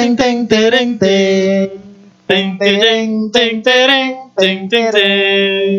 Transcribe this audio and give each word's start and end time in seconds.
teng 0.00 0.16
teng 0.16 0.48
tereng 0.48 0.90
teng 0.96 1.68
teng 2.24 2.48
tereng 2.56 3.10
teng 3.28 3.54
tereng 3.60 4.12
teng 4.32 4.58
teng. 4.64 5.76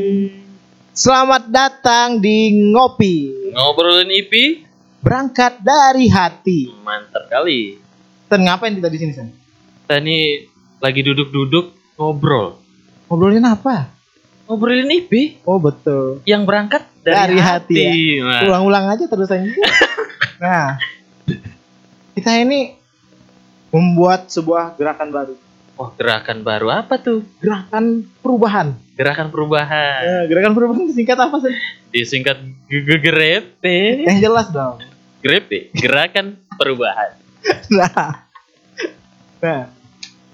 Selamat 0.94 1.50
datang 1.50 2.22
di 2.22 2.70
ngopi 2.70 3.50
Ngobrolin 3.50 4.14
IP 4.14 4.62
berangkat 5.02 5.58
dari 5.66 6.06
hati. 6.06 6.70
mantap 6.86 7.34
kali. 7.34 7.82
Dan 8.30 8.46
ngapain 8.46 8.78
kita 8.78 8.94
di 8.94 8.98
sini 9.02 9.10
Sen? 9.10 9.34
Kita 9.90 9.98
ini 9.98 10.46
lagi 10.78 11.02
duduk-duduk 11.02 11.98
ngobrol. 11.98 12.62
Ngobrolin 13.10 13.42
apa? 13.42 13.90
Ngobrolin 14.46 15.02
IP 15.02 15.42
Oh 15.50 15.58
betul. 15.58 16.22
yang 16.30 16.46
berangkat 16.46 16.86
Dari 17.02 17.34
dari, 17.34 17.38
hati, 17.42 17.74
hati. 17.74 18.06
ya. 18.22 18.22
Nah, 18.22 18.42
Ulang-ulang 18.46 18.86
aja 18.86 19.06
terus 19.10 19.34
aja. 19.34 19.50
nah, 20.46 20.78
kita 22.14 22.38
ini 22.38 22.78
membuat 23.72 24.28
sebuah 24.28 24.76
gerakan 24.76 25.10
baru. 25.10 25.36
Wah, 25.80 25.90
gerakan 25.98 26.44
baru 26.44 26.68
apa 26.70 27.00
tuh? 27.00 27.26
Gerakan 27.42 28.06
perubahan. 28.22 28.76
Gerakan 29.00 29.34
perubahan. 29.34 30.02
Eh, 30.04 30.24
gerakan 30.30 30.54
perubahan 30.54 30.84
disingkat 30.86 31.18
apa 31.18 31.36
sih? 31.42 31.56
Disingkat 31.90 32.38
GGREPE. 32.70 34.06
Yang 34.06 34.20
jelas 34.22 34.48
dong. 34.54 34.78
GREPE, 35.22 35.74
Gerakan 35.74 36.38
Perubahan. 36.58 37.18
Nah, 37.74 38.22
nah, 39.42 39.62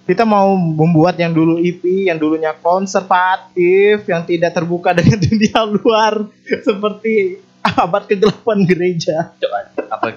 kita 0.04 0.28
mau 0.28 0.52
membuat 0.60 1.16
yang 1.16 1.32
dulu 1.32 1.56
IP, 1.56 2.12
yang 2.12 2.20
dulunya 2.20 2.52
konservatif, 2.52 4.04
yang 4.04 4.28
tidak 4.28 4.52
terbuka 4.52 4.92
dengan 4.92 5.16
dunia 5.24 5.60
luar, 5.72 6.28
seperti 6.68 7.40
abad 7.64 8.04
kegelapan 8.04 8.68
gereja. 8.68 9.32
Coba 9.40 9.72
apa? 9.88 10.08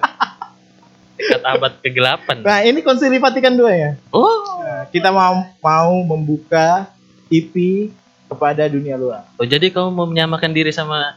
Dekat 1.21 1.41
abad 1.45 1.73
kegelapan. 1.79 2.35
Nah, 2.41 2.59
ini 2.65 2.81
konsili 2.81 3.21
Vatikan 3.21 3.53
II 3.53 3.69
ya. 3.69 3.91
Oh. 4.09 4.41
Nah, 4.59 4.89
kita 4.89 5.13
mau 5.13 5.45
mau 5.61 5.93
membuka 6.01 6.89
IP 7.29 7.87
kepada 8.25 8.65
dunia 8.65 8.97
luar. 8.97 9.29
Oh, 9.37 9.45
jadi 9.45 9.69
kamu 9.69 9.93
mau 9.93 10.07
menyamakan 10.09 10.49
diri 10.49 10.73
sama 10.73 11.13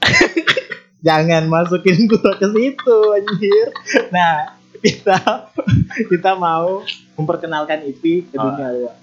Jangan 1.06 1.46
masukin 1.46 2.06
gua 2.06 2.34
ke 2.34 2.46
situ, 2.50 2.98
anjir. 3.14 3.66
Nah, 4.10 4.54
kita 4.78 5.18
kita 6.10 6.34
mau 6.34 6.82
memperkenalkan 7.14 7.82
IP 7.86 8.26
ke 8.30 8.36
Oh. 8.36 8.46
dunia 8.50 8.68
luar. 8.70 8.94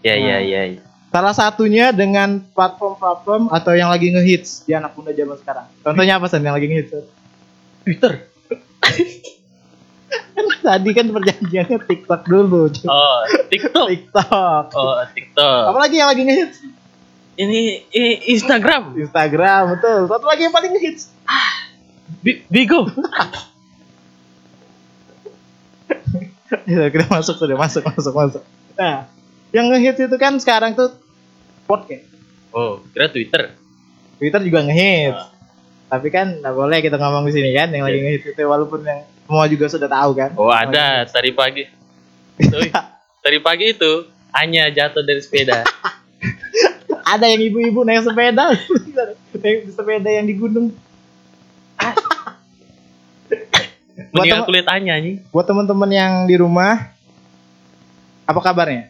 Ya, 0.00 0.14
ya, 0.16 0.36
Nah. 0.36 0.40
ya. 0.44 0.62
ya. 0.68 0.82
Salah 1.08 1.30
satunya 1.30 1.94
dengan 1.94 2.42
platform-platform 2.52 3.46
atau 3.48 3.72
yang 3.72 3.86
lagi 3.86 4.10
ngehits 4.10 4.66
di 4.66 4.74
anak 4.74 4.98
muda 4.98 5.14
zaman 5.14 5.38
sekarang. 5.38 5.66
Contohnya 5.80 6.18
apa 6.18 6.26
sih 6.26 6.42
yang 6.42 6.54
lagi 6.58 6.66
ngehits? 6.66 7.06
Twitter. 7.86 8.12
Tadi 10.64 10.90
kan 10.90 11.06
perjanjiannya 11.08 11.78
TikTok 11.84 12.22
dulu. 12.24 12.68
cuy. 12.68 12.88
Oh, 12.88 13.20
TikTok. 13.48 13.86
TikTok. 13.86 14.64
Oh, 14.72 14.96
TikTok. 15.12 15.62
Apalagi 15.70 16.00
yang 16.00 16.08
lagi 16.08 16.22
ngehits? 16.24 16.56
Ini, 17.34 17.60
i- 17.90 18.20
Instagram. 18.32 18.94
Instagram, 18.96 19.76
betul. 19.76 20.06
Satu 20.06 20.24
lagi 20.24 20.42
yang 20.42 20.54
paling 20.54 20.72
ngehits. 20.72 21.10
Bi- 22.20 22.46
Bigo. 22.46 22.88
Ya, 26.64 26.86
kita 26.88 27.04
masuk 27.10 27.34
sudah 27.36 27.56
masuk 27.58 27.82
masuk 27.84 28.14
masuk. 28.14 28.42
Nah, 28.78 29.10
yang 29.50 29.68
ngehits 29.68 30.00
itu 30.00 30.16
kan 30.16 30.38
sekarang 30.38 30.72
tuh 30.72 30.94
podcast. 31.66 32.06
Oh, 32.54 32.80
kira 32.94 33.10
Twitter. 33.10 33.52
Twitter 34.16 34.40
juga 34.40 34.62
ngehits. 34.62 35.33
Tapi 35.86 36.08
kan 36.08 36.38
nggak 36.38 36.52
boleh 36.52 36.78
kita 36.78 36.94
ngomong 36.94 37.24
di 37.24 37.32
sini 37.32 37.50
kan 37.50 37.68
yang 37.68 37.82
lagi 37.82 37.96
Iya. 37.96 38.04
ngehits 38.10 38.26
itu 38.28 38.42
walaupun 38.42 38.80
yang 38.82 39.00
semua 39.20 39.44
juga 39.46 39.66
sudah 39.66 39.86
tahu 39.86 40.10
kan. 40.12 40.30
Oh, 40.34 40.48
ada 40.48 41.04
tadi 41.04 41.30
pagi. 41.30 41.64
Tuh, 42.50 42.66
tadi 43.20 43.38
pagi 43.38 43.70
itu 43.70 43.92
hanya 44.32 44.66
jatuh 44.68 45.00
dari 45.00 45.20
sepeda. 45.20 45.62
ada 47.04 47.26
yang 47.26 47.44
ibu-ibu 47.44 47.82
naik 47.82 48.00
sepeda 48.02 48.56
naik 49.34 49.68
sepeda 49.68 50.08
yang 50.08 50.24
di 50.24 50.34
gunung 50.34 50.72
Buat 54.10 54.24
tem- 54.24 54.42
kulit 54.42 54.66
hanya 54.66 54.94
nih. 54.96 55.20
buat 55.28 55.44
teman-teman 55.44 55.90
yang 55.90 56.12
di 56.24 56.34
rumah 56.34 56.90
apa 58.24 58.40
kabarnya 58.40 58.88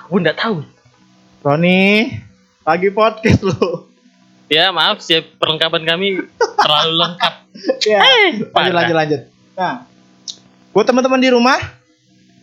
Aku 0.00 0.16
nggak 0.16 0.38
tahu. 0.38 0.64
Roni 1.38 2.08
lagi 2.62 2.88
podcast 2.88 3.44
lo 3.44 3.87
Ya 4.48 4.72
maaf 4.72 5.04
sih 5.04 5.20
perlengkapan 5.20 5.84
kami 5.84 6.24
terlalu 6.56 6.92
lengkap. 7.04 7.34
ya 7.84 7.98
lanjut 8.00 8.48
parah. 8.52 8.72
lanjut 8.72 8.96
lanjut. 8.96 9.20
Nah 9.56 9.74
buat 10.72 10.86
teman-teman 10.88 11.20
di 11.20 11.30
rumah 11.32 11.60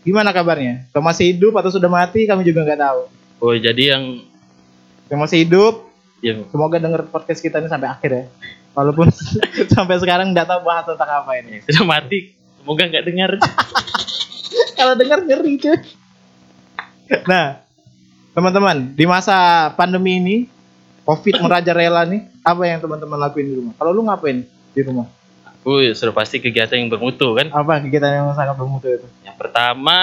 gimana 0.06 0.30
kabarnya? 0.30 0.86
Kalau 0.94 1.02
masih 1.02 1.34
hidup 1.34 1.58
atau 1.58 1.74
sudah 1.74 1.90
mati? 1.90 2.30
Kami 2.30 2.46
juga 2.46 2.62
nggak 2.62 2.80
tahu. 2.82 3.00
Oh 3.42 3.54
jadi 3.58 3.98
yang 3.98 4.22
yang 5.10 5.20
masih 5.22 5.46
hidup? 5.46 5.90
Yang 6.22 6.46
semoga 6.54 6.78
denger 6.78 7.10
podcast 7.10 7.42
kita 7.42 7.58
ini 7.62 7.70
sampai 7.70 7.90
akhir 7.90 8.12
ya. 8.14 8.24
Walaupun 8.78 9.10
sampai 9.76 9.96
sekarang 9.98 10.36
nggak 10.36 10.46
tahu 10.46 10.62
bahas 10.62 10.86
tentang 10.86 11.10
apa 11.10 11.32
ini. 11.42 11.66
Sudah 11.66 11.86
mati. 11.90 12.36
Semoga 12.62 12.84
nggak 12.86 13.06
dengar. 13.06 13.32
kalau 14.78 14.94
dengar 14.94 15.24
ngeri 15.24 15.58
cuy. 15.58 15.80
Nah, 17.30 17.62
teman-teman, 18.34 18.98
di 18.98 19.06
masa 19.06 19.70
pandemi 19.78 20.18
ini, 20.18 20.38
Covid 21.06 21.38
merajalela 21.38 22.02
nih, 22.10 22.26
apa 22.42 22.66
yang 22.66 22.82
teman-teman 22.82 23.18
lakuin 23.22 23.46
di 23.46 23.56
rumah? 23.62 23.74
Kalau 23.78 23.94
lu 23.94 24.02
ngapain 24.10 24.42
di 24.74 24.82
rumah? 24.82 25.06
Oh 25.66 25.82
sudah 25.82 26.14
pasti 26.14 26.38
kegiatan 26.42 26.78
yang 26.78 26.90
bermutu 26.90 27.34
kan. 27.34 27.50
Apa 27.50 27.82
kegiatan 27.82 28.10
yang 28.10 28.28
sangat 28.34 28.54
bermutu 28.58 28.86
itu? 28.90 29.08
Yang 29.26 29.38
pertama 29.38 29.98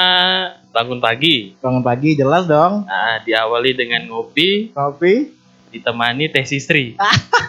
bangun 0.74 0.98
pagi. 0.98 1.54
Bangun 1.62 1.82
pagi, 1.82 2.18
jelas 2.18 2.46
dong. 2.50 2.86
Nah, 2.86 3.22
diawali 3.22 3.74
dengan 3.74 4.06
ngopi, 4.10 4.74
Kopi. 4.74 5.30
ditemani 5.70 6.30
teh 6.30 6.42
istri. 6.46 6.98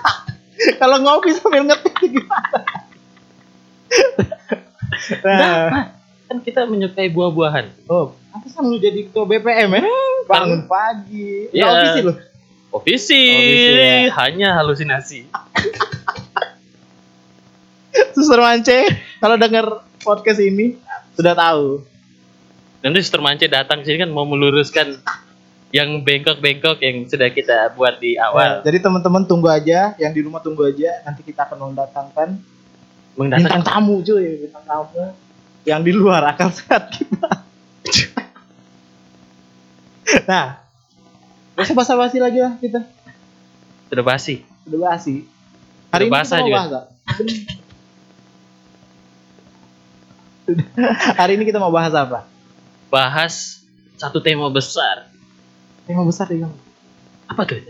Kalau 0.81 1.01
ngopi 1.01 1.33
sambil 1.33 1.65
ngetik 1.65 1.93
gimana? 2.05 2.61
nah, 5.25 5.93
Kan 6.29 6.37
kita 6.41 6.65
menyukai 6.65 7.09
buah-buahan. 7.09 7.65
oh, 7.89 8.17
apa 8.33 8.45
sih 8.49 8.57
lu 8.61 8.77
jadi 8.81 9.05
ketua 9.09 9.25
BPM 9.29 9.77
ya? 9.77 9.81
Bangun 10.29 10.65
pagi. 10.65 11.49
Iya. 11.53 11.65
Nggak 11.65 11.73
ofisi 11.77 11.99
lu. 12.01 12.13
Ofisi, 12.73 13.21
ya. 13.29 14.09
hanya 14.17 14.57
halusinasi. 14.57 15.29
Suster 18.17 18.41
Mance, 18.41 18.97
kalau 19.21 19.37
denger 19.37 19.85
podcast 20.01 20.41
ini 20.41 20.81
sudah 21.13 21.37
tahu. 21.37 21.85
Nanti 22.81 22.97
Suster 23.05 23.21
Mance 23.21 23.45
datang 23.45 23.85
sini 23.85 24.01
kan 24.01 24.09
mau 24.09 24.25
meluruskan 24.25 24.97
yang 25.69 26.01
bengkok-bengkok 26.01 26.81
yang 26.81 27.05
sudah 27.05 27.29
kita 27.29 27.77
buat 27.77 28.01
di 28.01 28.17
Nah, 28.17 28.33
awal. 28.33 28.65
jadi 28.65 28.81
teman-teman 28.81 29.29
tunggu 29.29 29.53
aja, 29.53 29.93
yang 30.01 30.09
di 30.09 30.25
rumah 30.25 30.41
tunggu 30.41 30.65
aja. 30.65 31.05
Nanti 31.05 31.21
kita 31.21 31.45
akan 31.45 31.73
mendatangkan 31.73 32.29
bintang 33.13 33.41
Mendatang 33.41 33.61
tamu 33.61 34.01
cuy, 34.01 34.49
bintang 34.49 34.65
tamu 34.65 35.13
yang 35.61 35.85
di 35.85 35.93
luar 35.93 36.25
akal 36.25 36.49
sehat 36.49 36.89
kita. 36.89 37.45
nah, 40.29 40.62
usah 41.55 41.73
basa-basi 41.73 42.17
lagi 42.17 42.39
lah 42.39 42.57
kita. 42.57 42.81
sudah 43.87 44.01
basi. 44.03 44.41
Udah 44.65 44.79
basi. 44.89 45.29
Hari 45.89 46.09
Udah 46.09 46.09
ini 46.09 46.17
basah 46.17 46.37
mau 46.39 46.47
juga. 46.47 46.57
bahas 46.57 46.71
apa? 46.71 46.81
Hari 51.19 51.31
ini 51.37 51.43
kita 51.45 51.57
mau 51.57 51.69
bahas 51.69 51.93
apa? 51.93 52.25
Bahas 52.89 53.61
satu 53.95 54.17
tema 54.19 54.49
besar. 54.49 55.07
Tema 55.85 56.01
besar 56.03 56.27
ya. 56.29 56.49
Apa 57.29 57.45
tuh? 57.45 57.61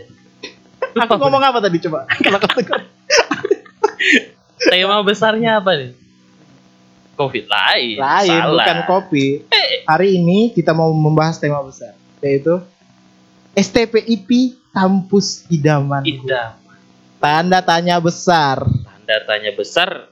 Aku 1.04 1.14
ngomong 1.18 1.42
apa 1.42 1.58
tadi 1.60 1.78
coba? 1.80 2.06
Tema 4.64 5.02
besarnya 5.02 5.60
apa 5.60 5.76
nih? 5.76 5.92
Covid 7.14 7.46
lain. 7.46 7.94
Lain, 7.94 8.26
Salah. 8.32 8.50
bukan 8.58 8.78
kopi. 8.88 9.24
Eh, 9.46 9.84
Hari 9.86 10.18
ini 10.18 10.50
kita 10.50 10.74
mau 10.74 10.90
membahas 10.90 11.38
tema 11.38 11.62
besar, 11.62 11.94
yaitu 12.18 12.58
STPIP 13.54 14.30
Kampus 14.68 15.46
Idaman. 15.48 16.02
Idam. 16.02 16.58
Tanda 17.16 17.62
tanya 17.62 17.96
besar. 17.98 18.60
Tanda 18.66 19.16
tanya 19.24 19.50
besar 19.50 20.10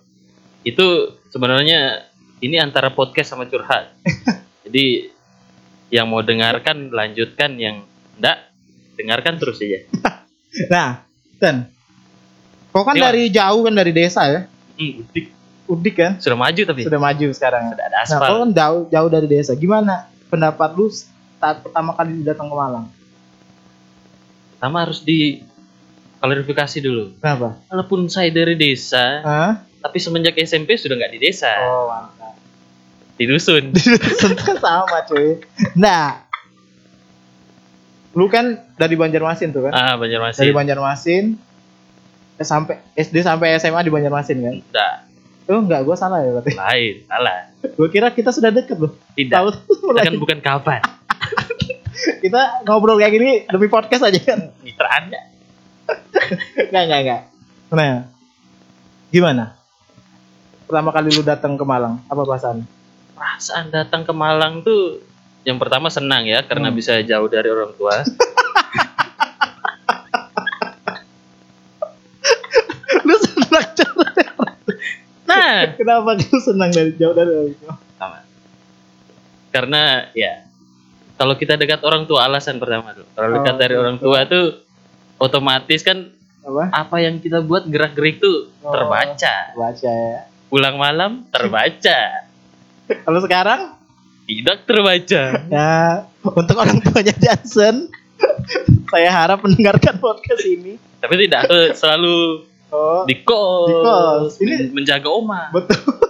itu 0.63 0.85
sebenarnya 1.29 2.07
ini 2.39 2.57
antara 2.57 2.89
podcast 2.89 3.31
sama 3.31 3.45
curhat. 3.45 3.91
Jadi 4.65 5.11
yang 5.91 6.07
mau 6.07 6.23
dengarkan 6.23 6.89
lanjutkan 6.89 7.55
yang 7.55 7.85
enggak 8.17 8.49
dengarkan 8.95 9.37
terus 9.37 9.59
aja. 9.59 9.83
Nah, 10.69 11.01
Ten, 11.41 11.65
kau 12.69 12.85
kan 12.85 12.93
Gimana? 12.93 13.09
dari 13.09 13.33
jauh 13.33 13.65
kan 13.65 13.73
dari 13.73 13.89
desa 13.89 14.29
ya, 14.29 14.41
Hmm, 14.77 15.01
udik. 15.01 15.33
Udik 15.65 15.95
kan, 15.97 16.13
sudah 16.21 16.37
maju 16.37 16.61
tapi 16.63 16.85
sudah 16.85 17.01
maju 17.01 17.27
sekarang. 17.33 17.73
sudah 17.73 17.85
ada 17.89 17.97
Nah, 17.97 18.05
aspal. 18.05 18.29
kau 18.29 18.39
kan 18.39 18.51
jauh 18.53 18.83
jauh 18.87 19.09
dari 19.09 19.27
desa. 19.27 19.53
Gimana 19.53 19.95
pendapat 20.29 20.77
lu 20.77 20.93
saat 20.93 21.65
pertama 21.65 21.97
kali 21.97 22.21
datang 22.21 22.47
ke 22.47 22.55
Malang? 22.55 22.85
Pertama 24.63 24.87
harus 24.87 25.03
di 25.03 25.43
klarifikasi 26.23 26.79
dulu. 26.87 27.19
Kenapa? 27.19 27.59
Walaupun 27.67 28.07
saya 28.07 28.31
dari 28.31 28.55
desa, 28.55 29.19
Hah? 29.27 29.53
tapi 29.83 29.99
semenjak 29.99 30.39
SMP 30.39 30.79
sudah 30.79 30.95
nggak 30.95 31.19
di 31.19 31.27
desa. 31.27 31.51
Oh, 31.67 31.91
mantap. 31.91 32.39
di 33.19 33.27
dusun. 33.27 33.75
Kan 34.39 34.57
sama 34.63 35.03
cuy. 35.11 35.43
Nah 35.75 36.23
lu 38.15 38.31
kan 38.31 38.63
dari 38.79 38.95
Banjarmasin 38.95 39.51
tuh 39.51 39.67
kan? 39.67 39.73
Ah 39.75 39.99
Banjarmasin. 39.99 40.47
Dari 40.47 40.55
Banjarmasin 40.55 41.25
eh, 42.39 42.47
sampai 42.47 42.79
SD 42.95 43.19
sampai 43.27 43.59
SMA 43.59 43.83
di 43.83 43.91
Banjarmasin 43.91 44.39
kan? 44.47 44.55
Enggak, 44.63 44.95
oh 45.51 45.59
enggak 45.59 45.81
gua 45.83 45.99
salah 45.99 46.23
ya 46.23 46.39
berarti? 46.39 46.55
Lain 46.55 46.95
salah. 47.11 47.51
Gua 47.75 47.89
kira 47.91 48.15
kita 48.15 48.31
sudah 48.31 48.55
deket 48.55 48.79
loh. 48.79 48.95
Tidak. 49.19 49.35
Tahu 49.35 49.49
kita 49.91 50.07
kan 50.07 50.15
bukan 50.23 50.39
kawan 50.39 50.81
kita 52.23 52.65
ngobrol 52.67 52.99
kayak 52.99 53.13
gini 53.15 53.33
demi 53.47 53.67
podcast 53.67 54.07
aja. 54.07 54.19
Kan 54.23 54.51
mitraan 54.63 55.11
ya 55.11 55.23
enggak 56.71 56.83
enggak 56.89 57.01
enggak 57.03 57.23
nah 57.73 58.05
gimana? 59.09 59.45
Pertama 60.69 60.89
kali 60.89 61.13
lu 61.13 61.21
datang 61.21 61.57
ke 61.61 61.65
Malang 61.65 62.01
apa 62.09 62.23
perasaan? 62.25 62.65
Perasaan 63.13 63.69
datang 63.69 64.09
ke 64.09 64.13
Malang 64.13 64.65
tuh 64.65 65.05
yang 65.43 65.59
pertama 65.59 65.91
senang 65.91 66.25
ya 66.25 66.41
karena 66.47 66.71
Hmm. 66.71 66.77
bisa 66.79 66.97
jauh 67.03 67.29
dari 67.29 67.49
orang 67.51 67.75
tua. 67.77 67.93
Lu 73.03 73.15
senang 73.19 73.67
cara 73.75 74.07
nah. 75.27 75.75
Kenapa 75.75 76.15
lu 76.15 76.39
senang 76.39 76.71
dari 76.71 76.93
jauh 76.95 77.15
dari 77.17 77.31
orang 77.35 77.55
tua? 77.59 77.75
karena 79.53 80.09
ya 80.17 80.49
kalau 81.23 81.35
kita 81.35 81.55
dekat 81.55 81.79
orang 81.81 82.03
tua 82.03 82.27
alasan 82.27 82.59
pertama 82.59 82.91
tuh. 82.91 83.07
Kalau 83.15 83.31
dekat 83.33 83.55
Oh, 83.55 83.61
dari 83.61 83.75
orang 83.79 83.97
tua 83.97 84.27
tuh 84.27 84.59
otomatis 85.17 85.81
kan 85.81 86.11
apa? 86.43 86.65
apa 86.75 86.97
yang 86.99 87.17
kita 87.17 87.39
buat 87.41 87.63
gerak 87.65 87.95
gerik 87.95 88.19
tuh 88.19 88.51
Oh. 88.61 88.75
terbaca. 88.75 89.55
baca 89.55 89.87
ya. 89.87 90.27
Pulang 90.49 90.75
malam 90.75 91.23
terbaca. 91.31 92.27
Kalau 93.07 93.23
sekarang? 93.23 93.79
Tidak 94.23 94.59
terbaca. 94.65 95.23
Ya 95.47 96.03
untuk 96.25 96.57
orang 96.57 96.79
tuanya 96.81 97.15
Johnson 97.15 97.87
saya 98.93 99.11
harap 99.11 99.39
mendengarkan 99.41 99.99
podcast 99.99 100.43
ini. 100.43 100.75
Tapi 100.99 101.15
tidak 101.21 101.47
aku 101.47 101.59
selalu 101.73 102.47
oh 102.71 103.03
di 103.05 103.15
kos, 103.23 103.67
Di 103.67 103.75
kos. 103.77 104.33
Ini- 104.39 104.59
men- 104.67 104.73
menjaga 104.75 105.07
oma. 105.07 105.51
betul. 105.51 105.79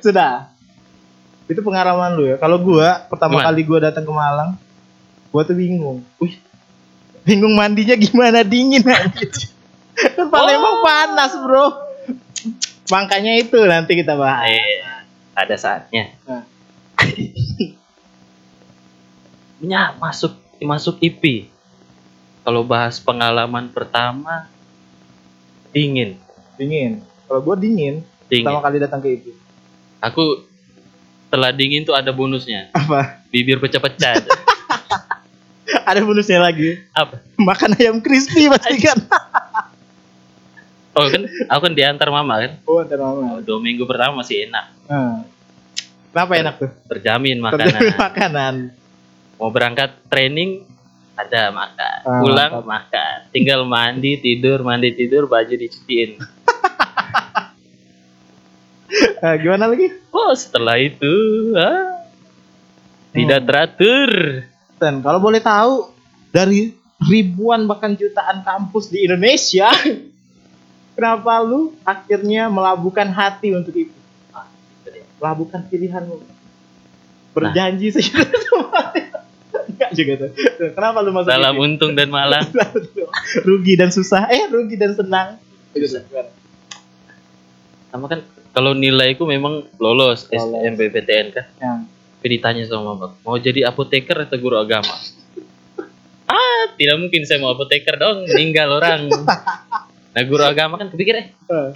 Sudah 0.00 0.50
itu 1.50 1.60
pengalaman 1.66 2.14
lu 2.14 2.30
ya. 2.30 2.36
Kalau 2.38 2.62
gua 2.62 3.02
pertama 3.10 3.42
Gimana? 3.42 3.46
kali 3.50 3.60
gua 3.66 3.78
datang 3.90 4.06
ke 4.06 4.12
Malang 4.14 4.54
gua 5.34 5.42
tuh 5.42 5.58
bingung. 5.58 6.06
Wih, 6.22 6.38
bingung 7.26 7.54
mandinya 7.58 7.98
gimana? 7.98 8.46
Dingin 8.46 8.86
anjir 8.86 9.30
Palembang 10.30 10.78
Oh. 10.80 10.82
panas 10.86 11.32
bro. 11.42 11.66
Makanya 12.90 13.36
itu 13.38 13.58
nanti 13.66 13.98
kita 13.98 14.14
bahas. 14.14 14.48
Eh 14.48 14.80
ada 15.34 15.54
saatnya. 15.58 16.14
Nah. 16.24 16.46
ya 19.60 19.92
masuk 20.00 20.38
masuk 20.60 20.96
IP 21.04 21.50
kalau 22.46 22.64
bahas 22.64 22.96
pengalaman 23.02 23.68
pertama 23.68 24.48
dingin. 25.74 26.16
Dingin. 26.56 27.04
Kalau 27.28 27.40
gua 27.44 27.54
dingin, 27.54 28.02
dingin. 28.26 28.42
pertama 28.42 28.60
kali 28.62 28.76
datang 28.82 29.00
ke 29.02 29.10
itu 29.14 29.30
aku 30.00 30.48
setelah 31.30 31.54
dingin 31.54 31.86
tuh 31.86 31.94
ada 31.94 32.10
bonusnya. 32.10 32.74
Apa? 32.74 33.22
Bibir 33.30 33.62
pecah-pecah 33.62 34.18
ada 35.90 36.02
bonusnya 36.02 36.42
lagi? 36.42 36.82
Apa? 36.90 37.22
Makan 37.38 37.78
ayam 37.78 38.02
crispy 38.02 38.50
pasti 38.50 38.82
kan 38.82 38.98
oh 40.98 41.06
kan 41.06 41.22
aku 41.46 41.60
kan 41.70 41.74
diantar 41.78 42.10
mama 42.10 42.34
kan? 42.42 42.58
Oh 42.66 42.82
antar 42.82 42.98
mama. 42.98 43.38
Oh, 43.38 43.40
dua 43.46 43.62
minggu 43.62 43.86
pertama 43.86 44.26
masih 44.26 44.50
enak. 44.50 44.74
Nah. 44.90 45.22
kenapa 46.10 46.32
enak 46.34 46.54
tuh? 46.58 46.70
Terjamin 46.90 47.38
Terjamin 47.38 47.46
makanan. 47.46 47.80
makanan. 48.10 48.54
Mau 49.38 49.54
berangkat 49.54 49.90
training 50.10 50.66
ada 51.14 51.54
makan. 51.54 51.98
Ah, 52.10 52.20
pulang 52.26 52.50
mantap. 52.58 52.66
makan. 52.66 53.16
Tinggal 53.30 53.60
mandi 53.62 54.18
tidur 54.18 54.66
mandi 54.66 54.90
tidur 54.98 55.30
baju 55.30 55.54
dicuciin 55.54 56.18
Nah, 59.22 59.34
gimana 59.42 59.70
lagi 59.70 59.92
oh 60.10 60.32
setelah 60.34 60.76
itu 60.80 61.14
ah, 61.54 62.02
tidak 63.14 63.38
Hmm. 63.42 63.46
teratur 63.46 64.10
Dan 64.80 65.04
kalau 65.04 65.20
boleh 65.20 65.44
tahu 65.44 65.92
dari 66.32 66.72
ribuan 67.04 67.68
bahkan 67.68 67.92
jutaan 67.92 68.40
kampus 68.40 68.88
di 68.88 69.04
Indonesia, 69.04 69.68
kenapa 70.96 71.44
lu 71.44 71.76
akhirnya 71.84 72.48
melabuhkan 72.48 73.12
hati 73.12 73.52
untuk 73.52 73.76
itu? 73.76 73.92
Ah. 74.32 74.48
Melabuhkan 75.20 75.68
pilihanmu. 75.68 76.16
Berjanji 77.36 77.92
sih. 77.92 78.08
Enggak 79.70 79.90
juga 79.92 80.12
tuh. 80.16 80.30
Kenapa 80.72 80.98
lu 81.04 81.12
masuk 81.12 81.28
salam 81.28 81.56
ini? 81.56 81.64
untung 81.72 81.92
dan 81.92 82.08
malang 82.08 82.44
rugi 83.44 83.76
dan 83.76 83.92
susah, 83.92 84.28
eh 84.32 84.48
rugi 84.48 84.76
dan 84.80 84.96
senang. 84.96 85.36
Sama 87.92 88.06
kan 88.08 88.20
kalau 88.50 88.72
nilaiku 88.72 89.22
memang 89.24 89.66
lolos, 89.76 90.26
Lolos. 90.26 90.40
SNMPTN 90.66 91.26
kan 91.30 91.46
Ya. 91.56 91.72
tapi 92.16 92.26
ditanya 92.30 92.62
sama 92.64 92.94
bapak 92.94 93.16
mau 93.20 93.36
jadi 93.36 93.64
apoteker 93.64 94.16
atau 94.20 94.36
guru 94.36 94.56
agama? 94.56 94.92
Ah 96.26 96.62
tidak 96.72 96.96
mungkin 96.98 97.22
saya 97.22 97.38
mau 97.38 97.50
apoteker 97.50 97.96
dong 97.96 98.26
meninggal 98.26 98.70
orang. 98.72 99.08
Nah 100.10 100.26
guru 100.26 100.42
agama 100.42 100.74
kan 100.74 100.88
kepikir 100.88 101.14
eh 101.16 101.26
Eh, 101.46 101.70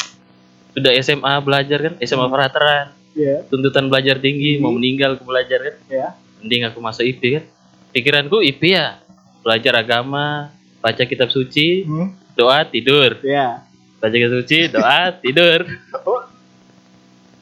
sudah 0.72 0.90
SMA 0.98 1.34
belajar 1.40 1.78
kan 1.80 1.94
SMA 2.00 2.26
veteran 2.26 2.90
Ya, 3.14 3.46
tuntutan 3.46 3.86
belajar 3.86 4.18
tinggi 4.18 4.58
mau 4.58 4.70
meninggal 4.70 5.14
ke 5.14 5.22
belajar 5.22 5.58
kan. 5.60 5.74
Ya. 5.86 6.06
mending 6.36 6.66
aku 6.66 6.78
masuk 6.78 7.06
IP 7.06 7.22
kan. 7.32 7.44
Pikiranku 7.90 8.42
IP 8.42 8.74
ya 8.74 8.98
belajar 9.40 9.70
agama 9.76 10.50
baca 10.78 11.02
kitab 11.04 11.30
suci 11.30 11.86
Hmm, 11.86 12.10
doa 12.34 12.62
tidur. 12.64 13.22
Ya. 13.22 13.62
baca 13.96 14.12
kitab 14.12 14.34
suci 14.36 14.66
doa 14.68 15.14
tidur. 15.14 15.62
Oh. 16.02 16.26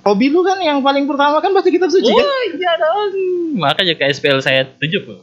Hobi 0.03 0.35
lu 0.35 0.43
kan 0.43 0.59
yang 0.59 0.83
paling 0.83 1.07
pertama 1.07 1.39
kan 1.39 1.55
baca 1.55 1.71
kitab 1.71 1.87
suci 1.87 2.11
kan? 2.11 2.27
oh 2.27 2.43
iya 2.59 2.73
dong 2.75 3.15
makanya 3.55 3.95
KSPL 3.95 4.43
saya 4.43 4.67
tujuh 4.83 5.01
Bu. 5.07 5.15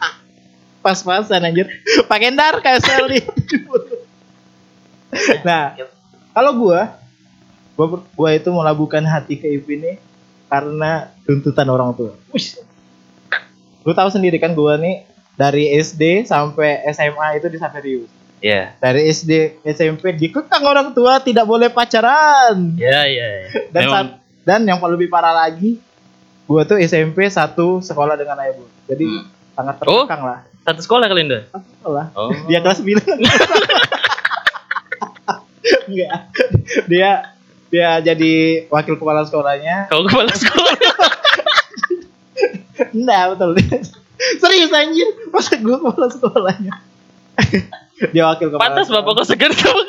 Pas-pasan 0.84 1.44
anjir. 1.44 1.68
Pak 2.08 2.20
Endar 2.24 2.56
kayak 2.64 2.80
Sally. 2.80 3.20
nah, 5.44 5.76
kalau 6.32 6.56
gua 6.56 6.96
gua 7.76 8.00
gua 8.16 8.30
itu 8.32 8.48
melabuhkan 8.48 9.04
hati 9.04 9.36
ke 9.36 9.60
IP 9.60 9.76
ini 9.76 10.00
karena 10.48 11.12
tuntutan 11.28 11.68
orang 11.68 11.92
tua. 11.92 12.16
Lu 13.84 13.92
tahu 13.92 14.08
sendiri 14.08 14.40
kan 14.40 14.56
gua 14.56 14.80
nih 14.80 15.04
dari 15.36 15.68
SD 15.76 16.24
sampai 16.24 16.88
SMA 16.96 17.42
itu 17.42 17.52
di 17.52 17.58
Saverius. 17.60 18.17
Ya 18.40 18.72
Dari 18.76 19.06
SD 19.06 19.32
SMP 19.64 20.12
dikekang 20.12 20.62
orang 20.62 20.90
tua 20.90 21.18
tidak 21.18 21.44
boleh 21.44 21.68
pacaran. 21.68 22.74
ya 22.74 23.04
ya 23.04 23.26
ya. 23.42 23.48
Dan 23.68 23.82
Memang 23.84 23.94
saat- 24.08 24.14
dan 24.42 24.60
yang 24.64 24.80
lebih 24.80 25.06
parah 25.06 25.36
lagi, 25.36 25.76
gua 26.44 26.62
tuh 26.62 26.78
SMP 26.78 27.26
satu 27.26 27.78
sekolah 27.78 28.14
dengan 28.14 28.38
ayah 28.38 28.54
gua. 28.54 28.68
Jadi 28.86 29.04
Hmm. 29.04 29.26
sangat 29.52 29.74
terkekang 29.76 30.22
lah. 30.22 30.38
satu 30.60 30.80
sekolah 30.80 31.06
kalian 31.06 31.28
dah 31.28 31.42
Satu 31.48 31.68
sekolah. 31.74 32.04
oh 32.14 32.30
Dia 32.44 32.58
kelas 32.58 32.78
9. 32.78 33.00
Enggak. 35.88 36.18
Dia 36.86 37.10
dia 37.68 37.88
jadi 38.02 38.32
wakil 38.66 38.96
kepala 38.96 39.24
sekolahnya. 39.24 39.88
kau 39.88 40.00
kepala 40.02 40.32
sekolah 40.32 40.72
Enggak, 42.90 43.22
betul. 43.34 43.50
Serius 44.38 44.70
anjir. 44.70 45.08
Masa 45.28 45.58
gua 45.58 45.76
kepala 45.78 46.06
sekolahnya. 46.08 46.74
Dia 48.14 48.24
wakil 48.26 48.48
kepala. 48.48 48.62
pantas 48.62 48.86
bapak 48.88 49.12
kau 49.12 49.26
segan 49.26 49.52
kamu 49.52 49.82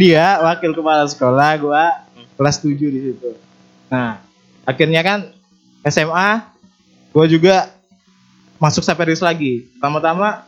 dia 0.00 0.40
wakil 0.40 0.72
kepala 0.76 1.04
sekolah 1.08 1.50
gua 1.60 1.84
kelas 2.36 2.60
7 2.60 2.76
di 2.76 3.00
situ. 3.00 3.30
Nah 3.88 4.20
akhirnya 4.64 5.00
kan 5.00 5.18
SMA 5.84 6.44
gua 7.12 7.26
juga 7.28 7.72
masuk 8.56 8.84
Saperius 8.84 9.24
lagi. 9.24 9.68
Pertama-tama 9.76 10.44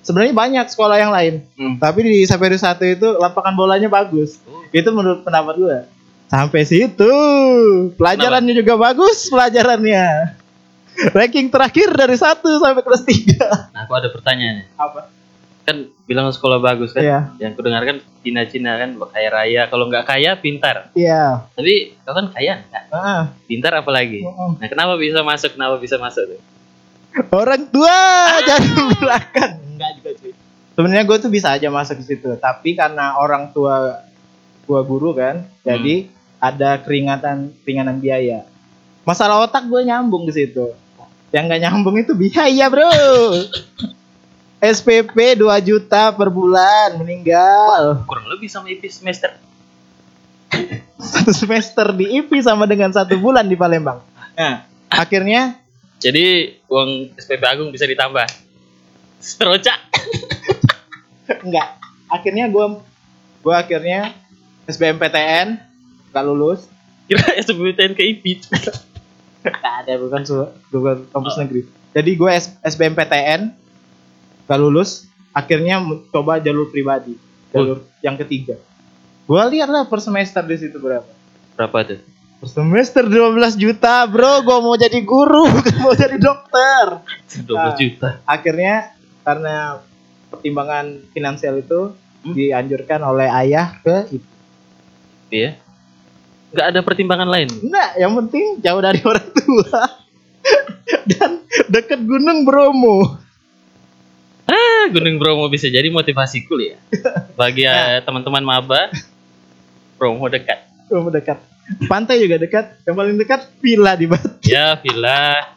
sebenarnya 0.00 0.32
banyak 0.32 0.66
sekolah 0.72 0.96
yang 0.96 1.12
lain 1.12 1.44
Hmm. 1.60 1.76
tapi 1.76 2.00
di 2.04 2.24
Saperius 2.24 2.64
satu 2.64 2.84
itu 2.84 3.08
lapangan 3.20 3.52
bolanya 3.56 3.88
bagus. 3.88 4.40
Itu 4.72 4.92
menurut 4.92 5.24
pendapat 5.24 5.54
gua. 5.56 5.78
Sampai 6.30 6.62
situ. 6.62 7.10
Pelajarannya 7.98 8.54
juga 8.54 8.78
bagus 8.78 9.26
pelajarannya 9.28 10.36
ranking 11.16 11.48
terakhir 11.48 11.88
dari 11.94 12.16
satu 12.16 12.60
sampai 12.60 12.82
kelas 12.84 13.02
3 13.04 13.72
nah 13.74 13.80
aku 13.88 13.92
ada 13.96 14.08
pertanyaan 14.12 14.68
apa? 14.76 15.08
Kan 15.60 15.92
bilang 16.08 16.26
sekolah 16.32 16.58
bagus 16.58 16.90
kan? 16.90 17.04
Iya. 17.04 17.20
yang 17.38 17.52
kudengarkan 17.54 18.02
Cina-Cina 18.24 18.74
kan 18.80 18.90
kaya 19.12 19.28
raya. 19.30 19.62
Kalau 19.70 19.86
nggak 19.86 20.02
kaya 20.08 20.34
pintar. 20.40 20.90
Iya. 20.98 21.46
Tapi 21.54 21.94
kau 22.02 22.16
kan 22.16 22.32
kaya? 22.32 22.64
Nggak. 22.66 22.84
Ah. 22.90 23.30
pintar 23.46 23.72
apa 23.78 23.90
lagi? 23.92 24.24
Mm-mm. 24.24 24.58
nah 24.58 24.66
kenapa 24.66 24.98
bisa 24.98 25.22
masuk? 25.22 25.54
Kenapa 25.54 25.78
bisa 25.78 26.00
masuk 26.00 26.26
tuh? 26.26 26.40
Orang 27.30 27.70
tua 27.70 27.98
jangan 28.48 28.98
belakang. 28.98 29.52
Enggak 29.76 29.90
juga 30.00 30.10
cuy. 30.18 30.32
sebenarnya 30.74 31.04
gue 31.04 31.18
tuh 31.20 31.30
bisa 31.30 31.48
aja 31.54 31.68
masuk 31.68 32.02
ke 32.02 32.04
situ. 32.08 32.30
Tapi 32.40 32.74
karena 32.74 33.20
orang 33.20 33.52
tua 33.54 34.00
gua 34.64 34.80
guru 34.86 35.12
kan 35.14 35.44
jadi 35.66 36.08
ada 36.40 36.80
keringatan 36.82 37.52
keringanan 37.62 38.00
biaya. 38.00 38.48
Masalah 39.04 39.44
otak 39.44 39.68
gue 39.70 39.86
nyambung 39.86 40.26
ke 40.26 40.32
situ 40.34 40.72
yang 41.30 41.46
nggak 41.46 41.60
nyambung 41.62 41.96
itu 41.98 42.12
biaya 42.14 42.66
bro. 42.66 42.90
SPP 44.60 45.40
2 45.40 45.48
juta 45.64 46.12
per 46.12 46.28
bulan 46.28 47.00
meninggal. 47.00 48.04
Kurang 48.04 48.28
lebih 48.28 48.50
sama 48.52 48.68
IP 48.68 48.90
semester. 48.92 49.32
Satu 51.00 51.32
semester 51.32 51.96
di 51.96 52.20
IP 52.20 52.44
sama 52.44 52.68
dengan 52.68 52.92
satu 52.92 53.16
bulan 53.16 53.48
di 53.48 53.56
Palembang. 53.56 54.04
Nah. 54.36 54.68
Akhirnya? 54.90 55.54
Jadi 56.02 56.58
uang 56.66 57.14
SPP 57.14 57.42
Agung 57.46 57.70
bisa 57.70 57.86
ditambah. 57.86 58.26
Seroca 59.20 59.76
enggak 61.44 61.76
akhirnya 62.16 62.48
gua 62.48 62.80
gua 63.44 63.60
akhirnya 63.60 64.16
SBMPTN 64.66 65.60
gak 66.10 66.24
lulus. 66.26 66.66
Kira 67.06 67.36
SBMPTN 67.38 67.92
ke 67.94 68.02
IP 68.06 68.24
Gak 69.40 69.56
ada 69.80 69.92
bukan 69.96 70.20
bukan 70.68 70.96
kampus 71.08 71.34
negeri. 71.36 71.62
Jadi 71.90 72.10
gue 72.12 72.30
SBMPTN 72.60 73.40
gak 74.44 74.58
lulus, 74.58 75.04
akhirnya 75.30 75.80
coba 76.08 76.36
jalur 76.36 76.68
pribadi, 76.68 77.16
jalur 77.50 77.80
yang 78.00 78.14
ketiga. 78.16 78.60
Gue 79.24 79.42
lihat 79.48 79.66
lah 79.66 79.84
per 79.84 79.98
semester 79.98 80.42
di 80.42 80.56
situ 80.56 80.76
berapa. 80.76 81.06
berapa 81.54 81.76
tuh 81.84 82.00
Per 82.36 82.48
semester 82.48 83.04
12 83.04 83.36
juta, 83.54 84.04
bro. 84.04 84.40
Gue 84.40 84.58
mau 84.58 84.72
jadi 84.74 84.96
guru, 85.00 85.44
bukan 85.54 85.76
mau 85.78 85.92
jadi 85.92 86.16
dokter. 86.16 87.04
12 87.38 87.52
Ah. 87.52 87.72
juta 87.74 88.08
Akhirnya 88.24 88.96
karena 89.20 89.84
pertimbangan 90.28 90.86
finansial 91.10 91.56
itu 91.56 91.92
Hmm. 92.20 92.36
dianjurkan 92.36 93.00
oleh 93.00 93.24
ayah 93.24 93.80
ke 93.80 94.04
itu. 94.10 94.28
ya 95.30 95.56
nggak 96.50 96.66
ada 96.68 96.80
pertimbangan 96.80 97.26
lain 97.26 97.48
Enggak, 97.60 97.90
yang 97.96 98.12
penting 98.16 98.44
jauh 98.58 98.78
dari 98.78 99.00
orang 99.00 99.28
tua. 99.30 99.80
Dan 101.10 101.30
deket 101.66 102.00
Gunung 102.00 102.42
Bromo. 102.42 103.18
ah 104.44 104.84
Gunung 104.88 105.16
Bromo 105.16 105.46
bisa 105.46 105.66
jadi 105.66 105.86
motivasi 105.88 106.42
kuliah 106.44 106.80
bagi 107.38 107.62
eh, 107.62 108.00
teman-teman 108.00 108.42
maba 108.42 108.90
Bromo 109.94 110.26
dekat 110.26 110.66
Bromo 110.84 111.06
dekat. 111.08 111.38
Pantai 111.86 112.18
juga 112.18 112.34
dekat. 112.34 112.82
Yang 112.82 112.96
paling 112.96 113.14
dekat 113.16 113.40
villa 113.56 113.94
di 113.94 114.04
Batu. 114.04 114.42
ya 114.42 114.74
villa 114.74 115.54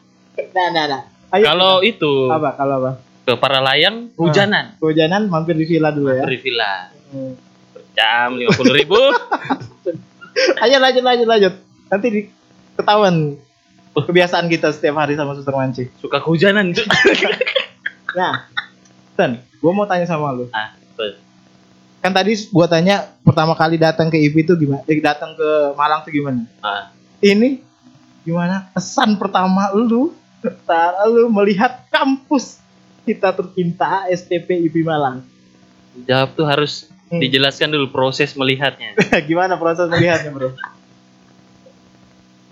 Nah, 0.53 0.67
nah, 0.69 0.85
nah. 0.87 1.01
Ayo 1.31 1.43
kalau 1.43 1.81
itu 1.81 2.29
apa? 2.29 2.53
Kalau 2.53 2.75
apa? 2.79 2.91
ke 3.23 3.33
para 3.33 3.57
layang 3.57 4.11
hujanan 4.13 4.75
Kehujanan 4.77 5.25
mampir 5.25 5.55
di 5.55 5.63
villa 5.63 5.89
dulu 5.89 6.11
ya. 6.11 6.21
beri 6.21 6.37
villa 6.37 6.91
Hmm. 7.07 7.33
jam 7.93 8.35
lima 8.35 8.51
puluh 8.51 8.73
ribu 8.73 8.97
Ayo 10.59 10.77
lanjut 10.77 11.01
lanjut 11.01 11.27
lanjut. 11.27 11.53
Nanti 11.87 12.07
di 12.09 12.21
ketahuan 12.73 13.37
kebiasaan 13.93 14.47
kita 14.47 14.69
setiap 14.69 14.97
hari 14.97 15.13
sama 15.13 15.33
suster 15.33 15.53
mancing. 15.53 15.89
suka 15.97 16.17
kehujanan 16.17 16.73
tuh 16.73 16.81
Nah, 18.13 18.45
Ten, 19.13 19.41
gua 19.57 19.71
mau 19.71 19.85
tanya 19.85 20.05
sama 20.05 20.29
lu. 20.29 20.49
ah 20.49 20.73
betul. 20.73 21.17
Kan 21.99 22.11
tadi 22.11 22.33
gua 22.49 22.65
tanya 22.65 23.13
pertama 23.21 23.53
kali 23.53 23.77
datang 23.77 24.09
ke 24.09 24.17
IP 24.17 24.43
itu 24.43 24.53
gimana? 24.55 24.81
Eh, 24.83 24.97
datang 24.97 25.33
ke 25.33 25.49
Malang 25.73 26.01
tuh 26.01 26.09
gimana? 26.09 26.45
ah 26.59 26.89
Ini 27.19 27.61
gimana 28.21 28.69
kesan 28.71 29.15
pertama 29.15 29.69
lu 29.71 30.13
saat 30.63 30.97
lu 31.07 31.29
melihat 31.29 31.85
kampus 31.87 32.57
kita 33.03 33.31
tercinta 33.31 34.05
STP 34.07 34.63
IP 34.63 34.81
Malang? 34.81 35.21
jawab 36.03 36.33
tuh 36.33 36.43
harus. 36.43 36.89
Dijelaskan 37.15 37.69
dulu 37.69 37.89
proses 37.89 38.33
melihatnya 38.33 38.95
gimana 39.29 39.55
proses 39.55 39.85
melihatnya, 39.85 40.29
Bro? 40.29 40.49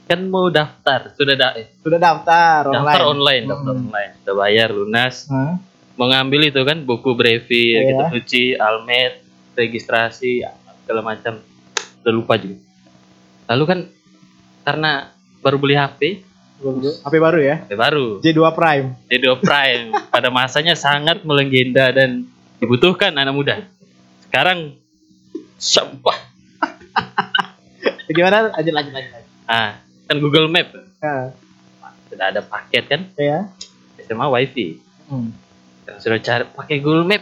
kan 0.04 0.28
mau 0.28 0.48
daftar 0.48 1.16
sudah 1.16 1.34
da 1.34 1.48
eh, 1.56 1.72
Sudah 1.80 1.96
daftar 1.96 2.68
online. 2.68 2.84
daftar 2.84 3.04
online 3.08 3.44
daftar 3.46 3.72
Hmm. 3.72 3.84
online 3.86 4.12
udah 4.20 4.36
bayar 4.36 4.70
lunas 4.70 5.16
Hah? 5.26 5.56
mau 5.96 6.08
ngambil 6.08 6.42
itu 6.46 6.62
kan 6.62 6.78
buku 6.82 7.12
brevi 7.14 7.64
Iya. 7.72 7.82
gitu 7.86 8.04
cuci 8.18 8.44
almet 8.56 9.24
registrasi 9.54 10.44
segala 10.84 11.02
macam 11.02 11.40
udah 12.04 12.12
lupa 12.12 12.36
juga 12.36 12.60
lalu 13.48 13.64
kan 13.66 13.80
karena 14.62 14.92
baru 15.40 15.58
beli 15.58 15.74
HP 15.74 16.02
HP 17.02 17.14
baru 17.18 17.40
ya? 17.42 17.56
HP 17.64 17.74
baru 17.74 18.08
J2 18.20 18.42
Prime. 18.52 18.88
jadi 19.08 19.26
Prime 19.34 19.84
pada 20.12 20.30
masanya 20.30 20.76
sangat 20.76 21.24
melegenda 21.24 21.88
dan 21.90 22.28
dibutuhkan 22.60 23.10
anak 23.12 23.34
muda 23.34 23.56
sekarang 24.32 24.80
sampah 25.58 26.16
Gimana? 28.10 28.52
Lanjut 28.52 28.72
lanjut 28.72 28.92
lanjut. 28.92 29.24
ah 29.46 29.76
kan 30.08 30.18
Google 30.18 30.48
Map 30.48 30.72
Nah, 31.02 31.34
sudah 32.08 32.30
ada 32.30 32.40
paket 32.40 32.86
kan 32.86 33.12
ya. 33.14 33.52
SMA 34.00 34.26
WiFi 34.26 34.68
Hmm. 35.06 35.36
Dan 35.82 36.00
sudah 36.00 36.16
cari 36.18 36.44
pakai 36.48 36.80
Google 36.80 37.04
Map 37.04 37.20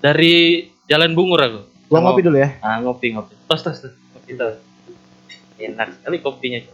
dari 0.00 0.64
Jalan 0.84 1.12
Bungur 1.12 1.36
aku 1.38 1.60
Gua 1.84 2.00
ngopi 2.00 2.20
dulu 2.20 2.36
ya. 2.36 2.56
Ah, 2.58 2.80
ngopi 2.80 3.12
ngopi. 3.12 3.36
Tos 3.44 3.60
tos 3.60 3.76
tos. 3.78 3.92
Ngopi 4.10 4.32
tos. 4.34 4.56
Enak 5.54 5.92
sekali 5.94 6.16
kopinya. 6.18 6.64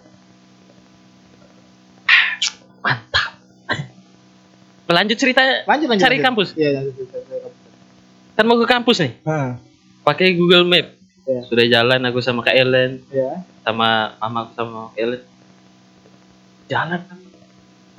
Mantap. 2.81 3.31
Lanjut 4.87 5.17
cerita. 5.17 5.43
Lanjut 5.67 5.87
lanjut. 5.87 6.03
Cari 6.03 6.15
lanjut. 6.15 6.25
kampus. 6.25 6.49
Iya, 6.55 6.71
lanjut, 6.79 6.95
lanjut, 6.97 7.27
lanjut. 7.27 7.50
Kan 8.41 8.49
mau 8.49 8.57
ke 8.57 8.65
kampus 8.65 9.05
nih. 9.05 9.13
Nah, 9.21 9.61
Pakai 10.01 10.33
Google 10.33 10.65
Map. 10.65 10.97
Iya. 11.29 11.41
Sudah 11.45 11.67
jalan 11.69 12.01
aku 12.01 12.25
sama 12.25 12.41
Kak 12.41 12.57
Ellen, 12.57 13.05
ya. 13.13 13.45
sama 13.61 14.17
mama 14.17 14.49
aku 14.49 14.53
sama 14.57 14.79
Kak 14.89 14.97
Ellen. 14.97 15.23
Jalan. 16.65 17.01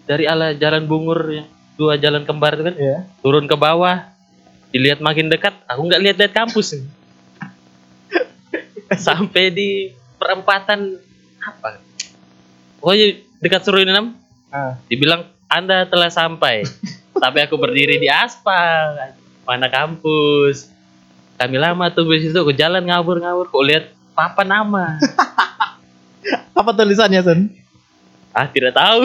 Dari 0.02 0.26
ala 0.26 0.58
jalan 0.58 0.90
bungur 0.90 1.30
yang 1.30 1.46
dua 1.78 1.94
jalan 1.96 2.26
kembar 2.26 2.58
itu 2.58 2.66
kan 2.66 2.74
Ya. 2.74 3.06
turun 3.22 3.46
ke 3.46 3.54
bawah 3.54 4.02
dilihat 4.70 4.98
makin 4.98 5.30
dekat 5.30 5.54
aku 5.66 5.82
nggak 5.84 6.02
lihat-lihat 6.02 6.34
kampus 6.34 6.74
sampai 8.98 9.50
di 9.50 9.70
perempatan 10.16 10.98
apa 11.38 11.78
pokoknya 12.78 13.08
dekat 13.38 13.62
Suriname 13.62 14.18
Ah. 14.50 14.76
dibilang 14.86 15.22
anda 15.48 15.86
telah 15.86 16.10
sampai 16.10 16.68
tapi 17.24 17.38
aku 17.40 17.56
berdiri 17.56 17.98
di 17.98 18.10
aspal 18.10 19.00
mana 19.46 19.68
kampus? 19.68 20.70
Kami 21.38 21.58
lama 21.58 21.90
tunggu 21.90 22.14
di 22.18 22.30
situ 22.30 22.38
aku 22.38 22.54
jalan 22.54 22.86
ngawur-ngawur 22.86 23.50
kok 23.50 23.66
lihat 23.66 23.86
papan 24.14 24.48
nama. 24.48 24.86
Apa 26.60 26.70
tulisannya, 26.78 27.22
Sen? 27.26 27.42
ah 28.32 28.48
tidak 28.48 28.72
tahu. 28.78 29.04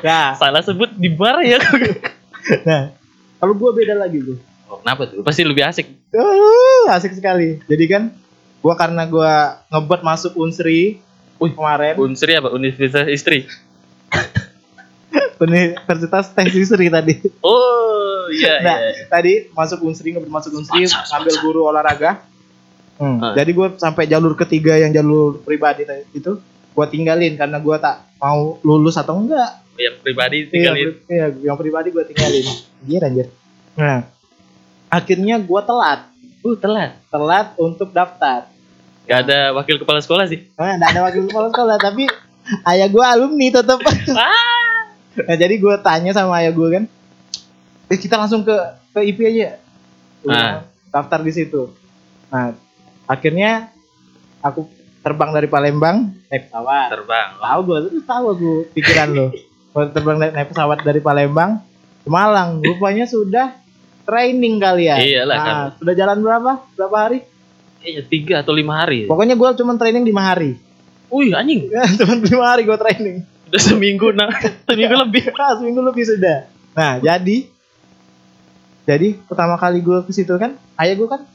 Nah, 0.00 0.32
salah 0.40 0.62
sebut 0.64 0.88
di 0.96 1.12
bar 1.12 1.42
ya. 1.44 1.60
Nah. 2.62 2.94
Kalau 3.42 3.58
gua 3.58 3.74
beda 3.74 3.98
lagi, 3.98 4.22
Bro. 4.22 4.38
oh, 4.70 4.78
kenapa 4.78 5.10
tuh? 5.10 5.18
Pasti 5.26 5.42
lebih 5.42 5.66
asik. 5.66 5.90
Uh, 6.14 6.86
asik 6.94 7.18
sekali. 7.18 7.58
Jadi 7.66 7.84
kan 7.90 8.14
gua 8.62 8.78
karena 8.78 9.02
gua 9.02 9.66
ngebet 9.66 10.06
masuk 10.06 10.38
Unsri 10.38 11.02
Wih, 11.42 11.50
kemarin. 11.50 11.98
Unsri 11.98 12.38
apa? 12.38 12.54
Universitas 12.54 13.10
istri 13.10 13.50
Universitas 15.38 16.30
Teknik 16.30 16.64
Sri 16.64 16.88
tadi. 16.88 17.14
oh 17.40 18.26
iya 18.30 18.60
Nah, 18.60 18.76
iya 18.78 19.04
tadi 19.06 19.32
masuk 19.50 19.82
Unsri 19.82 20.10
ngebet 20.10 20.28
masuk 20.28 20.52
Unsri 20.54 20.84
sponsor. 20.84 21.36
guru 21.40 21.64
olahraga. 21.64 22.22
Hmm, 22.96 23.20
Ah. 23.20 23.32
Jadi 23.32 23.52
gue 23.52 23.68
sampai 23.76 24.04
jalur 24.04 24.32
ketiga 24.34 24.74
yang 24.74 24.88
jalur 24.88 25.38
pribadi 25.38 25.84
tadi 25.84 26.08
itu 26.10 26.40
gua 26.70 26.86
tinggalin 26.86 27.34
karena 27.34 27.56
gua 27.56 27.76
tak 27.76 28.00
mau 28.16 28.56
lulus 28.60 28.96
atau 28.96 29.16
enggak. 29.16 29.60
yang 29.76 29.92
pribadi 29.98 30.36
Iya, 30.38 30.48
tinggalin 30.48 30.86
pri- 30.96 31.04
iya, 31.10 31.26
yang 31.42 31.56
pribadi 31.56 31.88
gue 31.90 32.04
tinggalin. 32.06 32.44
Anjir, 32.80 33.00
anjir. 33.02 33.26
Nah, 33.74 34.08
akhirnya 34.88 35.36
gue 35.38 35.60
telat, 35.62 36.00
uh 36.40 36.56
telat 36.56 36.96
telat 37.06 37.46
untuk 37.58 37.90
daftar. 37.90 38.48
Gak 39.04 39.18
ada 39.22 39.52
wakil 39.52 39.76
kepala 39.76 40.00
sekolah 40.00 40.24
sih. 40.24 40.48
Nah, 40.54 40.74
nggak 40.74 40.90
ada 40.90 41.00
wakil 41.02 41.22
kepala 41.26 41.46
sekolah, 41.48 41.76
tapi 41.76 42.08
ayah 42.64 42.88
gue 42.88 43.04
alumni 43.04 43.46
tetap. 43.50 43.76
Ah, 44.10 44.55
nah, 45.24 45.36
jadi 45.36 45.54
gue 45.56 45.74
tanya 45.80 46.12
sama 46.12 46.42
ayah 46.42 46.52
gue 46.52 46.68
kan, 46.68 46.84
eh 47.88 47.98
kita 47.98 48.20
langsung 48.20 48.44
ke 48.44 48.56
ke 48.92 49.00
IP 49.04 49.18
aja. 49.24 49.56
Udah, 50.22 50.36
Ah. 50.36 50.56
Daftar 50.90 51.20
di 51.22 51.32
situ. 51.32 51.70
Nah, 52.28 52.56
akhirnya 53.04 53.70
aku 54.40 54.66
terbang 55.00 55.30
dari 55.30 55.46
Palembang 55.46 56.10
naik 56.26 56.50
pesawat. 56.50 56.88
terbang. 56.90 57.28
Tahu 57.38 57.60
gue, 57.62 57.78
terus 57.86 58.04
tahu 58.04 58.24
aku 58.34 58.50
pikiran 58.74 59.08
lo. 59.12 59.26
Terbang 59.92 60.16
naik, 60.18 60.32
naik 60.34 60.48
pesawat 60.50 60.78
dari 60.82 60.98
Palembang 60.98 61.62
ke 62.02 62.08
Malang. 62.08 62.58
Rupanya 62.64 63.04
sudah 63.06 63.54
training 64.02 64.58
kalian. 64.58 64.98
Iyalah, 64.98 65.36
nah, 65.36 65.44
kan. 65.44 65.56
Sudah 65.78 65.94
jalan 65.94 66.18
berapa? 66.24 66.52
Berapa 66.74 66.96
hari? 66.96 67.18
Kayaknya 67.78 68.02
tiga 68.10 68.34
atau 68.42 68.50
lima 68.50 68.72
hari. 68.82 69.06
Pokoknya 69.06 69.38
gue 69.38 69.48
cuma 69.62 69.78
training 69.78 70.02
lima 70.02 70.22
hari. 70.26 70.58
Wih 71.06 71.30
anjing, 71.30 71.70
cuma 72.02 72.18
lima 72.18 72.44
hari 72.50 72.66
gue 72.66 72.74
training. 72.74 73.16
Udah 73.46 73.60
seminggu 73.62 74.10
nah, 74.12 74.30
seminggu 74.66 74.96
lebih. 74.96 75.22
Nah, 75.32 75.52
seminggu 75.58 75.80
lebih 75.82 76.04
sudah. 76.04 76.38
Nah, 76.74 76.98
jadi 76.98 77.46
Jadi 78.86 79.18
pertama 79.26 79.58
kali 79.58 79.82
gue 79.82 79.98
ke 80.06 80.14
situ 80.14 80.30
kan, 80.38 80.54
ayah 80.78 80.94
gue 80.94 81.08
kan, 81.10 81.26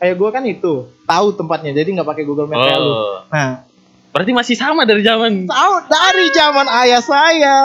ayah 0.00 0.14
gue 0.16 0.30
kan 0.32 0.40
itu 0.48 0.88
tahu 1.04 1.36
tempatnya, 1.36 1.76
jadi 1.76 2.00
nggak 2.00 2.08
pakai 2.08 2.24
Google 2.24 2.48
Maps 2.48 2.64
kayak 2.64 2.80
lu. 2.80 2.88
Oh. 2.88 3.20
Nah, 3.28 3.68
Berarti 4.10 4.32
masih 4.34 4.56
sama 4.58 4.82
dari 4.82 5.06
zaman. 5.06 5.46
tahu 5.46 5.74
dari 5.86 6.26
zaman 6.34 6.66
ayah 6.82 6.98
saya 6.98 7.58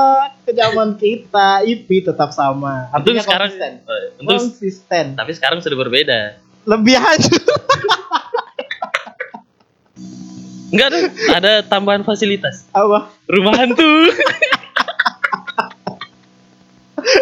ke 0.45 0.53
zaman 0.53 0.93
kita, 0.93 1.65
IP 1.65 2.05
tetap 2.05 2.29
sama. 2.35 2.85
Untuk 2.93 3.17
Artinya 3.17 3.21
sekarang 3.25 3.49
konsisten. 3.49 3.71
eh, 3.81 4.05
untuk 4.21 4.37
konsisten. 4.37 5.05
tapi 5.17 5.31
sekarang 5.33 5.59
sudah 5.63 5.77
berbeda. 5.79 6.19
Lebih 6.69 6.95
hancur. 7.01 7.41
Enggak 10.75 10.89
dong, 10.91 11.05
ada 11.31 11.51
tambahan 11.63 12.03
fasilitas. 12.03 12.67
Apa? 12.69 13.07
Rumah 13.25 13.53
hantu. 13.55 13.91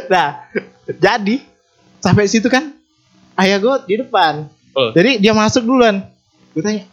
Nah, 0.06 0.48
jadi 0.90 1.44
sampai 2.00 2.26
situ 2.26 2.48
kan 2.48 2.72
ayah 3.36 3.58
gue 3.58 3.76
di 3.86 3.96
depan. 4.00 4.48
Oh. 4.74 4.90
Jadi 4.92 5.20
dia 5.20 5.34
masuk 5.34 5.64
duluan. 5.64 6.02
Gue 6.52 6.62
tanya, 6.62 6.86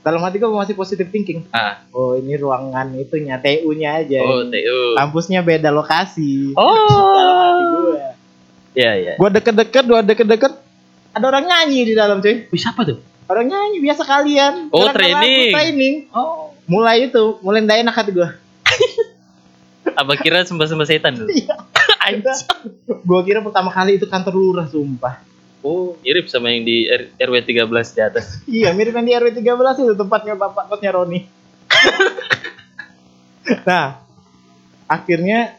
dalam 0.00 0.20
hati 0.20 0.36
gue 0.36 0.48
masih 0.48 0.72
positive 0.72 1.08
thinking. 1.08 1.44
Ah, 1.50 1.82
Oh 1.90 2.14
ini 2.14 2.36
ruangan 2.36 2.88
itunya, 2.94 3.36
TU-nya 3.36 4.00
aja. 4.00 4.20
oh, 4.22 4.44
TU. 4.44 4.78
Kampusnya 4.94 5.40
beda 5.40 5.68
lokasi. 5.68 6.52
Dalam 6.56 7.36
hati 7.36 7.64
Oh. 7.64 7.72
gue. 7.86 8.00
Iya, 8.72 8.92
iya. 8.96 9.12
Gue 9.16 9.28
deket-deket, 9.30 9.84
gue 9.84 10.00
deket-deket. 10.06 10.52
Ada 11.10 11.24
orang 11.26 11.44
nyanyi 11.44 11.80
di 11.82 11.94
dalam 11.94 12.20
cuy. 12.20 12.46
Wih, 12.46 12.60
siapa 12.60 12.86
tuh? 12.86 13.00
Orang 13.28 13.44
nyanyi 13.52 13.84
biasa 13.84 14.02
kalian. 14.08 14.72
Oh, 14.72 14.88
training. 14.88 15.52
training. 15.52 15.94
Oh. 16.16 16.56
Mulai 16.64 17.12
itu, 17.12 17.36
mulai 17.44 17.60
ndak 17.60 17.84
enak 17.84 17.94
hati 17.94 18.10
gue. 18.16 18.24
Apa 20.00 20.16
kira 20.16 20.48
sembah-sembah 20.48 20.88
setan 20.88 21.12
tuh? 21.24 21.28
Anjir. 22.00 22.24
gue 22.88 23.20
kira 23.28 23.44
pertama 23.44 23.68
kali 23.68 24.00
itu 24.00 24.08
kantor 24.08 24.32
lurah, 24.32 24.66
sumpah. 24.68 25.20
Oh, 25.60 25.98
mirip 26.06 26.30
sama 26.30 26.54
yang 26.54 26.62
di 26.64 26.86
R- 26.86 27.12
RW 27.18 27.44
13 27.44 27.68
di 27.68 28.00
atas. 28.00 28.26
Iya, 28.48 28.72
mirip 28.72 28.96
yang 28.96 29.04
di 29.04 29.12
RW 29.12 29.28
13 29.44 29.84
itu 29.84 29.94
tempatnya 29.98 30.32
bapak 30.38 30.70
kosnya 30.72 30.94
Roni. 30.96 31.26
nah, 33.68 34.00
akhirnya 34.88 35.58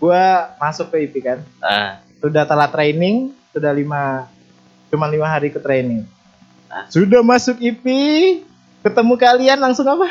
gua 0.00 0.56
masuk 0.56 0.88
ke 0.94 1.04
IP 1.04 1.20
kan. 1.20 1.44
Ah, 1.60 2.00
Sudah 2.22 2.48
telat 2.48 2.72
training, 2.72 3.34
sudah 3.52 3.74
lima, 3.76 4.30
cuma 4.88 5.04
lima 5.10 5.28
hari 5.28 5.52
ke 5.52 5.60
training. 5.60 6.15
Ah. 6.66 6.84
Sudah 6.86 7.22
masuk 7.22 7.56
IP, 7.58 7.84
ketemu 8.82 9.14
kalian 9.14 9.58
langsung 9.58 9.86
apa? 9.86 10.08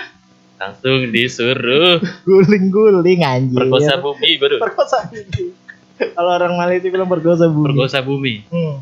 langsung 0.56 1.12
disuruh 1.12 2.00
Guling-guling 2.28 3.22
anjir. 3.22 3.60
perkosa 3.60 4.00
bumi 4.00 4.40
baru. 4.40 4.56
Perkosa 4.58 5.04
bumi. 5.04 5.52
Kalau 5.96 6.32
orang 6.32 6.56
Malaysia 6.56 6.88
bilang 6.88 7.12
perkosa 7.12 7.52
bumi. 7.52 7.68
Perkosa 7.72 8.00
bumi. 8.00 8.36
Hmm, 8.48 8.80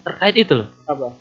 Terkait 0.00 0.36
itu 0.36 0.52
loh. 0.56 0.68
apa? 0.84 1.12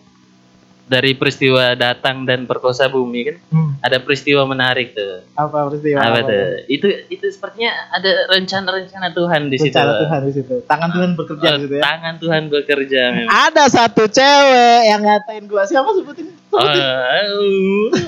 Dari 0.90 1.14
peristiwa 1.14 1.74
datang 1.74 2.26
dan 2.26 2.44
perkosa 2.44 2.90
bumi 2.90 3.22
kan 3.24 3.38
Hmm, 3.48 3.78
ada 3.80 3.98
peristiwa 3.98 4.42
menarik 4.44 4.92
tuh. 4.92 5.22
apa 5.32 5.70
peristiwa? 5.70 6.02
Apa 6.02 6.20
apa? 6.20 6.26
tuh? 6.26 6.46
Itu 6.66 6.88
itu 7.08 7.26
sepertinya 7.30 7.70
ada 7.92 8.10
rencana-rencana 8.28 9.14
Tuhan 9.14 9.42
di 9.48 9.58
situ. 9.58 9.70
Rencana 9.70 9.94
Tuhan 10.00 10.20
di 10.20 10.34
situ. 10.34 10.56
Tangan 10.66 10.90
Tuhan 10.90 11.10
bekerja 11.14 11.46
Oh, 11.46 11.54
di 11.54 11.62
situ 11.62 11.74
ya. 11.76 11.84
Tangan 11.86 12.14
Tuhan 12.18 12.44
bekerja 12.48 13.02
memang. 13.12 13.30
Ada 13.30 13.64
satu 13.70 14.04
cewek 14.04 14.82
yang 14.84 15.02
ngatain 15.02 15.44
gua. 15.46 15.64
Siapa 15.64 15.90
sebutin? 15.94 16.26
Sebutin. 16.50 16.82
Ah, 16.82 17.22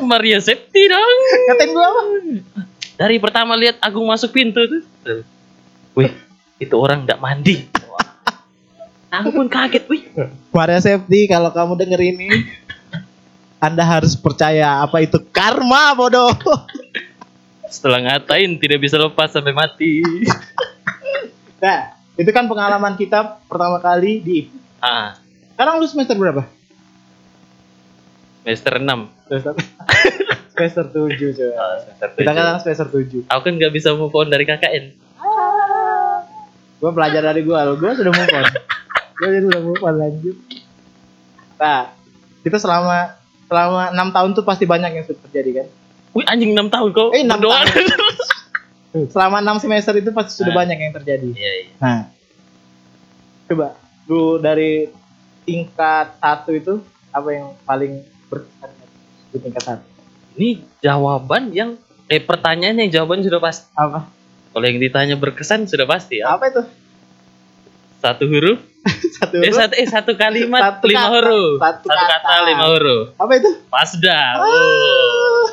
Maria 0.03 0.41
Septi 0.41 0.81
dong. 0.83 1.17
Ngatain 1.47 1.69
gua 1.71 1.85
apa? 1.85 2.01
Dari 2.97 3.17
pertama 3.17 3.53
lihat 3.55 3.77
Agung 3.77 4.05
masuk 4.05 4.29
pintu 4.31 4.57
tuh. 4.59 4.81
Wih, 5.93 6.09
itu 6.57 6.73
orang 6.73 7.05
nggak 7.05 7.17
mandi. 7.17 7.61
Aku 9.11 9.29
pun 9.29 9.45
kaget, 9.45 9.85
wih. 9.85 10.01
Maria 10.49 10.79
Septi, 10.79 11.27
kalau 11.27 11.51
kamu 11.51 11.75
denger 11.75 12.01
ini, 12.01 12.29
Anda 13.61 13.85
harus 13.85 14.17
percaya 14.17 14.81
apa 14.81 14.99
itu 14.99 15.21
karma 15.29 15.93
bodoh. 15.93 16.33
Setelah 17.69 18.01
ngatain 18.03 18.57
tidak 18.57 18.81
bisa 18.81 18.97
lepas 18.97 19.29
sampai 19.29 19.53
mati. 19.53 20.01
Nah, 21.61 21.79
itu 22.17 22.27
kan 22.29 22.49
pengalaman 22.49 22.97
kita 22.97 23.37
pertama 23.45 23.77
kali 23.77 24.17
di 24.19 24.33
IP. 24.41 24.49
Ah, 24.77 25.13
Sekarang 25.53 25.77
lu 25.77 25.85
semester 25.85 26.17
berapa? 26.17 26.41
semester 28.41 28.73
6. 28.75 29.29
Semester 29.29 29.53
semester 30.57 30.83
7 30.89 30.97
coy. 31.37 31.51
Ah, 31.53 31.77
semester 31.79 32.07
Kita 32.11 32.31
tujuh. 32.33 32.41
kan 32.41 32.57
semester 32.59 32.87
7. 32.89 33.29
Aku 33.29 33.41
kan 33.45 33.53
nggak 33.55 33.69
bisa 33.71 33.93
move 33.93 34.09
on 34.11 34.27
dari 34.27 34.43
KKN. 34.43 34.85
Gua 36.81 36.89
belajar 36.89 37.21
dari 37.21 37.45
gua, 37.45 37.61
lo 37.61 37.77
gua 37.77 37.93
sudah 37.93 38.09
move 38.09 38.33
on. 38.33 38.45
gua 39.13 39.27
jadi 39.29 39.45
udah 39.45 39.61
move 39.61 39.79
on 39.79 39.95
lanjut. 39.95 40.33
Nah, 41.55 41.93
kita 42.41 42.57
selama 42.57 43.20
selama 43.51 43.91
6 43.91 44.15
tahun 44.15 44.29
tuh 44.31 44.45
pasti 44.47 44.63
banyak 44.63 44.91
yang 44.95 45.03
sudah 45.03 45.19
terjadi 45.27 45.51
kan? 45.59 45.67
Wih, 46.15 46.23
anjing 46.23 46.55
6 46.55 46.71
tahun 46.71 46.89
kok. 46.95 47.09
Eh, 47.11 47.21
enam 47.27 47.35
berdoa. 47.35 47.59
Selama 49.11 49.39
6 49.43 49.63
semester 49.63 49.95
itu 49.95 50.11
pasti 50.11 50.39
sudah 50.39 50.51
Nah. 50.51 50.59
banyak 50.63 50.77
yang 50.79 50.93
terjadi. 50.95 51.27
Iya, 51.31 51.51
iya. 51.63 51.71
Nah, 51.79 51.99
coba 53.47 53.67
lu 54.07 54.39
dari 54.39 54.87
tingkat 55.43 56.15
satu 56.19 56.51
itu 56.51 56.73
apa 57.11 57.29
yang 57.31 57.47
paling 57.63 58.03
berkesan 58.27 58.71
di 59.31 59.37
tingkat 59.39 59.63
satu? 59.63 59.83
Ini 60.35 60.49
jawaban 60.79 61.51
yang 61.51 61.75
eh 62.07 62.19
pertanyaannya 62.19 62.87
yang 62.87 63.03
jawaban 63.03 63.23
sudah 63.23 63.39
pasti. 63.39 63.67
Apa? 63.75 64.07
Kalau 64.51 64.65
yang 64.67 64.79
ditanya 64.79 65.15
berkesan 65.15 65.67
sudah 65.67 65.87
pasti 65.87 66.19
ya. 66.19 66.35
Apa 66.35 66.51
itu? 66.51 66.63
Satu 68.03 68.27
huruf, 68.27 68.59
Satu 69.15 69.37
eh 69.37 69.45
huruf? 69.45 69.55
satu 69.55 69.73
eh 69.75 69.85
satu 69.85 70.11
kalimat 70.15 70.57
Satu 70.59 70.85
lima 70.87 70.99
kata. 70.99 71.13
huruf. 71.13 71.55
Satu 71.57 71.87
kata. 71.87 72.05
kata. 72.17 72.33
lima 72.43 72.65
huruf. 72.67 73.03
Apa 73.15 73.31
itu? 73.35 73.49
Pasda. 73.67 74.19
Ah. 74.33 74.41
Oh. 74.41 75.45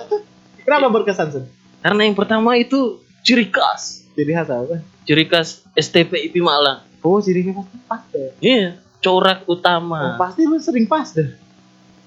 Kenapa 0.61 0.87
berkesan 0.91 1.29
Sun? 1.31 1.45
Karena 1.79 2.01
yang 2.03 2.13
pertama 2.13 2.55
itu 2.55 2.97
ciri 3.21 3.47
khas. 3.47 4.05
Jadi 4.13 4.31
khas 4.31 4.49
apa? 4.49 4.81
Ciri 5.03 5.25
khas 5.25 5.65
STP 5.73 6.27
IP 6.27 6.39
Malang. 6.39 6.81
Oh, 7.01 7.17
jadi 7.19 7.45
khas 7.45 7.69
pas 7.85 8.03
deh. 8.09 8.33
Iya, 8.39 8.77
corak 8.99 9.45
Oh, 9.45 9.55
utama. 9.55 10.17
pasti 10.17 10.43
lu 10.43 10.57
sering 10.57 10.85
pas 10.85 11.09
deh. 11.09 11.29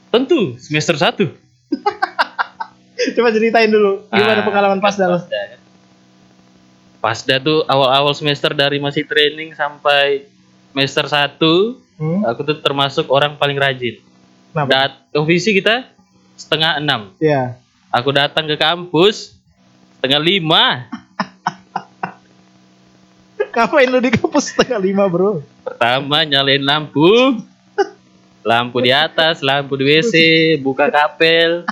Tentu 0.10 0.58
semester 0.58 0.94
1. 0.94 1.24
Coba 3.16 3.30
ceritain 3.30 3.66
dulu 3.66 4.06
gimana 4.08 4.42
Ah, 4.42 4.46
pengalaman. 4.46 4.78
Pasda. 4.78 5.10
kan. 5.10 5.58
Pasda 6.98 7.38
tuh 7.38 7.66
awal-awal 7.66 8.14
semester 8.14 8.52
dari 8.52 8.78
masih 8.78 9.04
training 9.04 9.54
sampai 9.54 10.30
semester 10.72 11.06
1 11.06 11.92
Hmm? 12.02 12.26
aku 12.26 12.42
tuh 12.42 12.58
termasuk 12.58 13.06
orang 13.14 13.38
paling 13.38 13.62
rajin. 13.62 14.02
Kenapa? 14.50 14.70
Dat 14.74 14.92
ovisi 15.14 15.54
kita 15.54 15.86
setengah 16.34 16.82
enam. 16.82 17.14
Iya. 17.22 17.62
Aku 17.94 18.10
datang 18.10 18.50
ke 18.50 18.58
kampus 18.58 19.38
setengah 20.02 20.18
lima. 20.18 20.90
Ngapain 23.54 23.86
lu 23.86 24.02
di 24.02 24.10
kampus 24.18 24.50
setengah 24.50 24.82
lima 24.82 25.06
bro? 25.06 25.46
Pertama 25.62 26.26
nyalain 26.26 26.66
lampu, 26.66 27.38
lampu 28.42 28.82
di 28.82 28.90
atas, 28.90 29.46
lampu 29.46 29.78
di 29.78 29.86
WC, 29.86 30.14
buka 30.58 30.90
kapel. 30.90 31.70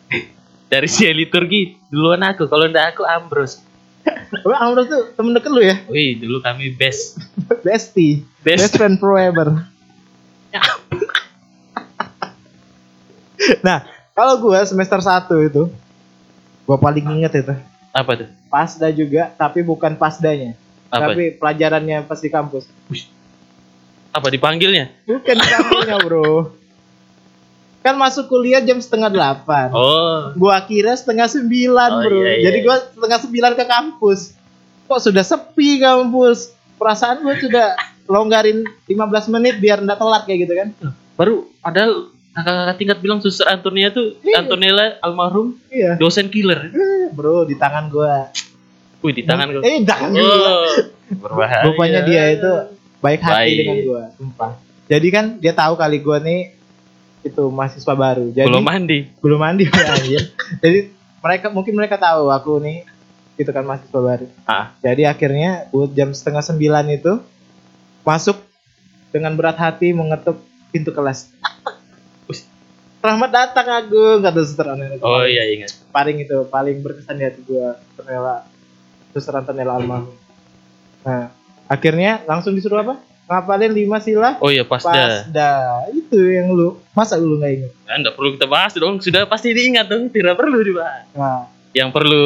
Dari 0.72 0.88
si 0.88 1.04
liturgi 1.12 1.76
duluan 1.92 2.24
aku, 2.24 2.48
kalau 2.48 2.64
ndak 2.64 2.96
aku 2.96 3.04
Ambros. 3.04 3.60
Lu 4.46 4.54
Amros 4.54 4.86
tuh 4.86 5.02
temen 5.14 5.34
deket 5.34 5.50
lu 5.50 5.62
ya? 5.62 5.76
Wih, 5.90 6.18
dulu 6.18 6.38
kami 6.42 6.70
best. 6.74 7.18
Bestie. 7.66 8.22
Best. 8.42 8.70
Best 8.70 8.74
friend 8.78 8.98
forever. 8.98 9.66
nah, 13.66 13.84
kalau 14.16 14.40
gue 14.40 14.58
semester 14.64 14.98
1 15.02 15.28
itu, 15.50 15.62
gue 16.64 16.76
paling 16.78 17.06
inget 17.20 17.32
itu. 17.44 17.54
Apa 17.92 18.12
tuh? 18.16 18.28
Pasda 18.48 18.88
juga, 18.92 19.32
tapi 19.34 19.60
bukan 19.64 19.96
pasdanya. 19.98 20.54
Apa? 20.88 21.12
Tapi 21.12 21.36
pelajarannya 21.36 22.06
pas 22.06 22.20
di 22.22 22.30
kampus. 22.30 22.64
Apa 24.14 24.32
dipanggilnya? 24.32 24.88
Bukan 25.04 25.36
di 25.36 25.48
kampusnya 25.48 25.96
bro. 26.00 26.54
Kan 27.86 27.94
masuk 27.94 28.26
kuliah 28.26 28.58
jam 28.58 28.76
setengah 28.76 29.06
delapan. 29.06 29.70
Oh, 29.70 30.34
Gua 30.34 30.58
kira 30.60 30.90
setengah 30.92 31.30
sembilan 31.30 31.90
Oh, 31.92 32.02
bro. 32.02 32.18
iya, 32.18 32.32
iya, 32.34 32.44
Jadi 32.44 32.58
iya. 32.58 32.66
gua 32.66 32.76
setengah 32.82 33.18
sembilan 33.20 33.52
ke 33.54 33.64
kampus. 33.64 34.20
Kok 34.84 35.00
sudah 35.00 35.22
sepi 35.22 35.78
kampus? 35.78 36.50
Perasaan 36.74 37.22
gua 37.22 37.38
sudah 37.38 37.78
longgarin 38.06 38.66
15 38.84 38.98
menit 39.30 39.54
biar 39.56 39.78
nggak 39.80 39.96
telat 39.96 40.22
kayak 40.24 40.38
gitu 40.42 40.54
kan? 40.54 40.68
baru 41.14 41.48
padahal 41.58 42.12
kakak-kakak 42.30 42.76
tingkat 42.76 42.98
bilang 43.00 43.18
suster 43.18 43.46
Antonia 43.46 43.88
tuh 43.88 44.18
Iya. 44.20 44.42
Antonella 44.42 44.98
almarhum 45.00 45.54
Iya. 45.68 45.94
dosen 45.96 46.26
killer. 46.26 46.68
Bro, 47.08 47.46
di 47.46 47.54
tangan 47.54 47.86
gua. 47.86 48.28
Wih, 48.98 49.12
di 49.12 49.22
tangan 49.22 49.46
gua. 49.48 49.62
Eh, 49.62 49.80
tangan 49.80 50.10
gua. 50.10 50.26
Oh, 50.26 50.66
berbahaya. 51.16 51.62
Rupanya 51.64 52.00
dia 52.02 52.34
itu 52.34 52.52
baik 52.98 53.22
hati 53.22 53.32
Baik. 53.32 53.56
dengan 53.56 53.78
gua, 53.82 54.02
sumpah. 54.12 54.52
Jadi 54.86 55.08
kan 55.08 55.24
dia 55.38 55.52
tahu 55.52 55.74
kali 55.74 55.98
gua 55.98 56.18
nih 56.18 56.50
itu 57.26 57.42
mahasiswa 57.50 57.94
baru. 57.98 58.30
Jadi 58.30 58.46
belum 58.46 58.64
mandi. 58.64 58.98
belum 59.18 59.38
mandi 59.42 59.64
anjir. 59.94 60.30
Jadi 60.62 60.78
mereka 61.20 61.50
mungkin 61.50 61.74
mereka 61.74 61.98
tahu 61.98 62.30
aku 62.30 62.62
nih 62.62 62.86
itu 63.36 63.50
kan 63.50 63.66
mahasiswa 63.66 64.00
baru. 64.00 64.26
Ah, 64.46 64.72
Jadi 64.80 65.02
akhirnya 65.04 65.66
buat 65.74 65.90
jam 65.92 66.14
setengah 66.14 66.40
sembilan 66.40 66.86
itu 66.94 67.18
masuk 68.06 68.38
dengan 69.10 69.34
berat 69.34 69.58
hati 69.58 69.90
mengetuk 69.90 70.38
pintu 70.70 70.94
kelas. 70.94 71.34
Rahmat 73.06 73.30
datang 73.30 73.70
Agung 73.70 74.18
kata 74.18 74.40
suster. 74.42 74.66
Oh 74.98 75.22
iya 75.22 75.46
ingat. 75.46 75.70
Paling 75.94 76.26
itu 76.26 76.42
paling 76.50 76.82
berkesan 76.82 77.22
di 77.22 77.24
hati 77.28 77.38
gua 77.46 77.78
Anela 78.02 78.42
suster 79.14 79.30
Anela 79.38 79.78
almarhum. 79.78 80.10
Nah, 81.06 81.30
akhirnya 81.70 82.26
langsung 82.26 82.58
disuruh 82.58 82.82
apa? 82.82 82.98
Ngapalin 83.26 83.74
lima 83.74 83.98
sila 83.98 84.38
Oh 84.38 84.48
iya 84.48 84.62
pasda. 84.62 85.26
pasda. 85.26 85.50
Itu 85.90 86.14
yang 86.16 86.46
lu 86.48 86.78
masa 86.92 87.18
lu 87.18 87.36
nggak 87.36 87.52
inget? 87.52 87.72
Nah, 87.82 87.94
enggak 87.96 88.14
perlu 88.14 88.30
kita 88.32 88.46
bahas 88.46 88.70
dong. 88.72 88.98
Sudah 88.98 89.26
pasti 89.26 89.50
diingat 89.50 89.86
dong. 89.86 90.06
Tidak 90.08 90.32
perlu 90.32 90.58
dibahas. 90.60 91.10
Nah, 91.10 91.50
Yang 91.70 91.90
perlu 91.92 92.24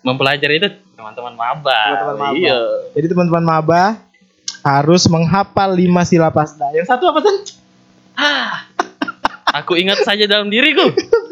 mempelajari 0.00 0.56
itu 0.56 0.68
teman-teman 0.94 1.34
maba. 1.34 1.80
Teman-teman 1.84 2.16
maba. 2.16 2.32
Iya. 2.32 2.58
jadi 2.94 3.06
teman-teman 3.08 3.44
maba 3.44 3.82
harus 4.62 5.02
menghafal 5.06 5.68
lima 5.68 6.02
sila 6.02 6.30
pasda. 6.30 6.70
Yang 6.70 6.86
satu 6.88 7.04
apa 7.06 7.18
sih? 7.20 7.36
Aku 9.54 9.72
ingat 9.74 10.00
saja 10.00 10.24
dalam 10.24 10.46
diriku. 10.46 10.84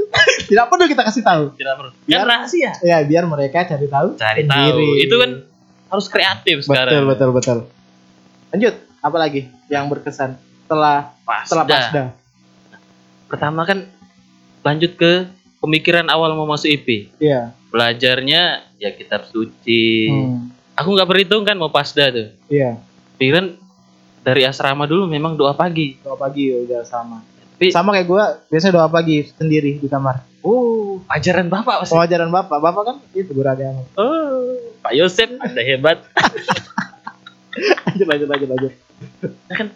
Tidak 0.49 0.67
perlu 0.67 0.85
kita 0.87 1.03
kasih 1.05 1.23
tahu. 1.23 1.45
Tidak 1.53 1.75
perlu. 1.75 1.91
Kan 1.93 2.05
Biar- 2.05 2.27
rahasia. 2.27 2.73
Ya 2.81 2.99
biar 3.01 3.25
mereka 3.25 3.65
cari 3.65 3.87
tahu. 3.87 4.09
Cari 4.15 4.43
tahu. 4.43 4.55
sendiri. 4.55 4.91
Itu 5.01 5.15
kan 5.17 5.31
harus 5.89 6.07
kreatif 6.07 6.57
betul 6.61 6.69
sekarang. 6.69 7.05
betul 7.07 7.31
betul. 7.31 7.59
Lanjut, 8.51 8.75
apa 9.05 9.17
lagi 9.21 9.41
yang 9.69 9.85
berkesan 9.87 10.33
setelah 10.65 11.13
Pasda. 11.23 11.45
setelah 11.45 11.65
pasda? 11.69 12.03
Pertama 13.29 13.61
kan 13.63 13.85
lanjut 14.65 14.97
ke 14.97 15.29
pemikiran 15.61 16.09
awal 16.09 16.33
mau 16.33 16.49
masuk 16.49 16.73
IP. 16.73 17.13
Iya. 17.21 17.53
Belajarnya 17.69 18.65
ya 18.79 18.91
kitab 18.91 19.29
suci. 19.29 20.09
Hmm, 20.09 20.49
Aku 20.75 20.91
nggak 20.91 21.05
berhitung 21.07 21.45
kan 21.45 21.55
mau 21.55 21.69
pasda 21.69 22.09
tuh. 22.09 22.29
Iya. 22.49 22.81
Pikiran 23.15 23.61
dari 24.25 24.43
asrama 24.43 24.89
dulu 24.89 25.05
memang 25.05 25.37
doa 25.37 25.53
pagi. 25.53 26.01
Doa 26.01 26.17
pagi 26.17 26.49
ya, 26.49 26.65
udah 26.65 26.81
sama. 26.83 27.21
Tapi 27.55 27.71
Sama 27.71 27.93
kayak 27.93 28.09
gua, 28.09 28.41
biasa 28.49 28.73
doa 28.73 28.89
pagi 28.89 29.23
sendiri 29.29 29.79
di 29.79 29.87
kamar. 29.87 30.25
oh, 30.41 30.99
ajaran 31.07 31.47
Bapak 31.47 31.85
pasti. 31.85 31.93
Pengajaran 31.93 32.29
bapak, 32.29 32.59
bapak 32.59 32.83
kan 32.85 32.97
itu 33.13 33.33
beragama. 33.33 33.85
Oh, 33.95 34.49
Pak 34.81 34.93
Yosef 34.93 35.29
Anda 35.39 35.61
hebat. 35.61 36.01
lanjut 37.87 38.07
lanjut 38.07 38.29
lanjut 38.29 38.49
lanjut. 38.49 38.73
Nah 39.45 39.55
kan 39.55 39.69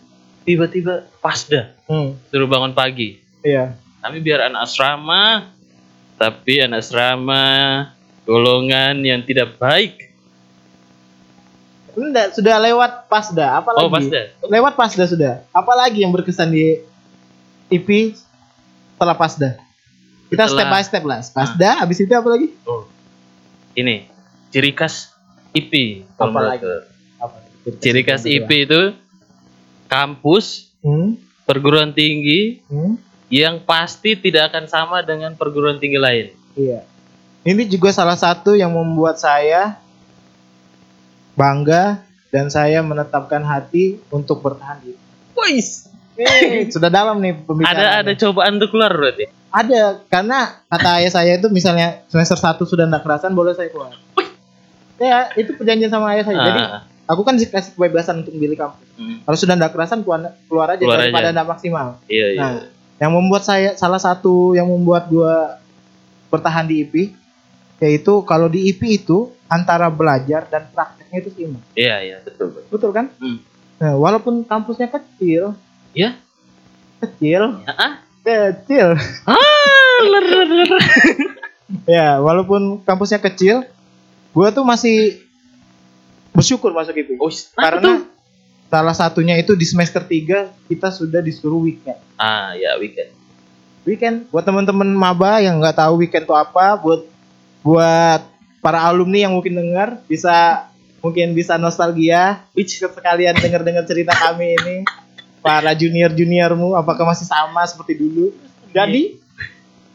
tiba-tiba 0.43 0.95
pasda 1.19 1.75
Hmm, 1.85 2.17
suruh 2.29 2.47
bangun 2.47 2.73
pagi. 2.73 3.21
iya. 3.41 3.77
Kami 3.99 4.19
biar 4.19 4.47
anak 4.47 4.65
asrama, 4.65 5.51
tapi 6.15 6.61
anak 6.61 6.81
asrama 6.81 7.45
golongan 8.23 8.95
yang 9.01 9.21
tidak 9.21 9.57
baik. 9.57 10.15
Enggak, 11.93 12.31
sudah 12.33 12.57
lewat 12.61 13.09
pasda. 13.09 13.59
Apa 13.59 13.75
lagi? 13.75 13.83
Oh 13.83 13.91
pasda. 13.91 14.21
Lewat 14.45 14.73
pasda 14.75 15.05
sudah. 15.05 15.33
Apalagi 15.51 16.07
yang 16.07 16.15
berkesan 16.15 16.47
di 16.49 16.79
IP 17.69 18.15
setelah 18.95 19.15
pasda? 19.15 19.59
Kita 20.29 20.45
Setelah- 20.45 20.55
step 20.55 20.69
by 20.71 20.83
step 20.85 21.05
lah. 21.05 21.21
Pasda, 21.25 21.71
habis 21.83 21.99
itu 21.99 22.13
apa 22.13 22.29
lagi? 22.29 22.55
Oh. 22.63 22.87
Ini 23.73 24.07
ciri 24.49 24.71
khas 24.71 25.11
IP. 25.51 26.05
kalau 26.15 26.31
Apa 26.31 26.39
menurutku. 26.39 26.67
Apa? 26.67 26.98
Ciri 27.77 28.03
khas 28.03 28.23
IP 28.23 28.51
itu 28.65 28.95
kampus 29.87 30.69
Hmm, 30.79 31.19
perguruan 31.43 31.91
tinggi 31.91 32.63
hmm, 32.65 32.95
yang 33.29 33.59
pasti 33.61 34.15
tidak 34.15 34.49
akan 34.49 34.65
sama 34.65 35.03
dengan 35.03 35.35
perguruan 35.35 35.77
tinggi 35.77 35.99
lain. 35.99 36.27
iya. 36.55 36.87
Ini 37.41 37.67
juga 37.67 37.91
salah 37.91 38.15
satu 38.15 38.53
yang 38.53 38.71
membuat 38.71 39.17
saya 39.17 39.75
bangga 41.35 42.03
dan 42.29 42.47
saya 42.47 42.79
menetapkan 42.81 43.41
hati 43.41 43.99
untuk 44.09 44.39
bertahan 44.39 44.79
di. 44.81 44.93
Wais, 45.35 45.87
Eh, 46.15 46.67
sudah 46.75 46.87
dalam 46.89 47.19
nih 47.19 47.35
pembicaraan. 47.37 47.75
ada 47.75 47.87
ada 48.03 48.13
cobaan 48.13 48.59
untuk 48.59 48.71
keluar 48.71 48.91
berarti. 48.91 49.27
Ada, 49.49 50.03
karena 50.07 50.61
kata 50.67 50.99
ayah 50.99 51.13
saya 51.13 51.33
itu 51.35 51.49
misalnya 51.49 52.03
semester 52.07 52.35
1 52.37 52.59
sudah 52.61 52.85
nggak 52.85 53.01
kerasan 53.01 53.33
boleh 53.33 53.51
saya 53.51 53.67
keluar. 53.67 53.95
Ya, 54.99 55.31
itu 55.35 55.55
perjanjian 55.55 55.89
sama 55.89 56.11
ayah 56.13 56.23
saya. 56.23 56.37
Jadi 56.37 56.61
Ah, 56.61 56.83
aku 57.09 57.25
kan 57.25 57.35
dikasih 57.35 57.73
kebebasan 57.73 58.21
untuk 58.21 58.37
milih 58.37 58.55
kampus. 58.55 58.85
hmm, 58.95 59.25
Kalau 59.25 59.37
sudah 59.37 59.55
nggak 59.57 59.73
kerasan 59.73 60.01
keluar, 60.01 60.21
keluar 60.45 60.69
aja 60.71 60.79
Keluar 60.79 61.01
daripada 61.01 61.29
nggak 61.33 61.49
maksimal. 61.49 61.87
iya 62.07 62.27
iya. 62.31 62.41
Nah, 62.41 62.53
yang 62.99 63.11
membuat 63.11 63.43
saya 63.43 63.73
salah 63.75 63.99
satu 63.99 64.53
yang 64.53 64.67
membuat 64.67 65.09
gua 65.09 65.57
bertahan 66.29 66.69
di 66.69 66.83
IP 66.83 67.15
yaitu 67.79 68.21
kalau 68.23 68.47
di 68.47 68.69
IP 68.69 68.99
itu 68.99 69.31
antara 69.47 69.87
belajar 69.89 70.45
dan 70.45 70.67
prakteknya 70.69 71.19
itu 71.19 71.31
seimbang. 71.33 71.65
Iya 71.73 71.97
iya 72.03 72.17
betul 72.21 72.53
betul. 72.53 72.69
Betul 72.69 72.91
kan? 72.93 73.07
Hmm. 73.17 73.39
Nah, 73.79 73.95
walaupun 73.95 74.43
kampusnya 74.43 74.91
kecil, 74.91 75.55
Ya. 75.95 76.19
kecil, 76.99 77.63
Ya, 77.63 77.73
ah. 77.73 77.93
kecil. 78.21 78.99
Ah, 79.25 79.39
ler, 80.05 80.25
ler, 80.27 80.49
ler. 80.53 80.71
Ya, 81.87 82.19
walaupun 82.19 82.81
kampusnya 82.83 83.21
kecil, 83.21 83.63
gua 84.33 84.49
tuh 84.51 84.65
masih 84.65 85.21
bersyukur 86.39 86.71
masuk 86.71 86.95
IP. 86.95 87.19
Oh? 87.19 87.27
Karena 87.59 88.07
salah 88.71 88.95
satunya 88.95 89.35
itu 89.35 89.59
di 89.59 89.67
semester 89.67 90.07
3 90.07 90.71
kita 90.71 90.89
sudah 90.95 91.19
disuruh 91.19 91.59
weekend. 91.59 91.99
Ah, 92.15 92.55
ya 92.55 92.79
weekend. 92.79 93.11
Weekend 93.83 94.31
buat 94.31 94.47
teman-teman 94.47 94.87
maba 94.95 95.43
yang 95.43 95.59
nggak 95.59 95.83
tahu 95.83 96.07
weekend 96.07 96.31
itu 96.31 96.35
apa, 96.39 96.79
buat 96.79 97.03
buat 97.67 98.23
para 98.63 98.87
alumni 98.87 99.27
yang 99.27 99.35
mungkin 99.35 99.59
dengar 99.59 99.99
bisa 100.07 100.69
mungkin 101.03 101.35
bisa 101.35 101.59
nostalgia, 101.59 102.47
Which 102.55 102.79
sekalian 102.79 103.35
dengar-dengar 103.35 103.83
cerita 103.83 104.15
kami 104.15 104.55
ini. 104.55 104.77
Para 105.39 105.71
junior-juniormu 105.71 106.75
apakah 106.75 107.07
masih 107.07 107.27
sama 107.27 107.63
seperti 107.67 107.99
dulu? 107.99 108.35
Jadi 108.75 109.17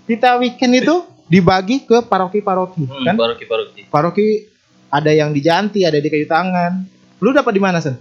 kita 0.07 0.39
weekend 0.39 0.83
itu 0.83 1.03
dibagi 1.27 1.83
ke 1.83 2.03
paroki-paroki, 2.03 2.83
hmm, 2.83 3.05
kan? 3.05 3.15
paroki 3.15 3.45
paroki. 3.91 4.52
Ada 4.93 5.09
yang 5.09 5.33
di 5.33 5.41
Janti, 5.41 5.81
ada 5.81 5.97
di 5.97 6.05
Kayu 6.05 6.29
Tangan. 6.29 6.85
Lu 7.17 7.33
dapat 7.33 7.49
di 7.49 7.61
mana, 7.61 7.81
Sen? 7.81 7.97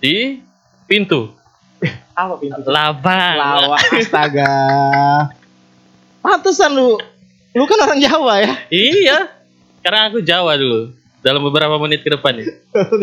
Di 0.00 0.40
pintu 0.88 1.28
Apa 2.16 2.40
pintu? 2.40 2.64
labang. 2.64 3.36
Lawa, 3.36 3.76
astaga. 3.76 4.52
Pantesan 6.24 6.72
lu. 6.72 6.96
Lu 7.52 7.64
kan 7.64 7.78
orang 7.84 8.00
Jawa 8.00 8.34
ya. 8.40 8.52
Iya. 8.68 9.18
Karena 9.84 10.08
aku 10.08 10.24
Jawa 10.24 10.56
dulu. 10.56 10.92
Dalam 11.20 11.42
beberapa 11.44 11.76
menit 11.76 12.00
ke 12.00 12.08
depan 12.08 12.32
nih. 12.40 12.48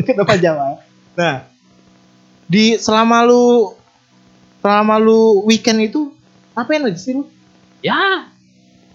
Kenapa 0.06 0.34
Jawa? 0.36 0.82
Nah, 1.14 1.46
di 2.50 2.78
selama 2.82 3.22
lu 3.22 3.74
selama 4.58 4.98
lu 4.98 5.44
weekend 5.46 5.86
itu 5.86 6.10
ngapain 6.58 6.82
aja 6.82 6.98
sih 6.98 7.14
lu? 7.14 7.30
Ya. 7.86 8.32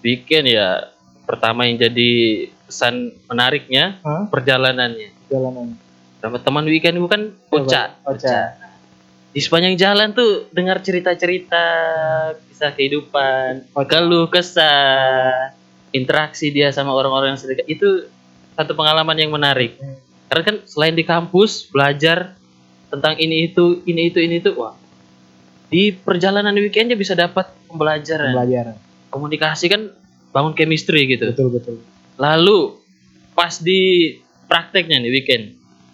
Weekend 0.02 0.50
ya. 0.50 0.90
Pertama 1.22 1.68
yang 1.68 1.76
jadi 1.78 2.11
kesan 2.68 3.16
menariknya 3.26 3.96
Hah? 4.04 4.28
perjalanannya. 4.28 5.11
Jalanan. 5.33 5.74
Sama 6.20 6.38
teman 6.38 6.68
weekend 6.68 7.00
bukan 7.00 7.33
Oca. 7.48 7.96
Oca. 8.04 8.38
Di 9.33 9.40
sepanjang 9.40 9.74
jalan 9.81 10.12
tuh 10.12 10.52
dengar 10.52 10.85
cerita-cerita 10.85 11.64
kisah 12.48 12.72
kehidupan, 12.76 13.72
Oca. 13.72 13.88
keluh 13.88 14.28
kesah, 14.28 15.52
interaksi 15.96 16.52
dia 16.52 16.68
sama 16.70 16.92
orang-orang 16.92 17.35
yang 17.35 17.40
sedekat 17.40 17.64
itu 17.66 18.04
satu 18.52 18.76
pengalaman 18.76 19.16
yang 19.16 19.33
menarik. 19.33 19.81
Hmm. 19.81 19.96
Karena 20.28 20.42
kan 20.44 20.57
selain 20.68 20.92
di 20.92 21.04
kampus 21.09 21.72
belajar 21.72 22.37
tentang 22.92 23.16
ini 23.16 23.48
itu, 23.48 23.81
ini 23.88 24.12
itu, 24.12 24.18
ini 24.20 24.44
itu, 24.44 24.52
wah 24.59 24.76
di 25.68 25.92
perjalanan 25.92 26.57
weekendnya 26.57 26.96
bisa 26.96 27.12
dapat 27.12 27.48
pembelajaran, 27.68 28.33
Pembelajaran. 28.33 28.74
komunikasi 29.12 29.68
kan 29.68 29.92
bangun 30.33 30.57
chemistry 30.57 31.04
gitu. 31.04 31.28
Betul 31.33 31.48
betul. 31.52 31.76
Lalu 32.18 32.76
pas 33.33 33.54
di 33.57 34.12
prakteknya 34.44 34.98
nih 34.98 35.12
weekend 35.12 35.44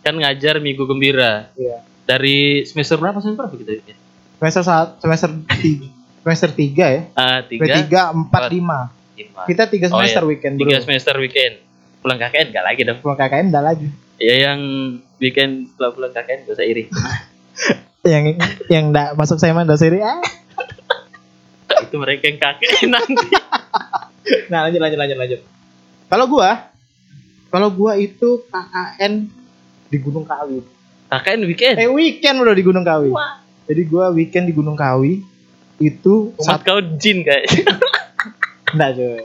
kan 0.00 0.14
ngajar 0.14 0.56
minggu 0.58 0.84
gembira 0.84 1.52
Iya. 1.54 1.80
dari 2.04 2.64
semester 2.64 2.96
berapa 2.96 3.16
semester 3.18 3.40
berapa 3.42 3.54
kita 3.54 3.72
weekend? 3.74 3.98
Semester 4.34 4.62
saat 4.62 4.88
semester 4.98 5.30
tiga, 5.54 5.88
semester 6.20 6.50
tiga 6.50 6.86
ya. 6.86 7.02
Ah 7.14 7.40
Tiga, 7.40 7.64
tiga, 7.74 8.00
empat 8.10 8.48
lima. 8.48 8.88
lima. 9.14 9.42
Kita 9.44 9.64
tiga 9.66 9.86
Oh, 9.88 10.00
semester 10.00 10.22
iya. 10.22 10.28
weekend 10.28 10.54
tiga 10.56 10.76
bro. 10.76 10.82
semester 10.82 11.14
weekend. 11.16 11.54
Pulang 12.00 12.18
KKN 12.18 12.46
gak 12.50 12.64
lagi 12.64 12.80
dong. 12.82 12.98
Pulang 13.00 13.16
KKN 13.16 13.46
udah 13.48 13.62
lagi. 13.62 13.88
Ya 14.16 14.34
yang 14.42 14.60
weekend 15.16 15.68
setelah 15.68 15.90
pulang 15.92 16.12
KKN 16.12 16.38
gak 16.42 16.54
usah 16.54 16.64
iri. 16.64 16.84
Yang 18.04 18.36
yang 18.68 18.92
enggak 18.92 19.16
masuk 19.16 19.40
saya 19.40 19.56
mah 19.56 19.64
seri. 19.74 19.96
Ah. 19.98 20.20
itu 21.80 21.96
mereka 21.96 22.28
yang 22.28 22.36
KKN 22.36 22.88
nanti. 22.90 23.26
Nah, 24.48 24.64
lanjut 24.64 24.80
lanjut 24.80 24.96
lanjut 24.96 25.16
lanjut. 25.16 25.40
Kalau 26.08 26.26
gua 26.28 26.70
kalau 27.48 27.68
gua 27.70 27.94
itu 27.94 28.42
KKN 28.50 29.12
di 29.88 29.96
Gunung 30.02 30.26
Kawi. 30.26 30.58
KKN 31.08 31.40
weekend. 31.46 31.74
Eh 31.78 31.88
weekend 31.90 32.36
bro 32.42 32.54
di 32.54 32.64
Gunung 32.66 32.82
Kawi. 32.82 33.10
Wah. 33.14 33.40
Jadi 33.64 33.82
gua 33.86 34.10
weekend 34.10 34.50
di 34.50 34.54
Gunung 34.54 34.76
Kawi 34.76 35.24
itu 35.82 36.34
Umat 36.38 36.62
kau 36.62 36.80
jin 36.98 37.22
kayak. 37.22 37.46
enggak 38.74 38.90
cuy. 38.98 39.22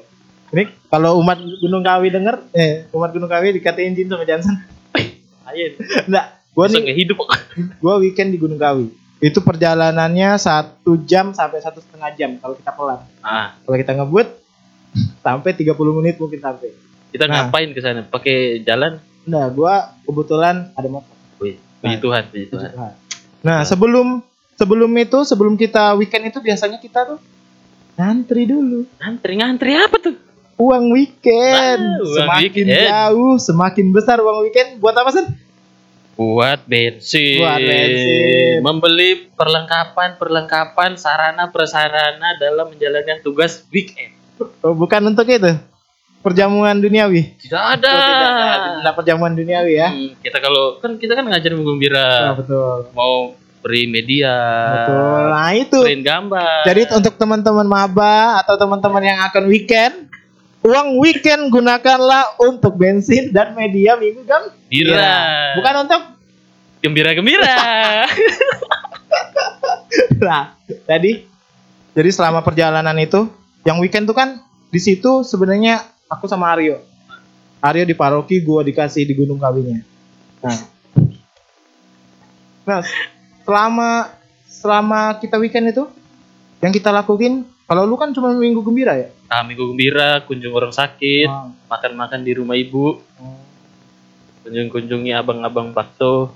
Ini 0.49 0.63
kalau 0.89 1.21
umat 1.21 1.37
Gunung 1.37 1.85
Kawi 1.85 2.09
denger, 2.09 2.35
eh 2.57 2.89
umat 2.93 3.13
Gunung 3.13 3.29
Kawi 3.29 3.53
dikatain 3.53 3.93
jin 3.93 4.09
sama 4.09 4.25
Johnson. 4.25 4.57
Ayo. 5.49 5.77
Enggak, 6.09 6.25
Gua 6.53 6.65
nih 6.67 6.91
hidup 6.91 7.23
gua 7.81 8.01
weekend 8.01 8.33
di 8.33 8.37
Gunung 8.41 8.59
Kawi. 8.59 8.89
Itu 9.19 9.43
perjalanannya 9.43 10.39
satu 10.39 10.95
jam 11.03 11.35
sampai 11.35 11.59
satu 11.59 11.83
setengah 11.83 12.09
jam 12.15 12.39
kalau 12.39 12.55
kita 12.55 12.71
pelan. 12.71 12.99
ah 13.19 13.55
Kalau 13.63 13.77
kita 13.77 13.91
ngebut 13.95 14.27
sampai 15.19 15.52
30 15.52 15.73
menit 15.95 16.15
mungkin 16.15 16.38
sampai. 16.38 16.69
kita 17.10 17.25
Nah. 17.25 17.49
ngapain 17.49 17.69
ke 17.69 17.82
sana 17.82 18.02
pakai 18.04 18.62
jalan 18.62 19.02
Nah, 19.23 19.45
gua 19.47 19.93
kebetulan 20.04 20.69
ada 20.73 20.88
motor. 20.88 21.13
Wih, 21.38 21.58
puji 21.80 21.89
Nah. 21.91 22.02
Tuhan 22.02 22.23
puji 22.28 22.45
Tuhan 22.47 22.69
Nah, 23.39 23.60
sebelum 23.63 24.21
sebelum 24.54 24.91
itu, 24.93 25.21
sebelum 25.23 25.54
kita 25.54 25.93
weekend 25.95 26.28
itu 26.28 26.38
biasanya 26.38 26.78
kita 26.78 27.06
tuh 27.08 27.19
ngantri 27.95 28.45
dulu. 28.45 28.86
ngantri 28.95 29.34
ngantri 29.36 29.73
apa 29.75 29.97
tuh 29.99 30.15
Uang 30.56 30.91
weekend. 30.91 31.80
Ah, 31.80 31.97
uang 31.97 32.13
semakin 32.19 32.65
weekend. 32.67 32.89
jauh, 32.91 33.36
semakin 33.39 33.86
besar 33.89 34.19
uang 34.19 34.43
weekend. 34.43 34.69
Buat 34.78 34.95
apa 34.97 35.10
sih? 35.10 35.23
buat 36.13 36.67
bensin, 36.67 37.39
Buat 37.39 37.63
bensin. 37.63 38.60
membeli 38.60 39.32
perlengkapan 39.34 40.19
perlengkapan 40.19 40.93
sarana 40.93 41.47
prasarana 41.47 42.36
dalam 42.36 42.67
menjalankan 42.69 43.23
tugas 43.23 43.63
weekend 43.71 44.12
bukan 44.62 45.02
untuk 45.08 45.25
itu. 45.25 45.56
Perjamuan 46.19 46.75
duniawi. 46.75 47.39
tidak 47.39 47.80
ada 47.80 47.91
Oh, 47.95 48.04
tidak, 48.04 48.30
tidak 48.75 48.93
perjamuan 48.93 49.32
duniawi 49.32 49.80
ya. 49.80 49.88
Hmm, 49.88 50.12
kita 50.19 50.38
kalau 50.38 50.75
kan 50.78 50.99
kita 50.99 51.15
kan 51.15 51.23
ngajarin 51.23 51.56
menggembira 51.56 52.32
Oh, 52.32 52.36
betul. 52.36 52.75
mau 52.91 53.13
beri 53.60 53.88
media 53.88 54.36
Betul. 54.84 55.19
Nah, 55.32 55.52
itu. 55.56 55.80
print 55.80 56.04
gambar 56.04 56.63
Jadi 56.67 56.82
untuk 56.91 57.13
teman-teman 57.15 57.63
maba 57.63 58.43
atau 58.43 58.56
teman-teman 58.56 58.99
yang 58.99 59.19
akan 59.32 59.43
weekend, 59.47 60.12
uang 60.60 60.99
weekend 60.99 61.47
gunakanlah 61.47 62.36
untuk 62.36 62.75
bensin 62.75 63.32
dan 63.32 63.56
media 63.56 63.95
minggu 63.95 64.23
kan? 64.23 64.52
bira 64.67 65.56
Bukan 65.56 65.73
untuk 65.88 66.02
gembira 66.80 67.12
gembira 67.15 67.47
Nah, 70.19 70.52
tadi 70.84 71.23
jadi 71.89 72.10
selama 72.12 72.39
perjalanan 72.39 72.95
itu, 72.95 73.28
yang 73.63 73.77
weekend 73.79 74.07
tuh 74.07 74.15
kan 74.15 74.39
di 74.69 74.79
situ 74.79 75.25
sebenarnya 75.25 75.81
aku 76.05 76.29
sama 76.29 76.53
Aryo. 76.53 76.79
Aryo 77.59 77.83
di 77.83 77.91
paroki, 77.91 78.39
gua 78.39 78.63
dikasih 78.63 79.03
di 79.03 79.11
Gunung 79.11 79.35
Kawinya. 79.35 79.83
Nah, 80.39 80.57
nah 82.63 82.79
selama 83.43 83.89
selama 84.47 84.99
kita 85.19 85.35
weekend 85.35 85.75
itu, 85.75 85.83
yang 86.63 86.71
kita 86.71 86.87
lakuin, 86.89 87.43
kalau 87.67 87.83
lu 87.83 87.99
kan 87.99 88.15
cuma 88.15 88.31
minggu 88.31 88.63
gembira 88.63 88.95
ya. 88.95 89.09
ah 89.29 89.45
minggu 89.45 89.61
gembira 89.61 90.25
kunjung 90.25 90.57
orang 90.57 90.73
sakit 90.73 91.29
Ah. 91.29 91.53
makan 91.69 91.93
makan 91.93 92.25
di 92.25 92.33
rumah 92.33 92.57
ibu 92.57 92.97
kunjung 94.41 94.73
kunjungi 94.73 95.13
abang 95.13 95.45
abang 95.45 95.69
bakso 95.69 96.33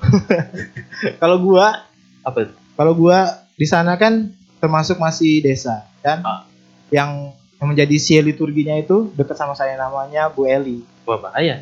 Kalau 1.21 1.41
gua, 1.41 1.89
apa 2.21 2.53
kalau 2.77 2.93
gua 2.93 3.47
di 3.57 3.65
sana 3.65 3.97
kan 3.97 4.29
termasuk 4.62 5.01
masih 5.01 5.41
desa, 5.41 5.89
kan? 6.05 6.21
Ah. 6.21 6.41
Yang 6.93 7.10
yang 7.58 7.67
menjadi 7.67 7.95
sie 7.97 8.19
liturginya 8.19 8.75
itu 8.75 9.10
dekat 9.13 9.34
sama 9.34 9.53
saya 9.53 9.73
namanya 9.73 10.27
Bu 10.27 10.45
Eli. 10.45 10.84
wah 11.03 11.17
bahaya 11.17 11.58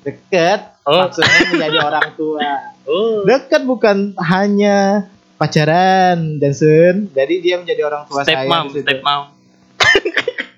Deket, 0.00 0.60
oh 0.86 1.02
maksudnya 1.02 1.50
menjadi 1.50 1.76
orang 1.82 2.08
tua. 2.14 2.40
oh 2.86 3.24
Dekat 3.26 3.64
bukan 3.64 4.12
hanya 4.16 5.08
pacaran 5.34 6.38
dan 6.38 6.52
sen, 6.52 7.10
jadi 7.10 7.34
dia 7.36 7.54
menjadi 7.58 7.82
orang 7.82 8.06
tua 8.06 8.22
step 8.22 8.36
saya. 8.36 8.46
mom 8.46 8.64
step 8.70 9.00
mom 9.02 9.22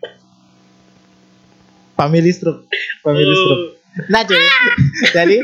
Family 1.96 2.30
stroke, 2.30 2.68
family 3.00 3.26
Oh. 3.26 3.34
stroke. 3.34 3.64
Nah, 4.06 4.22
cuy. 4.22 4.38
jadi 5.16 5.36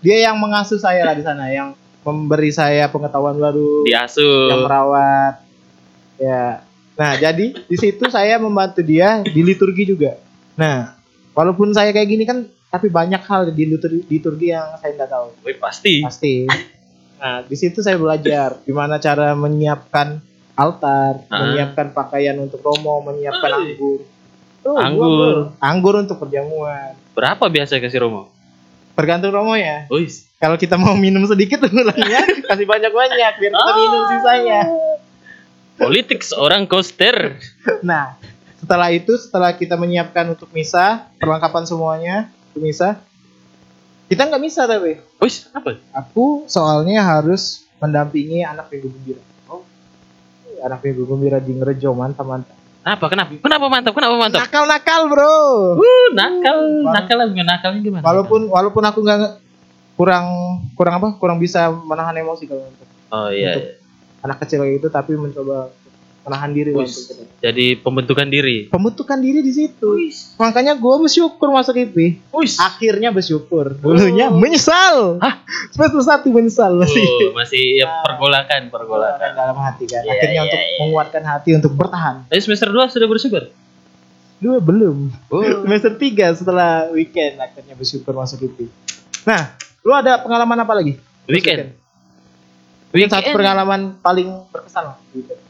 dia 0.00 0.16
yang 0.22 0.36
mengasuh 0.36 0.78
saya 0.78 1.04
lah 1.04 1.12
di 1.12 1.20
sana, 1.20 1.50
yang 1.50 1.76
memberi 2.00 2.48
saya 2.48 2.88
pengetahuan 2.88 3.36
baru, 3.36 3.84
yang 3.84 4.08
diasuh 4.08 4.56
merawat. 4.56 5.44
Ya. 6.16 6.64
Nah, 7.00 7.16
jadi 7.16 7.56
di 7.56 7.76
situ 7.76 8.04
saya 8.06 8.36
membantu 8.36 8.84
dia 8.84 9.24
di 9.24 9.40
liturgi 9.40 9.88
juga. 9.88 10.20
Nah, 10.52 11.00
walaupun 11.32 11.72
saya 11.72 11.90
kayak 11.90 12.04
gini 12.06 12.28
kan, 12.28 12.44
tapi 12.68 12.86
banyak 12.86 13.24
hal 13.24 13.48
di 13.48 13.64
liturgi, 13.64 14.04
liturgi 14.04 14.52
yang 14.52 14.76
saya 14.76 14.92
nggak 14.94 15.08
tahu. 15.08 15.26
Wih, 15.40 15.56
pasti 15.56 16.04
Pasti. 16.04 16.44
Nah, 17.16 17.40
di 17.40 17.56
situ 17.56 17.80
saya 17.80 17.96
belajar 17.96 18.60
gimana 18.62 18.96
cara 18.96 19.32
menyiapkan 19.32 20.20
altar, 20.52 21.24
Ah. 21.26 21.40
menyiapkan 21.42 21.96
pakaian 21.96 22.36
untuk 22.36 22.60
romo, 22.60 23.00
menyiapkan 23.02 23.48
anggur. 23.50 24.04
Tuh, 24.60 24.76
Anggur. 24.76 25.08
gua, 25.08 25.56
anggur 25.56 25.94
untuk 25.96 26.20
perjamuan. 26.20 26.92
berapa 27.10 27.40
biasa 27.42 27.80
kasih 27.80 28.00
romo 28.02 28.28
Tergantung 28.92 29.32
romo 29.32 29.56
ya. 29.56 29.88
Kalau 30.36 30.56
kita 30.56 30.76
mau 30.76 30.92
minum 30.92 31.24
sedikit 31.24 31.64
ulangnya, 31.64 32.20
kasih 32.44 32.68
banyak-banyak 32.68 33.16
biar 33.40 33.52
kita 33.52 33.56
Ah. 33.64 33.76
minum 33.78 34.02
sisanya. 34.06 34.60
Politik 35.80 36.20
seorang 36.20 36.68
koster 36.68 37.40
Nah, 37.80 38.20
setelah 38.60 38.92
itu, 38.92 39.16
setelah 39.16 39.56
kita 39.56 39.80
menyiapkan 39.80 40.36
untuk 40.36 40.52
misa, 40.52 41.08
perlengkapan 41.16 41.64
semuanya 41.64 42.16
untuk 42.52 42.68
misa, 42.68 43.00
kita 44.12 44.28
nggak 44.28 44.42
misa 44.42 44.68
tapi. 44.68 45.00
Wih, 45.00 45.36
apa 45.56 45.80
Aku 45.96 46.44
soalnya 46.44 47.00
harus 47.00 47.64
mendampingi 47.80 48.44
anak 48.44 48.68
minggu 48.68 48.92
gembira. 48.92 49.22
Oh, 49.48 49.64
anak 50.60 50.84
minggu 50.84 51.08
gembira 51.08 51.38
di 51.40 51.56
Ngerejo 51.56 51.96
mantap 51.96 52.28
mantap. 52.28 52.56
Kenapa? 52.80 53.04
Kenapa? 53.12 53.30
Kenapa 53.40 53.66
mantap? 53.68 53.92
Kenapa 53.96 54.14
mantap? 54.16 54.40
Nakal 54.44 54.64
nakal 54.68 55.00
bro. 55.08 55.36
Uh, 55.80 56.06
nakal, 56.16 56.56
Wal- 56.84 56.94
nakal 56.96 57.16
lah, 57.16 57.28
nakalnya 57.32 57.80
gimana? 57.80 58.04
Walaupun 58.04 58.40
walaupun 58.48 58.82
aku 58.84 58.98
nggak 59.04 59.20
kurang 60.00 60.26
kurang 60.76 60.96
apa 60.96 61.08
kurang 61.20 61.36
bisa 61.36 61.68
menahan 61.68 62.16
emosi 62.16 62.48
kalau 62.48 62.64
untuk 62.64 62.88
oh 63.12 63.28
iya, 63.28 63.52
untuk- 63.52 63.68
iya. 63.68 63.79
Anak 64.20 64.36
kecil 64.40 64.60
kayak 64.60 64.80
gitu 64.80 64.88
tapi 64.88 65.14
mencoba 65.14 65.72
menahan 66.20 66.52
diri 66.52 66.76
itu. 66.76 67.16
jadi 67.40 67.80
pembentukan 67.80 68.28
diri. 68.28 68.68
Pembentukan 68.68 69.16
diri 69.16 69.40
di 69.40 69.56
situ. 69.56 69.88
Makanya 70.36 70.76
gue 70.76 70.94
bersyukur 71.00 71.48
masuk 71.48 71.80
IP. 71.80 72.20
Wih, 72.28 72.52
Akhirnya 72.60 73.08
bersyukur. 73.08 73.72
Dulunya 73.80 74.28
menyesal. 74.28 75.16
Hah? 75.16 75.40
Semester 75.72 76.04
satu 76.04 76.28
menyesal 76.28 76.76
masih. 76.76 77.00
Oh, 77.00 77.32
masih 77.32 77.80
ya, 77.80 77.88
Ah. 77.88 78.04
pergolakan, 78.04 78.68
pergolakan. 78.68 79.32
dalam 79.32 79.56
hati 79.56 79.88
kan. 79.88 80.04
Iya, 80.04 80.12
Akhirnya 80.12 80.34
iya, 80.36 80.46
untuk 80.46 80.60
iya. 80.60 80.78
menguatkan 80.84 81.22
hati 81.24 81.50
untuk 81.56 81.72
bertahan. 81.72 82.14
Tapi 82.28 82.40
semester 82.44 82.68
2 82.68 82.92
sudah 82.92 83.08
bersyukur. 83.08 83.42
Dua 84.36 84.56
belum. 84.56 84.96
Oh. 85.28 85.40
Semester 85.64 85.96
tiga 85.96 86.32
setelah 86.32 86.88
weekend 86.92 87.36
akhirnya 87.36 87.72
bersyukur 87.72 88.12
masuk 88.12 88.40
IP. 88.42 88.68
Nah, 89.24 89.52
lu 89.80 89.92
ada 89.92 90.20
pengalaman 90.20 90.56
apa 90.58 90.72
lagi? 90.74 90.96
Weekend. 91.24 91.72
Weekend. 91.72 91.80
Satu 92.90 93.22
Weekend. 93.22 93.36
pengalaman 93.38 93.80
paling 94.02 94.28
berkesan 94.50 94.82
lah. 94.82 94.98
weekend. 95.14 95.40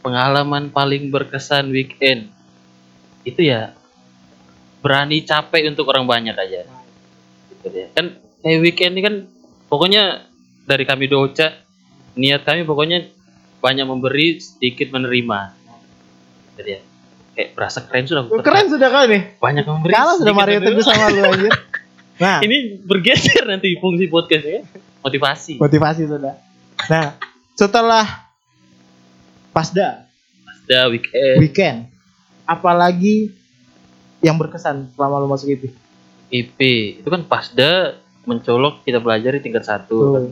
Pengalaman 0.00 0.64
paling 0.72 1.02
berkesan 1.12 1.64
weekend. 1.68 2.32
Itu 3.22 3.44
ya 3.44 3.76
berani 4.80 5.22
capek 5.22 5.68
untuk 5.68 5.92
orang 5.92 6.08
banyak 6.08 6.34
aja. 6.34 6.64
Gitu. 7.62 7.92
Kan 7.92 8.18
kayak 8.42 8.58
weekend 8.64 8.92
ini 8.96 9.02
kan 9.04 9.14
pokoknya 9.68 10.26
dari 10.64 10.82
kami 10.88 11.06
doca 11.06 11.54
niat 12.16 12.42
kami 12.42 12.64
pokoknya 12.64 13.08
banyak 13.60 13.86
memberi 13.86 14.40
sedikit 14.40 14.90
menerima. 14.90 15.54
Gitu 16.56 16.68
ya. 16.72 16.80
Kayak 17.36 17.48
berasa 17.56 17.78
keren 17.84 18.04
sudah. 18.08 18.22
Keren 18.42 18.66
sudah 18.72 18.88
kali 18.88 19.06
nih. 19.12 19.22
Banyak 19.38 19.64
memberi. 19.68 19.92
Kalah 19.92 20.14
sudah 20.16 20.34
Mario. 20.34 20.58
Teguh 20.64 20.84
sama 20.84 21.12
lu 21.12 21.20
anjir. 21.28 21.52
Nah, 22.12 22.38
Ini 22.38 22.86
bergeser 22.86 23.42
nanti 23.50 23.74
fungsi 23.82 24.06
podcastnya. 24.06 24.62
Motivasi. 25.02 25.58
motivasi 25.58 26.06
sudah. 26.06 26.51
Nah, 26.84 27.14
setelah 27.54 28.04
pasda 29.50 30.08
Ada 30.62 30.88
weekend. 30.88 31.36
weekend, 31.38 31.78
apalagi 32.44 33.34
yang 34.18 34.34
berkesan 34.34 34.88
selama 34.90 35.18
lu 35.18 35.26
masuk 35.26 35.50
IP? 35.50 35.64
IP 36.30 36.58
itu 36.96 37.08
kan 37.08 37.22
pasda 37.22 37.98
mencolok 38.22 38.80
kita 38.82 38.96
belajar 38.96 39.34
di 39.34 39.42
tingkat 39.42 39.62
satu 39.62 39.98
kan. 40.12 40.24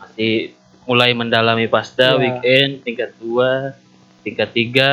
Masih 0.00 0.56
mulai 0.82 1.12
mendalami 1.12 1.66
pasda 1.66 2.12
Iya. 2.12 2.18
weekend 2.18 2.70
tingkat 2.82 3.12
dua 3.14 3.76
tingkat 4.18 4.48
tiga 4.50 4.92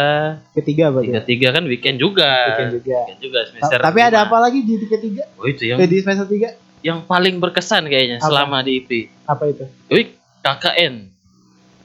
Ketiga 0.54 0.88
berarti. 0.90 1.08
tingkat 1.10 1.26
tiga 1.26 1.48
kan 1.50 1.64
weekend 1.64 1.98
juga 1.98 2.30
Weekend 2.50 2.72
juga. 2.76 2.98
Weekend 3.02 3.20
juga 3.22 3.40
semester 3.46 3.80
Tapi 3.82 4.00
ada 4.00 4.12
lima. 4.14 4.28
apa 4.28 4.38
lagi 4.40 4.60
di 4.62 4.76
ketiga? 4.82 5.24
oh 5.34 5.46
itu 5.46 5.64
yang 5.66 5.78
Eh, 5.78 5.88
di 5.88 5.98
semester 5.98 6.28
tiga? 6.28 6.50
yang 6.82 7.02
paling 7.02 7.40
berkesan 7.40 7.84
kayaknya 7.86 8.20
Apa? 8.20 8.28
selama 8.28 8.62
di 8.62 8.72
IP 8.78 8.92
Apa 9.24 9.44
itu? 9.48 9.64
Wih, 9.90 10.14
KKN 10.46 10.94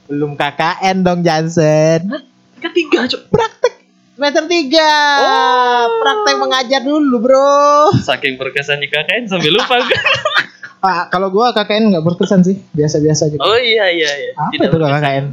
Belum 0.05 0.35
KKN 0.35 1.01
dong 1.01 1.19
Jansen. 1.21 2.05
ketiga 2.57 3.07
cok 3.07 3.21
Praktek 3.27 3.73
semester 4.13 4.45
tiga. 4.45 4.93
Oh. 5.17 5.97
Praktek 5.97 6.35
mengajar 6.37 6.77
dulu 6.79 7.17
bro. 7.19 7.89
saking 7.99 8.37
berkesannya 8.37 8.85
KKN 8.85 9.25
sampai 9.25 9.49
lupa 9.49 9.81
Ah, 10.79 11.05
kalau 11.07 11.29
gua 11.29 11.49
KKN 11.51 11.89
nggak 11.89 12.01
berkesan 12.03 12.41
sih, 12.41 12.57
biasa-biasa 12.71 13.27
aja. 13.27 13.37
oh 13.39 13.53
iya 13.53 13.85
iya 13.87 14.09
iya 14.11 14.31
Apa 14.35 14.49
Tidak 14.51 14.65
itu 14.67 14.77
berkesan. 14.77 14.97
KKN? 14.99 15.25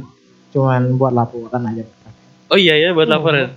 Cuman 0.49 0.81
buat 0.95 1.09
laporan 1.11 1.61
aja. 1.63 1.83
oh 2.47 2.57
iya 2.57 2.73
ya 2.77 2.89
buat 2.91 3.05
Hmm. 3.05 3.13
laporan 3.13 3.49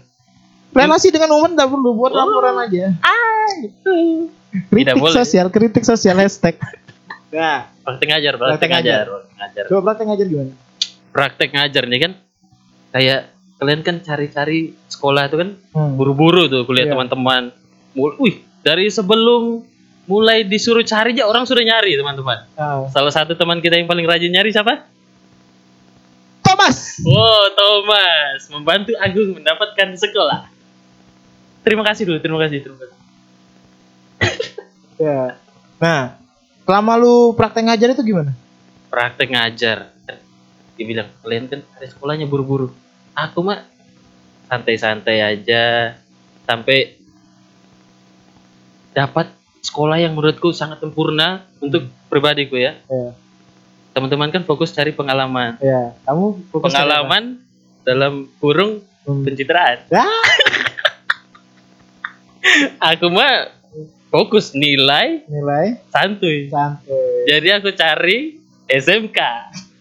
Relasi 0.71 1.09
dengan 1.09 1.33
umum 1.33 1.53
tak 1.53 1.65
perlu 1.67 1.93
buat 1.93 2.11
Oh. 2.11 2.19
laporan 2.19 2.57
aja. 2.61 2.93
ah 2.99 3.49
itu 3.59 4.29
Kritik 4.69 5.01
sosial, 5.07 5.49
kritik 5.49 5.81
sosial 5.83 6.17
hashtag. 6.19 6.61
Nah, 7.33 7.64
praktek 7.81 8.09
ngajar 8.09 8.33
praktek, 8.35 8.53
Praktek 8.53 8.71
ngajar. 8.71 8.92
ngajar 8.95 9.07
praktek 9.09 9.35
ngajar 9.35 9.64
coba 9.66 9.81
praktek 9.83 10.05
ngajar 10.07 10.27
gimana? 10.27 10.53
praktek 11.11 11.49
ngajar 11.51 11.83
nih 11.87 12.01
kan 12.01 12.12
kayak 12.90 13.21
kalian 13.57 13.81
kan 13.81 13.97
cari-cari 13.99 14.59
sekolah 14.87 15.23
itu 15.25 15.37
kan 15.37 15.49
Hmm. 15.71 15.95
buru-buru 15.95 16.45
tuh 16.47 16.62
kuliah 16.62 16.85
Iya. 16.85 16.92
teman-teman 16.92 17.53
wih 17.95 18.35
dari 18.61 18.88
sebelum 18.88 19.64
mulai 20.05 20.42
disuruh 20.42 20.83
cari 20.83 21.12
aja 21.12 21.25
orang 21.25 21.42
sudah 21.42 21.62
nyari 21.62 21.95
teman-teman 21.95 22.45
Ah. 22.53 22.85
salah 22.88 23.09
satu 23.11 23.33
teman 23.33 23.59
kita 23.59 23.75
yang 23.75 23.87
paling 23.87 24.05
rajin 24.05 24.29
nyari 24.29 24.51
siapa 24.51 24.85
Thomas. 26.42 27.01
Wow 27.01 27.49
Thomas 27.51 28.40
membantu 28.49 28.92
Agung 28.97 29.35
mendapatkan 29.35 29.88
sekolah 29.95 30.53
terima 31.62 31.81
kasih 31.83 32.05
dulu 32.05 32.18
terima 32.18 32.38
kasih 32.38 32.61
terima 32.61 32.77
kasih 32.79 32.99
Ya. 34.97 35.35
Nah, 35.77 36.22
selama 36.62 36.92
lu 36.94 37.33
praktek 37.33 37.66
ngajar 37.66 37.88
itu 37.92 38.03
gimana? 38.03 38.33
praktek 38.88 39.33
ngajar. 39.33 39.88
Dibilang 40.72 41.09
kalian 41.20 41.48
kan 41.48 41.61
hari 41.72 41.88
sekolahnya 41.88 42.27
buru-buru. 42.29 42.68
Aku 43.12 43.40
mah 43.40 43.64
santai-santai 44.46 45.20
aja. 45.20 45.96
Sampai 46.44 47.01
dapat 48.92 49.33
sekolah 49.62 49.96
yang 49.96 50.12
menurutku 50.12 50.53
sangat 50.53 50.85
sempurna 50.85 51.48
untuk 51.57 51.88
pribadiku 52.12 52.61
ya. 52.61 52.77
Ya, 52.85 53.16
teman-teman 53.92 54.29
kan 54.29 54.44
fokus 54.44 54.72
cari 54.72 54.92
pengalaman. 54.92 55.57
Ya. 55.61 55.96
Kamu 56.05 56.53
fokus 56.53 56.68
pengalaman 56.68 57.40
dalam 57.83 58.29
kurung 58.38 58.85
Hmm. 59.03 59.27
pencitraan. 59.27 59.83
Ya, 59.90 60.07
aku 62.94 63.11
mah 63.11 63.51
fokus 64.12 64.53
nilai 64.53 65.25
nilai 65.25 65.81
santuy 65.88 66.46
santai. 66.46 67.25
jadi 67.25 67.48
aku 67.57 67.72
cari 67.72 68.37
SMK 68.68 69.18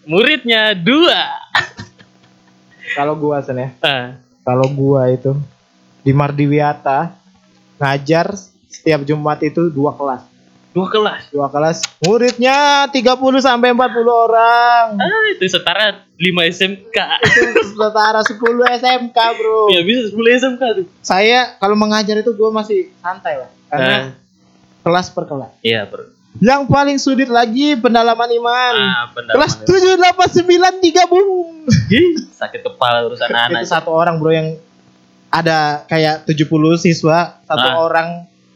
muridnya 0.08 0.72
dua 0.74 1.36
Kalau 2.92 3.16
gua 3.16 3.40
sen 3.40 3.56
ya, 3.56 3.70
ah, 3.80 4.20
kalau 4.44 4.68
gua 4.68 5.08
itu 5.08 5.32
di 6.02 6.12
Mardiwiata 6.12 7.16
ngajar 7.78 8.36
setiap 8.68 9.04
Jumat 9.04 9.40
itu 9.40 9.68
dua 9.68 9.96
kelas. 9.96 10.28
dua 10.72 10.88
kelas 10.88 11.22
Dua 11.28 11.48
kelas 11.48 11.78
muridnya 12.00 12.88
30 12.88 13.04
sampai 13.40 13.72
40 13.72 13.84
orang. 14.08 14.96
ah, 14.96 15.24
itu 15.30 15.44
setara 15.46 16.04
5 16.16 16.52
SMK 16.52 16.98
Itu 17.22 17.40
setara 17.70 18.24
10 18.24 18.40
SMK, 18.80 19.18
Bro. 19.36 19.72
ya 19.72 19.84
bisa 19.84 20.12
10 20.12 20.40
SMK 20.40 20.64
tuh 20.76 20.86
Saya 21.00 21.56
kalau 21.56 21.76
mengajar 21.76 22.16
itu 22.16 22.32
gua 22.34 22.52
masih 22.52 22.92
santai 23.00 23.40
lah. 23.40 23.52
Karena 23.72 23.96
Ah, 23.96 24.04
kelas 24.84 25.08
per 25.10 25.24
kelas. 25.26 25.52
iya 25.62 25.86
bro 25.86 26.04
Yang 26.38 26.62
paling 26.66 26.98
sulit 26.98 27.28
lagi 27.28 27.76
pendalaman 27.76 28.28
iman. 28.34 28.74
ah, 28.78 29.06
pendalaman 29.10 29.36
kelas 29.36 29.54
7 29.64 29.96
8 29.96 30.44
9 30.44 30.80
digabung. 30.80 31.68
Sakit 32.34 32.62
kepala 32.62 33.04
urusan 33.04 33.28
anak 33.28 33.62
itu 33.62 33.68
satu 33.70 33.92
orang, 33.92 34.16
Bro, 34.16 34.32
yang 34.32 34.56
ada 35.30 35.84
kayak 35.86 36.24
70 36.24 36.48
siswa, 36.78 37.36
satu 37.42 37.68
Ah. 37.70 37.80
orang 37.82 38.10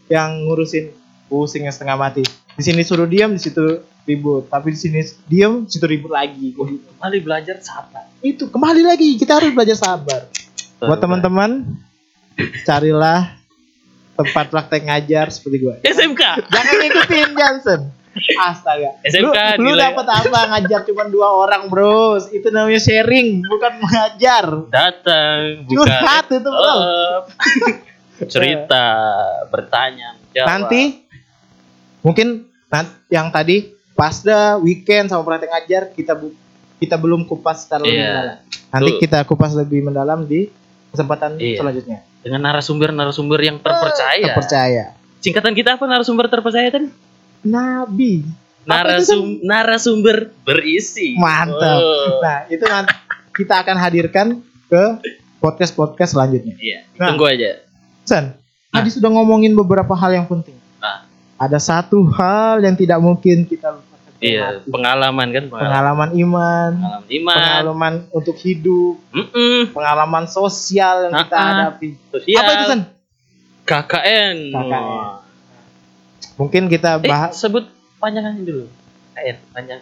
yang 0.08 0.43
ngurusin 0.43 0.91
pusing 1.25 1.63
yang 1.63 1.71
setengah 1.71 1.95
mati. 1.95 2.23
Di 2.54 2.63
sini 2.63 2.80
suruh 2.82 3.04
diam, 3.06 3.32
di 3.32 3.41
situ 3.41 3.63
ribut. 4.06 4.47
Tapi 4.47 4.71
di 4.71 4.80
sini 4.80 4.99
diam, 5.25 5.63
di 5.63 5.71
situ 5.71 5.84
ribut 5.84 6.10
lagi. 6.10 6.51
Gitu. 6.51 6.63
kembali 6.95 7.17
belajar 7.21 7.60
sabar 7.60 8.08
Itu 8.21 8.47
kembali 8.47 8.82
lagi 8.82 9.15
kita 9.15 9.36
harus 9.36 9.51
belajar 9.51 9.75
sabar. 9.75 10.32
Buat 10.78 10.97
teman-teman, 10.97 11.75
carilah 12.63 13.36
tempat 14.15 14.45
praktek 14.47 14.82
ngajar 14.84 15.28
seperti 15.28 15.58
gue. 15.60 15.75
SMK 15.82 16.21
Jangan 16.47 16.73
ngikutin 16.78 17.30
Johnson. 17.32 17.82
Astaga. 18.38 18.95
SMK 19.04 19.60
lu, 19.60 19.67
lu 19.67 19.75
dapat 19.75 20.08
apa 20.08 20.39
ngajar 20.49 20.84
cuma 20.84 21.04
dua 21.06 21.36
orang, 21.36 21.67
Bro? 21.67 22.23
Itu 22.30 22.47
namanya 22.47 22.80
sharing, 22.80 23.43
bukan 23.43 23.73
mengajar. 23.78 24.45
datang 24.65 25.67
bukan 25.67 25.84
Curhat 25.84 26.25
itu, 26.30 26.47
Bro. 26.47 26.75
cerita 28.25 28.86
bertanya 29.45 30.15
menjawab. 30.17 30.47
Nanti 30.47 30.82
mungkin 31.99 32.47
yang 33.10 33.28
tadi 33.30 33.67
pas 33.91 34.15
dah 34.17 34.56
weekend 34.58 35.08
sama 35.08 35.23
praktek 35.23 35.49
ngajar 35.49 35.84
kita 35.91 36.13
bu- 36.13 36.36
kita 36.75 36.95
belum 36.95 37.23
kupas 37.25 37.63
secara 37.63 37.84
lebih 37.84 37.95
Iya. 37.95 38.08
mendalam. 38.10 38.38
Nanti 38.69 38.89
Tuh. 38.89 38.99
kita 39.01 39.19
kupas 39.23 39.51
lebih 39.54 39.80
mendalam 39.82 40.19
di 40.23 40.47
kesempatan 40.89 41.36
Iya. 41.36 41.60
selanjutnya. 41.60 41.99
Dengan 42.25 42.41
narasumber-narasumber 42.41 43.38
yang 43.39 43.61
terpercaya 43.61 44.33
Terpercaya. 44.33 44.85
singkatan 45.21 45.53
kita 45.53 45.77
apa 45.77 45.85
narasumber 45.85 46.25
terpercaya 46.25 46.73
tadi 46.73 46.89
Nabi. 47.45 48.25
Narasum 48.65 49.45
narasumber 49.45 50.33
berisi 50.41 51.13
Mantap. 51.13 51.77
Oh. 51.77 52.17
Nah, 52.17 52.49
itu 52.49 52.65
nanti 52.65 52.97
kita 53.29 53.61
akan 53.61 53.77
hadirkan 53.77 54.27
ke 54.65 54.83
podcast-podcast 55.38 56.17
selanjutnya. 56.17 56.57
iya 56.57 56.81
Nah. 56.97 57.13
tunggu 57.13 57.29
aja 57.29 57.61
San, 58.01 58.33
tadi 58.69 58.89
sudah 58.89 59.13
ngomongin 59.13 59.53
beberapa 59.53 59.93
hal 59.93 60.17
yang 60.17 60.25
penting. 60.25 60.57
Ah. 60.77 61.05
Ada 61.38 61.61
satu 61.61 62.09
hal 62.09 62.65
yang 62.65 62.73
tidak 62.73 62.97
mungkin 62.97 63.45
kita 63.45 63.69
lupakan. 63.69 63.94
Iya 64.25 64.45
Mati. 64.55 64.67
pengalaman 64.67 65.27
kan 65.29 65.43
pengalaman 65.45 65.69
Pengalaman 65.69 66.09
iman, 66.17 66.71
pengalaman 66.73 67.05
iman 67.11 67.35
pengalaman 67.35 67.93
untuk 68.09 68.35
hidup, 68.38 68.95
Mm-mm. 69.09 69.69
pengalaman 69.69 70.25
sosial 70.25 71.05
yang 71.05 71.13
kita 71.19 71.31
Ah, 71.31 71.39
ah. 71.39 71.49
hadapi. 71.69 71.88
sosial 72.09 72.39
Apa 72.39 72.51
itu 72.51 72.65
San? 72.67 72.81
KKN 73.63 74.38
KKN. 74.51 74.85
Mungkin 76.35 76.63
kita 76.67 76.97
eh 76.97 77.05
bahas. 77.05 77.31
sebut 77.33 77.65
panjangannya 77.97 78.41
dulu 78.41 78.65
KKN 79.11 79.38
panjang 79.49 79.81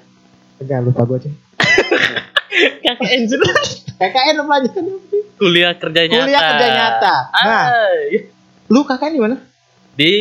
Enggak 0.56 0.80
lupa 0.82 1.02
gue 1.04 1.18
aja. 1.18 1.32
KKN 2.80 3.22
dulu 3.26 3.46
KKN 3.96 4.36
apa 4.38 4.54
aja 4.56 4.70
kan? 4.70 4.86
kuliah 5.36 5.74
kerja 5.74 6.02
nyata 6.06 6.24
Kuliah 6.24 6.42
kerja 6.46 6.68
nyata. 6.70 7.16
Nah. 7.34 7.66
Ah, 7.66 7.92
iya. 8.08 8.22
Lu 8.68 8.84
KKN 8.84 9.12
di 9.12 9.22
mana? 9.22 9.36
di 9.94 10.12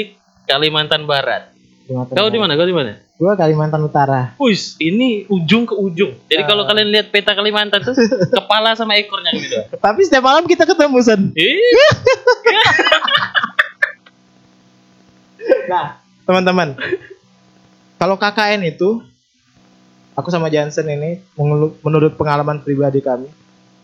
Kalimantan 0.42 1.04
Barat 1.04 1.51
Kalimantan 1.83 2.14
kau 2.14 2.31
di 2.31 2.38
mana 2.38 2.55
kau 2.55 2.64
di 2.64 2.73
mana 2.77 2.95
Gua 3.23 3.38
Kalimantan 3.38 3.79
Utara. 3.87 4.35
Wis, 4.35 4.75
ini 4.83 5.31
ujung 5.31 5.62
ke 5.62 5.79
ujung. 5.79 6.11
Jadi 6.27 6.42
Ah. 6.42 6.49
kalau 6.51 6.66
kalian 6.66 6.90
lihat 6.90 7.14
peta 7.14 7.38
Kalimantan 7.38 7.79
tuh 7.79 7.95
kepala 8.35 8.75
sama 8.75 8.99
ekornya 8.99 9.31
gitu. 9.38 9.62
Tapi 9.79 10.03
setiap 10.03 10.27
malam 10.27 10.42
kita 10.42 10.66
ketemu. 10.66 10.99
Ih, 11.38 11.38
Nah, 15.71 16.03
teman-teman. 16.27 16.75
Kalau 17.97 18.18
KKN 18.18 18.66
itu 18.66 18.99
aku 20.18 20.29
sama 20.35 20.51
Jansen 20.51 20.90
ini 20.90 21.23
menurut 21.83 22.18
pengalaman 22.18 22.59
pribadi 22.59 22.99
kami, 22.99 23.31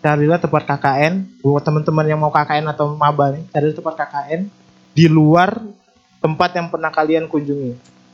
carilah 0.03 0.43
tempat 0.43 0.67
KKN 0.67 1.39
buat 1.39 1.63
teman-teman 1.63 2.07
yang 2.11 2.19
mau 2.19 2.35
KKN 2.35 2.75
atau 2.75 2.91
maba 2.99 3.31
nih, 3.31 3.47
carilah 3.55 3.75
tempat 3.75 3.95
KKN 3.95 4.51
di 4.99 5.07
luar 5.07 5.63
tempat 6.19 6.51
yang 6.53 6.69
pernah 6.69 6.89
kalian 6.89 7.27
kunjungi. 7.27 7.73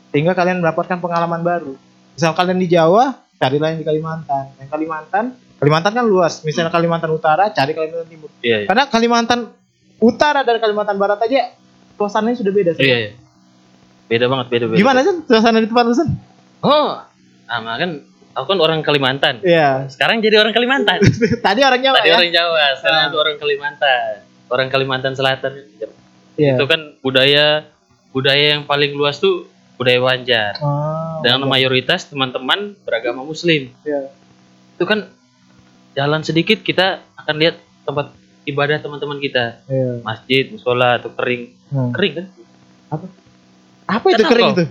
Sehingga 0.08 0.32
kalian 0.32 0.60
mendapatkan 0.60 0.98
pengalaman 0.98 1.40
baru. 1.40 1.74
Misal 2.12 2.32
kalian 2.32 2.56
di 2.56 2.68
Jawa, 2.68 3.10
carilah 3.36 3.68
yang 3.68 3.80
di 3.80 3.86
Kalimantan. 3.86 4.44
Yang 4.56 4.70
Kalimantan, 4.70 5.24
Kalimantan 5.56 5.92
kan 5.92 6.04
luas. 6.04 6.42
Misalnya 6.42 6.70
Kalimantan 6.70 7.10
Utara, 7.10 7.50
cari 7.50 7.72
Kalimantan 7.72 8.06
Timur. 8.06 8.30
iya, 8.38 8.62
iya. 8.62 8.66
Karena 8.66 8.84
Kalimantan 8.86 9.40
Utara 9.98 10.40
dan 10.42 10.56
Kalimantan 10.58 10.94
Barat 10.94 11.18
aja 11.20 11.54
suasananya 11.94 12.36
sudah 12.36 12.52
beda. 12.52 12.70
San. 12.72 12.82
Iya, 12.82 12.96
iya. 13.00 13.10
Beda 14.04 14.28
banget, 14.28 14.46
beda 14.48 14.64
beda. 14.68 14.78
Gimana 14.78 14.98
sih 15.00 15.14
suasana 15.24 15.58
di 15.58 15.66
tempat 15.66 15.84
lu 15.84 15.94
San? 15.94 16.08
Oh, 16.60 17.00
sama 17.44 17.74
kan 17.74 17.90
aku 18.32 18.46
kan 18.46 18.58
orang 18.60 18.78
Kalimantan. 18.80 19.40
Iya. 19.40 19.88
Sekarang 19.88 20.20
jadi 20.20 20.38
orang 20.38 20.52
Kalimantan. 20.52 21.00
Tadi 21.46 21.60
orang 21.60 21.80
Jawa 21.80 21.98
Tadi 21.98 22.10
ya. 22.10 22.14
orang 22.14 22.30
Jawa, 22.30 22.64
sekarang 22.78 23.00
Ah. 23.00 23.08
aku 23.08 23.16
orang 23.16 23.36
Kalimantan. 23.36 24.12
Orang 24.46 24.68
Kalimantan 24.68 25.12
Selatan. 25.16 25.52
Iya. 26.36 26.54
Itu 26.54 26.66
kan 26.66 26.98
budaya 27.00 27.66
budaya 28.14 28.54
yang 28.54 28.62
paling 28.64 28.94
luas 28.94 29.18
tuh 29.18 29.50
budaya 29.74 29.98
Banjar. 29.98 30.54
Oh, 30.62 31.18
Dengan 31.20 31.44
oke. 31.44 31.50
mayoritas 31.50 32.06
teman-teman 32.06 32.78
beragama 32.86 33.26
Muslim. 33.26 33.74
Iya. 33.82 34.14
Itu 34.78 34.86
kan 34.86 35.10
jalan 35.92 36.22
sedikit 36.22 36.62
kita 36.62 37.02
akan 37.18 37.34
lihat 37.42 37.58
tempat 37.82 38.14
ibadah 38.46 38.78
teman-teman 38.78 39.18
kita. 39.18 39.58
Iya. 39.66 39.98
masjid, 40.00 40.46
musola 40.48 41.02
atau 41.02 41.10
kering. 41.10 41.50
Hmm. 41.74 41.90
Kering 41.90 42.12
kan? 42.14 42.26
Apa 43.84 44.06
itu 44.08 44.22
Kenapa? 44.22 44.30
kering 44.30 44.50
itu? 44.54 44.64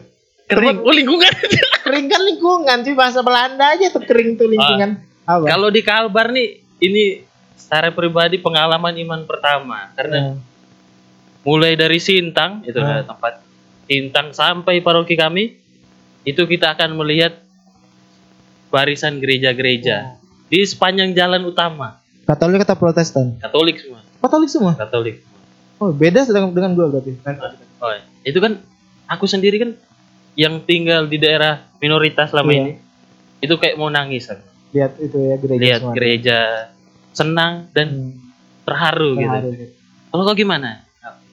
Kering. 0.48 0.78
Oh, 0.80 0.94
lingkungan. 0.94 1.32
Kering 1.84 2.08
kan 2.08 2.22
lingkungan 2.24 2.78
sih 2.88 2.96
bahasa 2.96 3.20
Belanda 3.20 3.76
aja 3.76 3.92
tuh 3.92 4.08
kering 4.08 4.40
tuh 4.40 4.48
lingkungan. 4.48 5.04
Apa? 5.28 5.44
Kalau 5.44 5.68
di 5.68 5.84
Kalbar 5.84 6.32
nih 6.32 6.64
ini 6.80 7.20
secara 7.60 7.92
pribadi 7.92 8.40
pengalaman 8.40 8.96
iman 9.04 9.28
pertama 9.28 9.92
karena 9.92 10.32
Iya. 10.32 10.53
Mulai 11.44 11.76
dari 11.76 12.00
Sintang 12.00 12.64
itu 12.64 12.76
Hmm. 12.76 13.04
tempat 13.06 13.44
Sintang 13.84 14.32
sampai 14.32 14.80
paroki 14.80 15.14
kami 15.14 15.60
itu 16.24 16.42
kita 16.42 16.72
akan 16.72 16.96
melihat 16.96 17.44
barisan 18.70 19.20
gereja-gereja 19.20 20.18
di 20.46 20.60
sepanjang 20.62 21.14
jalan 21.14 21.44
utama 21.44 22.00
Katolik 22.24 22.64
atau 22.64 22.80
Protestan? 22.80 23.36
Katolik 23.38 23.78
semua 23.78 24.00
Katolik 24.18 24.50
semua. 24.50 24.74
Katolik 24.74 25.18
Oh, 25.76 25.92
beda 25.92 26.24
dengan 26.24 26.48
dengan 26.50 26.72
gua 26.74 26.88
berarti. 26.90 27.12
oh, 27.78 27.92
itu 28.24 28.40
kan 28.40 28.64
aku 29.06 29.28
sendiri 29.28 29.60
kan 29.60 29.72
yang 30.34 30.64
tinggal 30.64 31.04
di 31.04 31.20
daerah 31.20 31.68
minoritas 31.78 32.32
selama 32.32 32.50
Iya. 32.50 32.62
ini 32.62 32.74
itu 33.42 33.54
kayak 33.54 33.76
mau 33.76 33.92
nangis 33.92 34.26
aku. 34.26 34.48
lihat 34.72 34.96
itu 34.98 35.18
ya 35.20 35.36
gereja 35.36 35.60
lihat 35.60 35.80
semua. 35.84 35.94
gereja 35.94 36.40
senang 37.12 37.54
dan 37.70 37.88
Hmm, 37.90 38.12
terharu 38.64 39.12
gitu. 39.14 39.28
terharu. 39.28 39.50
Kalau 40.08 40.24
kau 40.24 40.36
gimana? 40.36 40.83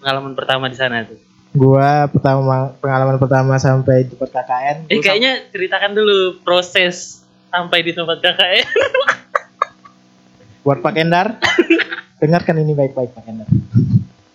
Pengalaman 0.01 0.33
pertama 0.33 0.65
di 0.67 0.75
sana 0.75 1.05
tuh. 1.05 1.21
gua 1.51 2.07
pertama 2.07 2.41
pengalaman 2.77 3.17
pertama 3.17 3.55
sampai 3.57 4.03
di 4.03 4.15
tempat 4.15 4.31
KKN 4.31 4.77
Eh 4.87 4.99
kayaknya 4.99 5.51
ceritakan 5.51 5.93
dulu 5.93 6.39
proses 6.41 7.27
sampai 7.49 7.83
di 7.83 7.91
tempat 7.91 8.19
KKN. 8.19 8.67
buat 10.63 10.79
Pak 10.79 10.93
Kendar 10.93 11.41
dengarkan 12.21 12.55
ini 12.57 12.73
baik-baik 12.73 13.11
Pak 13.11 13.23
Kendar 13.25 13.49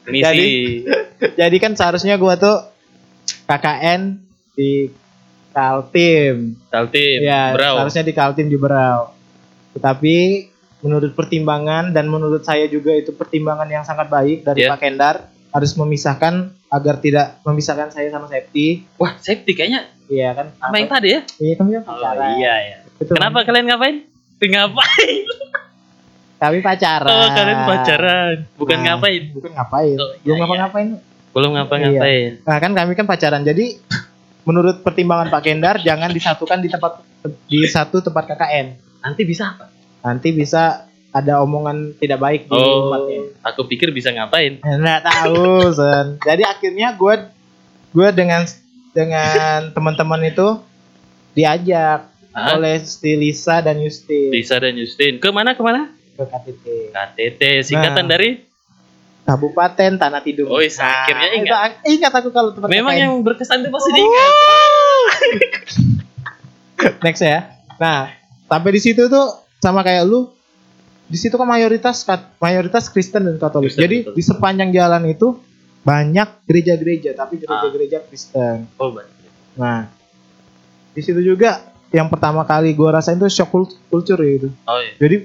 Misi 0.06 0.22
Jadi- 0.22 0.84
jadi 1.40 1.58
kan 1.58 1.72
seharusnya 1.72 2.18
gua 2.18 2.36
tuh 2.36 2.58
KKN 3.46 4.20
di 4.52 4.90
Kaltim 5.50 6.60
Kaltim, 6.68 7.20
ya 7.22 7.54
Brau. 7.54 7.80
seharusnya 7.80 8.04
di 8.04 8.12
Kaltim 8.12 8.48
di 8.48 8.58
Berau 8.58 9.16
tetapi 9.72 10.16
menurut 10.82 11.14
pertimbangan 11.14 11.90
dan 11.90 12.06
menurut 12.06 12.42
saya 12.42 12.66
juga 12.66 12.92
itu 12.92 13.12
pertimbangan 13.12 13.66
yang 13.66 13.82
sangat 13.82 14.08
baik 14.08 14.44
dari 14.44 14.62
Iya. 14.62 14.70
Pak 14.70 14.80
Kendar 14.80 15.16
harus 15.56 15.72
memisahkan 15.74 16.34
agar 16.68 17.00
tidak 17.00 17.40
memisahkan 17.42 17.88
saya 17.90 18.12
sama 18.12 18.28
Septi 18.28 18.84
Wah, 18.96 19.16
safety 19.16 19.56
kayaknya 19.56 19.88
iya 20.06 20.32
kan 20.32 20.52
sama 20.54 20.76
yang 20.76 20.90
tadi 20.90 21.10
ya? 21.10 21.22
iya 21.40 21.54
kan 21.56 21.66
dia 21.66 21.80
Oh 21.80 21.88
pacaran 21.88 22.30
iya 22.36 22.54
ya. 22.62 22.78
Betul. 22.96 23.16
Kenapa 23.16 23.40
kalian 23.42 23.66
ngapain? 23.66 23.96
Ngapain? 24.38 25.24
kami 26.42 26.60
pacaran 26.60 27.08
Oh, 27.10 27.28
kalian 27.30 27.60
pacaran. 27.66 28.36
Bukan 28.54 28.78
Nah. 28.78 28.86
ngapain. 28.94 29.24
bukan 29.32 29.52
ngapain 29.52 29.96
Oh, 29.96 30.10
iya, 30.12 30.20
belum 30.22 30.36
iya. 30.36 30.42
ngapa-ngapain 30.42 30.88
Belum 31.32 31.52
ngapa-ngapain. 31.54 32.30
nah 32.44 32.58
kan 32.58 32.72
kami 32.72 32.92
kan 32.94 33.06
pacaran 33.06 33.42
jadi 33.42 33.66
menurut 34.44 34.80
pertimbangan 34.80 35.28
Pak 35.28 35.42
Kendar 35.42 35.76
jangan 35.80 36.08
disatukan 36.10 36.60
di 36.60 36.68
tempat 36.68 37.00
di 37.46 37.64
satu 37.66 38.00
tempat 38.00 38.28
KKN 38.28 38.68
Nanti 39.02 39.22
bisa 39.24 39.44
apa? 39.50 39.66
nanti 40.02 40.30
bisa 40.30 40.86
ada 41.16 41.40
omongan 41.40 41.96
tidak 41.96 42.20
baik 42.20 42.42
di 42.46 42.54
Oh, 42.54 42.92
umatnya 42.92 43.32
aku 43.42 43.64
pikir 43.66 43.88
bisa 43.90 44.12
ngapain. 44.12 44.60
Nggak 44.60 45.02
tahu, 45.02 45.72
Sen. 45.72 46.20
Jadi 46.20 46.44
akhirnya 46.44 46.92
gue 46.92 47.16
gue 47.90 48.10
dengan 48.12 48.44
dengan 48.92 49.72
teman-teman 49.72 50.20
itu 50.26 50.60
diajak 51.32 52.12
Hah? 52.30 52.54
oleh 52.54 52.80
Stilisa 52.80 53.60
dan 53.60 53.80
Justin 53.80 54.28
Lisa 54.28 54.56
dan 54.58 54.76
Justin. 54.76 55.18
Ke 55.18 55.30
mana? 55.30 55.52
Ke 55.52 55.62
mana? 55.62 55.88
ke 56.12 56.24
KTT. 56.24 56.66
KTT 56.92 57.42
singkatan 57.62 58.04
Nah. 58.04 58.12
dari 58.14 58.30
Kabupaten 59.26 59.92
Tanah 59.96 60.22
Tidung. 60.22 60.48
Oh, 60.48 60.62
akhirnya 60.62 61.28
itu 61.30 61.44
ingat. 61.44 61.58
ak- 61.58 61.82
ingat 61.84 62.14
aku 62.14 62.30
kalau 62.30 62.52
tempat 62.52 62.70
Memang 62.70 62.92
KKN. 62.92 63.02
yang 63.02 63.14
berkesan 63.20 63.58
itu 63.58 63.70
pasti 63.70 63.90
diingat. 63.92 64.32
next 67.04 67.22
ya. 67.22 67.40
Nah, 67.76 68.12
sampai 68.46 68.70
di 68.70 68.82
situ 68.82 69.08
tuh 69.08 69.26
sama 69.58 69.82
kayak 69.82 70.06
lu 70.06 70.30
di 71.06 71.16
situ 71.16 71.36
kan 71.36 71.46
mayoritas 71.46 72.02
mayoritas 72.38 72.90
Kristen 72.90 73.24
dan 73.24 73.38
Katolik. 73.38 73.70
Kristen, 73.70 73.84
Jadi 73.84 73.98
betul. 74.02 74.14
di 74.14 74.24
sepanjang 74.24 74.70
jalan 74.70 75.04
itu 75.06 75.28
banyak 75.82 76.28
gereja-gereja, 76.44 77.14
tapi 77.14 77.38
gereja-gereja 77.38 78.02
Kristen. 78.04 78.66
Oh, 78.76 78.90
baik. 78.90 79.06
Nah, 79.54 79.86
di 80.92 81.02
situ 81.02 81.22
juga 81.22 81.62
yang 81.90 82.10
pertama 82.10 82.42
kali 82.42 82.74
gua 82.74 82.98
rasain 82.98 83.16
tuh 83.16 83.30
shock 83.30 83.48
cult- 83.48 83.78
culture 83.88 84.18
ya 84.18 84.34
itu. 84.36 84.50
Oh 84.66 84.80
iya. 84.82 84.98
Jadi 84.98 85.18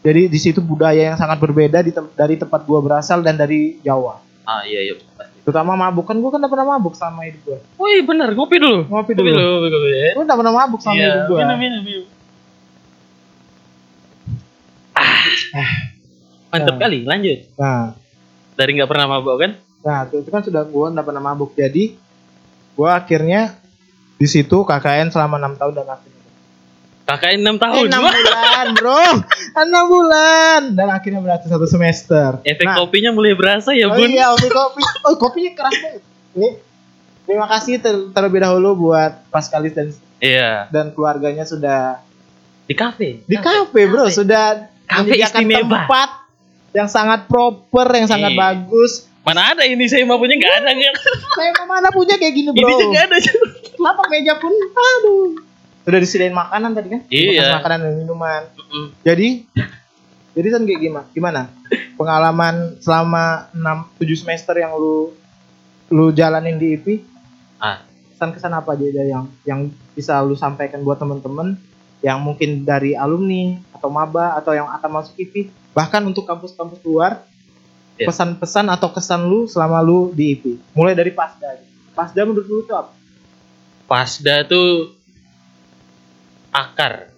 jadi 0.00 0.22
di 0.30 0.38
situ 0.38 0.62
budaya 0.62 1.10
yang 1.10 1.18
sangat 1.18 1.36
berbeda 1.36 1.82
di 1.82 1.90
tem- 1.90 2.12
dari 2.14 2.38
tempat 2.38 2.62
gua 2.62 2.78
berasal 2.78 3.20
dan 3.20 3.34
dari 3.34 3.82
Jawa. 3.82 4.22
Ah 4.46 4.62
iya 4.62 4.78
iya. 4.80 4.94
pasti. 5.12 5.42
Terutama 5.42 5.74
mabuk 5.74 6.06
kan 6.06 6.14
gua 6.16 6.30
kan 6.30 6.38
udah 6.38 6.48
pernah 6.48 6.66
mabuk 6.68 6.94
sama 6.94 7.26
hidup 7.26 7.42
gua. 7.44 7.58
Wih 7.76 8.06
bener, 8.06 8.32
ngopi 8.32 8.56
dulu. 8.56 8.86
Ngopi 8.86 9.12
Ngopi 9.12 9.12
dulu. 9.18 9.34
Ngopi 9.34 9.68
dulu 9.68 9.86
ya. 9.90 10.10
Gua 10.14 10.22
udah 10.22 10.36
pernah 10.38 10.54
mabuk 10.54 10.80
sama 10.80 10.94
Iya, 10.94 11.06
hidup 11.10 11.22
gua. 11.26 11.38
minum, 11.42 11.58
minum, 11.58 11.82
minum. 11.82 12.06
Ah. 15.50 15.70
Mantap 16.48 16.74
Nah. 16.74 16.80
kali, 16.80 16.98
lanjut. 17.02 17.38
Nah, 17.54 17.92
Dari 18.54 18.70
nggak 18.72 18.88
pernah 18.88 19.06
mabok 19.06 19.36
kan? 19.38 19.52
nah 19.78 20.02
itu 20.04 20.26
kan 20.26 20.40
sudah 20.40 20.64
gua 20.64 20.88
udah 20.88 21.04
pernah 21.04 21.22
mabuk. 21.22 21.52
Jadi 21.52 21.94
gua 22.72 22.96
akhirnya 22.96 23.54
di 24.14 24.24
situ 24.24 24.58
KKN 24.60 25.08
selama 25.08 25.36
enam 25.36 25.54
tahun 25.54 25.72
dan 25.74 25.86
akhirnya 25.88 26.14
KKN 27.06 27.38
6 27.38 27.46
Eh, 27.46 27.58
tahun. 27.60 27.86
enam 27.86 28.02
Wah, 28.02 28.10
bulan 28.10 28.66
bro 28.74 29.04
enam 29.56 29.84
bulan 29.86 30.60
dan 30.72 30.88
akhirnya 30.88 31.20
berarti 31.20 31.46
satu 31.46 31.62
semester 31.64 32.42
Efek 32.42 32.64
Nah, 32.64 32.74
kopinya 32.76 33.12
mulai 33.12 33.32
berasa 33.32 33.70
ya, 33.70 33.86
Oh 33.86 33.94
Bun. 33.94 34.08
iya, 34.08 34.26
kopi 34.28 34.48
kopi. 34.48 34.80
Oh, 35.04 35.14
kopinya 35.16 35.52
keras 35.54 35.74
banget. 35.76 36.02
Ini 36.32 36.48
terima 37.22 37.46
kasih 37.46 37.74
ter- 37.78 38.08
terlebih 38.10 38.40
dahulu 38.40 38.70
buat 38.88 39.22
Paskalis 39.28 39.70
dan 39.70 39.92
Iya, 40.16 40.66
dan 40.68 40.90
keluarganya 40.90 41.44
sudah 41.44 42.00
di 42.64 42.72
kafe. 42.72 43.20
di 43.22 43.36
kafe, 43.36 43.84
Bro. 43.84 44.08
Kafe. 44.08 44.16
Sudah 44.16 44.66
Kafe 44.86 45.14
istimewa. 45.18 45.60
tempat 45.82 46.10
yang 46.72 46.86
sangat 46.86 47.26
proper, 47.26 47.86
yang 47.90 48.06
sangat 48.06 48.32
Iya. 48.32 48.38
bagus. 48.38 48.92
Mana 49.20 49.52
ada 49.52 49.66
ini 49.66 49.84
saya 49.84 50.06
mau 50.06 50.16
punya 50.16 50.38
nggak 50.38 50.54
ada 50.56 50.70
kan? 50.70 50.94
Saya 51.34 51.50
mana 51.66 51.90
punya 51.90 52.14
kayak 52.14 52.30
gini, 52.32 52.48
Bro. 52.48 52.62
Ini 52.62 52.72
juga 52.78 52.98
ada. 53.02 53.16
Kenapa 53.74 54.02
meja 54.06 54.34
pun 54.36 54.52
aduh. 54.54 55.34
Sudah 55.82 55.98
disediain 55.98 56.30
makanan 56.30 56.70
tadi 56.72 56.88
kan? 56.90 57.00
Iya. 57.08 57.42
Makan 57.42 57.58
Makanan 57.58 57.78
dan 57.80 57.94
minuman. 57.96 58.42
Mm-mm. 58.54 58.86
Jadi 59.02 59.28
jadi 60.32 60.48
kan 60.48 60.62
kayak 60.62 60.80
gimana? 60.80 61.04
Gimana? 61.10 61.42
Pengalaman 61.96 62.54
selama 62.78 63.24
6 63.50 63.98
7 63.98 64.22
semester 64.22 64.54
yang 64.54 64.74
lu 64.74 65.10
lu 65.88 66.10
jalanin 66.10 66.54
di 66.54 66.74
IP 66.74 66.86
Ah, 67.56 67.80
kesan-kesan 68.12 68.52
apa 68.52 68.76
aja 68.76 68.84
yang 69.02 69.24
yang 69.42 69.60
bisa 69.96 70.20
lu 70.20 70.36
sampaikan 70.36 70.84
buat 70.84 71.00
temen-temen 71.00 71.56
yang 72.04 72.20
mungkin 72.20 72.64
dari 72.64 72.92
alumni 72.92 73.56
atau 73.72 73.88
maba 73.88 74.36
atau 74.36 74.52
yang 74.52 74.68
akan 74.68 74.90
masuk 75.00 75.16
IP 75.16 75.48
bahkan 75.72 76.04
untuk 76.04 76.24
kampus-kampus 76.28 76.80
luar 76.84 77.24
Iya. 77.96 78.12
pesan-pesan 78.12 78.68
atau 78.68 78.92
kesan 78.92 79.24
lu 79.24 79.48
selama 79.48 79.80
lu 79.80 80.12
di 80.12 80.36
IP 80.36 80.60
mulai 80.76 80.92
dari 80.92 81.16
pasda 81.16 81.56
pasda 81.96 82.28
menurut 82.28 82.44
lu 82.44 82.60
itu 82.60 82.76
apa? 82.76 82.92
Pasda 83.88 84.44
tuh 84.44 84.92
akar, 86.52 87.08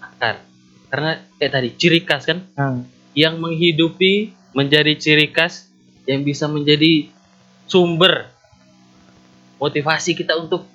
akar. 0.00 0.44
Karena 0.92 1.10
kayak 1.40 1.52
tadi 1.54 1.68
ciri 1.80 2.00
khas 2.04 2.28
kan? 2.28 2.44
Nah, 2.58 2.84
yang 3.16 3.40
menghidupi 3.40 4.36
menjadi 4.52 4.92
ciri 5.00 5.32
khas 5.32 5.70
yang 6.04 6.26
bisa 6.26 6.44
menjadi 6.44 7.08
sumber 7.70 8.28
motivasi 9.62 10.18
kita 10.18 10.36
untuk 10.36 10.66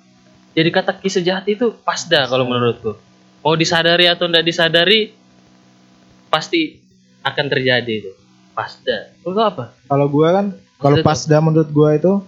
jadi 0.56 0.72
kata 0.72 0.96
kisah 0.96 1.20
sejati 1.20 1.52
itu 1.52 1.68
pasda 1.84 2.24
kalau 2.24 2.48
menurutku. 2.48 2.96
Mau 3.44 3.54
disadari 3.54 4.08
atau 4.08 4.24
tidak 4.24 4.48
disadari 4.48 5.12
pasti 6.32 6.80
akan 7.20 7.44
terjadi 7.52 7.92
itu. 7.92 8.12
Pasda 8.56 9.12
itu 9.20 9.36
apa? 9.36 9.76
Kalau 9.84 10.08
gua 10.08 10.32
kan 10.32 10.46
kalau 10.80 10.96
Pasda 11.04 11.36
pasda 11.36 11.36
menurut 11.44 11.68
gua 11.68 11.92
itu 11.92 12.24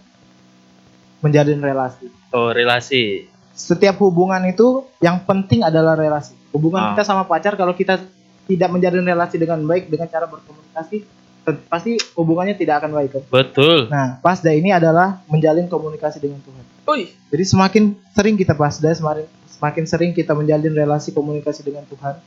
menjalin 1.24 1.56
relasi. 1.56 2.12
Oh 2.36 2.52
relasi. 2.52 3.24
Setiap 3.56 3.96
hubungan 4.04 4.44
itu 4.44 4.84
yang 5.00 5.24
penting 5.24 5.64
adalah 5.64 5.96
relasi. 5.96 6.36
Hubungan 6.52 6.92
kita 6.92 7.08
sama 7.08 7.24
pacar 7.24 7.56
kalau 7.56 7.72
kita 7.72 7.96
tidak 8.44 8.68
menjalin 8.68 9.08
relasi 9.08 9.40
dengan 9.40 9.64
baik 9.64 9.88
dengan 9.88 10.04
cara 10.04 10.28
berkomunikasi 10.28 11.17
pasti 11.66 11.96
hubungannya 12.14 12.54
tidak 12.54 12.84
akan 12.84 12.90
baik. 12.92 13.10
kan? 13.14 13.22
betul 13.28 13.88
Nah, 13.88 14.20
pasda 14.20 14.50
ini 14.50 14.70
adalah 14.70 15.22
menjalin 15.26 15.66
komunikasi 15.66 16.18
dengan 16.18 16.42
Tuhan. 16.44 16.64
Ui. 16.88 17.08
Jadi 17.30 17.44
semakin 17.44 17.82
sering 18.12 18.34
kita 18.36 18.52
pasda, 18.52 18.90
semakin 18.92 19.24
semakin 19.48 19.84
sering 19.86 20.10
kita 20.12 20.32
menjalin 20.32 20.72
relasi 20.72 21.10
komunikasi 21.10 21.66
dengan 21.66 21.82
Tuhan, 21.86 22.18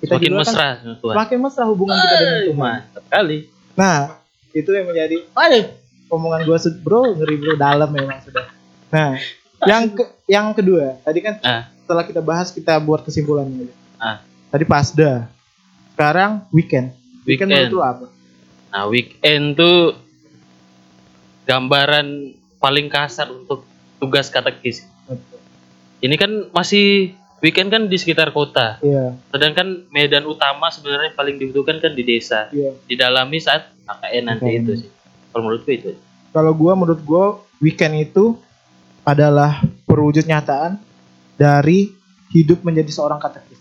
kita 0.00 0.16
semakin 0.16 0.30
mesra 0.34 0.68
Tuhan 0.98 1.14
semakin 1.14 1.38
mesra 1.38 1.64
hubungan 1.68 1.96
kita 1.96 2.16
dengan 2.16 2.40
Tuhan. 2.48 2.58
mantap 2.58 3.04
kali 3.06 3.38
Nah, 3.78 3.98
itu 4.50 4.70
yang 4.74 4.86
menjadi 4.90 5.16
aduh, 5.30 5.64
omongan 6.10 6.40
gua 6.44 6.58
sud- 6.58 6.82
bro, 6.82 7.14
ngeri 7.14 7.36
bro, 7.38 7.54
dalam 7.54 7.88
memang 7.88 8.18
sudah. 8.20 8.44
Nah, 8.90 9.14
yang 9.64 9.94
ke, 9.94 10.04
yang 10.26 10.50
kedua, 10.50 10.98
tadi 11.06 11.20
kan 11.22 11.38
ah 11.46 11.62
setelah 11.90 12.06
kita 12.06 12.22
bahas 12.22 12.54
kita 12.54 12.78
buat 12.78 13.02
kesimpulannya 13.02 13.66
aja. 13.66 13.74
Ah. 13.98 14.16
Tadi 14.54 14.62
pasda. 14.62 15.26
Sekarang 15.90 16.46
weekend. 16.54 16.94
Weekend, 17.26 17.50
Weekend. 17.50 17.50
menurut 17.50 17.74
lu 17.74 17.82
apa? 17.82 18.06
Nah, 18.70 18.86
weekend 18.86 19.58
tuh 19.58 19.98
gambaran 21.44 22.38
paling 22.62 22.86
kasar 22.86 23.26
untuk 23.34 23.66
tugas 23.98 24.30
katekis. 24.30 24.86
Ini 26.00 26.14
kan 26.16 26.48
masih 26.54 27.12
weekend 27.42 27.68
kan 27.74 27.90
di 27.90 27.96
sekitar 27.98 28.30
kota. 28.30 28.78
Iya, 28.80 29.18
Sedangkan 29.34 29.90
medan 29.90 30.24
utama 30.24 30.70
sebenarnya 30.70 31.12
paling 31.12 31.36
dibutuhkan 31.36 31.82
kan 31.82 31.92
di 31.92 32.06
desa. 32.06 32.48
iya. 32.54 32.72
Didalami 32.86 33.42
saat 33.42 33.74
KKN 33.84 34.24
nanti 34.24 34.50
itu 34.56 34.72
sih. 34.86 34.90
Kalau 35.34 35.42
menurutku 35.44 35.70
itu. 35.74 35.90
Kalau 36.30 36.52
gua 36.54 36.72
menurut 36.78 37.02
gua 37.02 37.24
weekend 37.58 37.98
itu 38.06 38.38
adalah 39.02 39.60
perwujud 39.84 40.22
nyataan 40.24 40.78
dari 41.34 41.90
hidup 42.30 42.62
menjadi 42.62 42.88
seorang 42.94 43.18
katekis. 43.18 43.58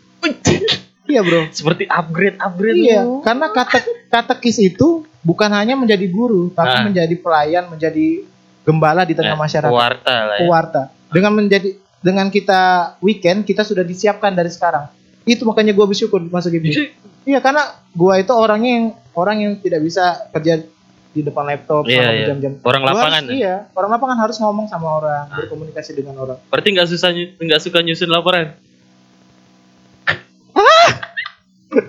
Iya, 1.09 1.21
Bro. 1.21 1.41
Seperti 1.49 1.83
upgrade 1.83 2.37
upgrade. 2.37 2.77
Iya, 2.79 3.01
karena 3.19 3.49
kate 3.49 3.81
katekis 4.07 4.57
itu 4.63 4.87
bukan 5.19 5.49
hanya 5.49 5.73
menjadi 5.73 6.05
guru, 6.05 6.47
tapi 6.49 6.69
Ah. 6.71 6.85
menjadi 6.85 7.15
pelayan, 7.15 7.65
menjadi 7.67 8.23
gembala 8.61 9.01
di 9.01 9.17
tengah 9.17 9.33
Eh, 9.33 9.41
masyarakat. 9.41 9.73
Pewarta 9.73 10.15
lah 10.23 10.37
ya. 10.37 10.41
Pewarta. 10.41 10.81
Dengan 11.09 11.31
menjadi 11.33 11.69
dengan 11.99 12.29
kita 12.29 12.61
weekend 12.99 13.43
kita 13.43 13.61
sudah 13.61 13.81
disiapkan 13.81 14.31
dari 14.31 14.47
sekarang. 14.47 14.87
Itu 15.25 15.43
makanya 15.43 15.73
gua 15.73 15.83
bersyukur 15.83 16.21
masuk 16.23 16.53
IPI. 16.53 16.93
Iya 17.25 17.41
karena 17.41 17.65
gua 17.91 18.15
itu 18.15 18.31
orangnya 18.31 18.71
yang 18.71 18.85
orang 19.13 19.37
yang 19.41 19.53
tidak 19.57 19.81
bisa 19.81 20.01
kerja 20.31 20.63
di 21.09 21.21
depan 21.21 21.41
laptop 21.43 21.83
Iya, 21.83 21.97
selama 21.97 22.05
iya. 22.07 22.17
berjam-jam. 22.23 22.53
orang 22.61 22.81
Gua 22.81 22.89
lapangan. 22.93 23.11
harus- 23.19 23.27
ya? 23.27 23.35
iya, 23.35 23.55
orang 23.73 23.91
lapangan 23.91 24.17
harus 24.19 24.37
ngomong 24.37 24.65
sama 24.69 24.87
orang, 24.93 25.23
Ah. 25.25 25.35
berkomunikasi 25.35 25.91
dengan 25.91 26.15
orang. 26.15 26.37
Berarti 26.47 26.69
nggak 26.69 26.87
susah 26.87 27.09
nggak 27.35 27.59
suka 27.59 27.81
nyusun 27.81 28.07
laporan. 28.07 28.53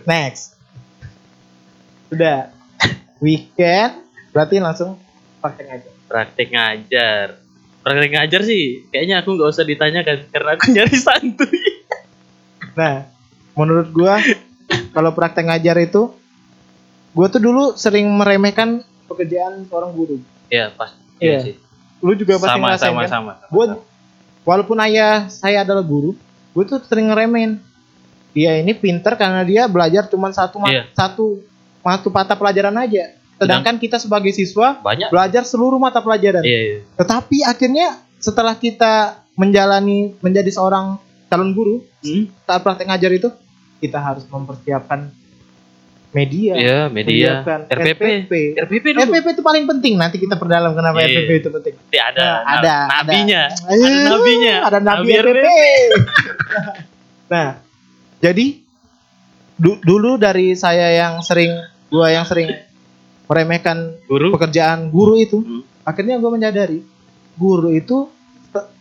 Next. 0.07 0.55
Sudah. 2.11 2.51
Weekend 3.20 4.01
berarti 4.32 4.57
langsung 4.62 4.97
praktek 5.45 5.66
aja. 5.68 5.88
Praktek 6.09 6.49
ngajar. 6.49 7.26
Praktek 7.84 8.11
ngajar 8.16 8.41
sih 8.45 8.88
kayaknya 8.88 9.20
aku 9.20 9.36
nggak 9.36 9.51
usah 9.53 9.64
ditanyakan 9.68 10.16
karena 10.32 10.51
aku 10.57 10.64
nyari 10.74 10.97
santuy. 10.97 11.61
Nah, 12.72 13.05
menurut 13.53 13.93
gua 13.93 14.16
kalau 14.97 15.12
praktek 15.12 15.53
ngajar 15.53 15.76
itu 15.84 16.16
gua 17.12 17.26
tuh 17.28 17.43
dulu 17.45 17.76
sering 17.76 18.09
meremehkan 18.09 18.80
pekerjaan 19.05 19.68
seorang 19.68 19.93
guru. 19.93 20.16
Ya 20.49 20.72
pas. 20.72 20.97
Iya. 21.20 21.28
Iya 21.28 21.38
sih. 21.45 21.55
Lu 22.01 22.16
juga 22.16 22.41
pasti 22.41 22.57
Sama 22.57 22.66
ngerasain 22.72 22.88
sama 22.88 23.03
kan? 23.05 23.11
sama. 23.12 23.32
Gua 23.53 23.64
walaupun 24.49 24.80
ayah 24.80 25.28
saya 25.28 25.62
adalah 25.62 25.84
guru, 25.84 26.16
gue 26.57 26.64
tuh 26.64 26.80
sering 26.88 27.12
ngeremehin. 27.12 27.61
Dia 28.31 28.57
ini 28.57 28.72
pinter 28.72 29.14
karena 29.14 29.43
dia 29.43 29.66
belajar 29.66 30.07
cuma 30.07 30.31
satu 30.31 30.62
Iya. 30.62 30.87
satu 30.93 31.43
satu 31.81 32.09
mata 32.09 32.35
pelajaran 32.35 32.76
aja. 32.76 33.16
Sedangkan 33.37 33.74
kita 33.74 33.97
sebagai 33.97 34.31
siswa 34.31 34.76
Banyak. 34.76 35.09
belajar 35.09 35.43
seluruh 35.43 35.76
mata 35.76 35.99
pelajaran. 35.99 36.41
Iya, 36.41 36.61
iya. 36.61 36.78
Tetapi 36.95 37.41
akhirnya 37.43 37.87
setelah 38.16 38.53
kita 38.53 39.16
menjalani 39.35 40.12
menjadi 40.18 40.49
seorang 40.49 41.01
calon 41.26 41.51
guru 41.51 41.81
Hmm? 41.99 42.28
saat 42.43 42.61
praktek 42.61 42.87
ngajar 42.87 43.11
itu 43.11 43.28
kita 43.78 43.97
harus 43.97 44.24
mempersiapkan 44.24 45.09
media, 46.11 46.53
Iya, 46.53 46.81
media. 46.87 47.41
RPP. 47.64 48.03
SPP. 48.26 48.33
RPP 48.59 48.85
dulu. 48.91 49.09
RPP 49.09 49.26
itu 49.31 49.43
paling 49.43 49.64
penting. 49.64 49.95
Nanti 49.95 50.18
kita 50.18 50.35
perdalam 50.35 50.72
kenapa 50.72 51.01
Iya. 51.01 51.07
RPP 51.16 51.31
itu 51.39 51.49
penting. 51.51 51.74
Nanti 51.78 51.99
ada, 51.99 52.18
Nah, 52.18 52.37
na- 52.37 52.45
ada, 52.53 52.74
nabinya. 52.93 53.43
ada. 53.47 53.72
Ada 53.72 53.89
nabinya. 54.05 54.55
Ada 54.61 54.78
nabi, 54.81 55.09
Nabi 55.09 55.12
RPP. 55.22 55.49
nah, 57.33 57.47
jadi 58.20 58.46
du- 59.56 59.80
dulu 59.80 60.16
dari 60.16 60.52
saya 60.52 60.92
yang 60.94 61.20
sering 61.20 61.50
gua 61.86 62.08
yang 62.08 62.22
sering 62.22 62.52
meremehkan 63.24 63.96
Guru. 64.04 64.30
pekerjaan 64.30 64.88
guru 64.88 65.14
itu, 65.16 65.38
Hmm. 65.38 65.62
akhirnya 65.82 66.16
gua 66.16 66.30
menyadari 66.30 66.82
guru 67.34 67.70
itu 67.70 68.10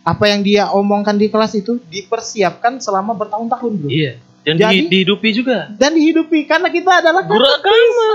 apa 0.00 0.24
yang 0.26 0.40
dia 0.40 0.66
omongkan 0.68 1.14
di 1.14 1.26
kelas 1.26 1.54
itu 1.54 1.78
dipersiapkan 1.84 2.76
selama 2.76 3.14
bertahun-tahun 3.14 3.72
bro 3.76 3.88
Iya. 3.88 4.18
Dan 4.40 4.56
Jadi- 4.56 4.88
di, 4.88 5.04
dihidupi 5.04 5.28
juga. 5.32 5.68
dan 5.70 5.92
dihidupi 5.92 6.42
karena 6.44 6.68
kita 6.68 6.90
adalah 6.98 7.22
Guru 7.22 7.44
agama. 7.44 8.08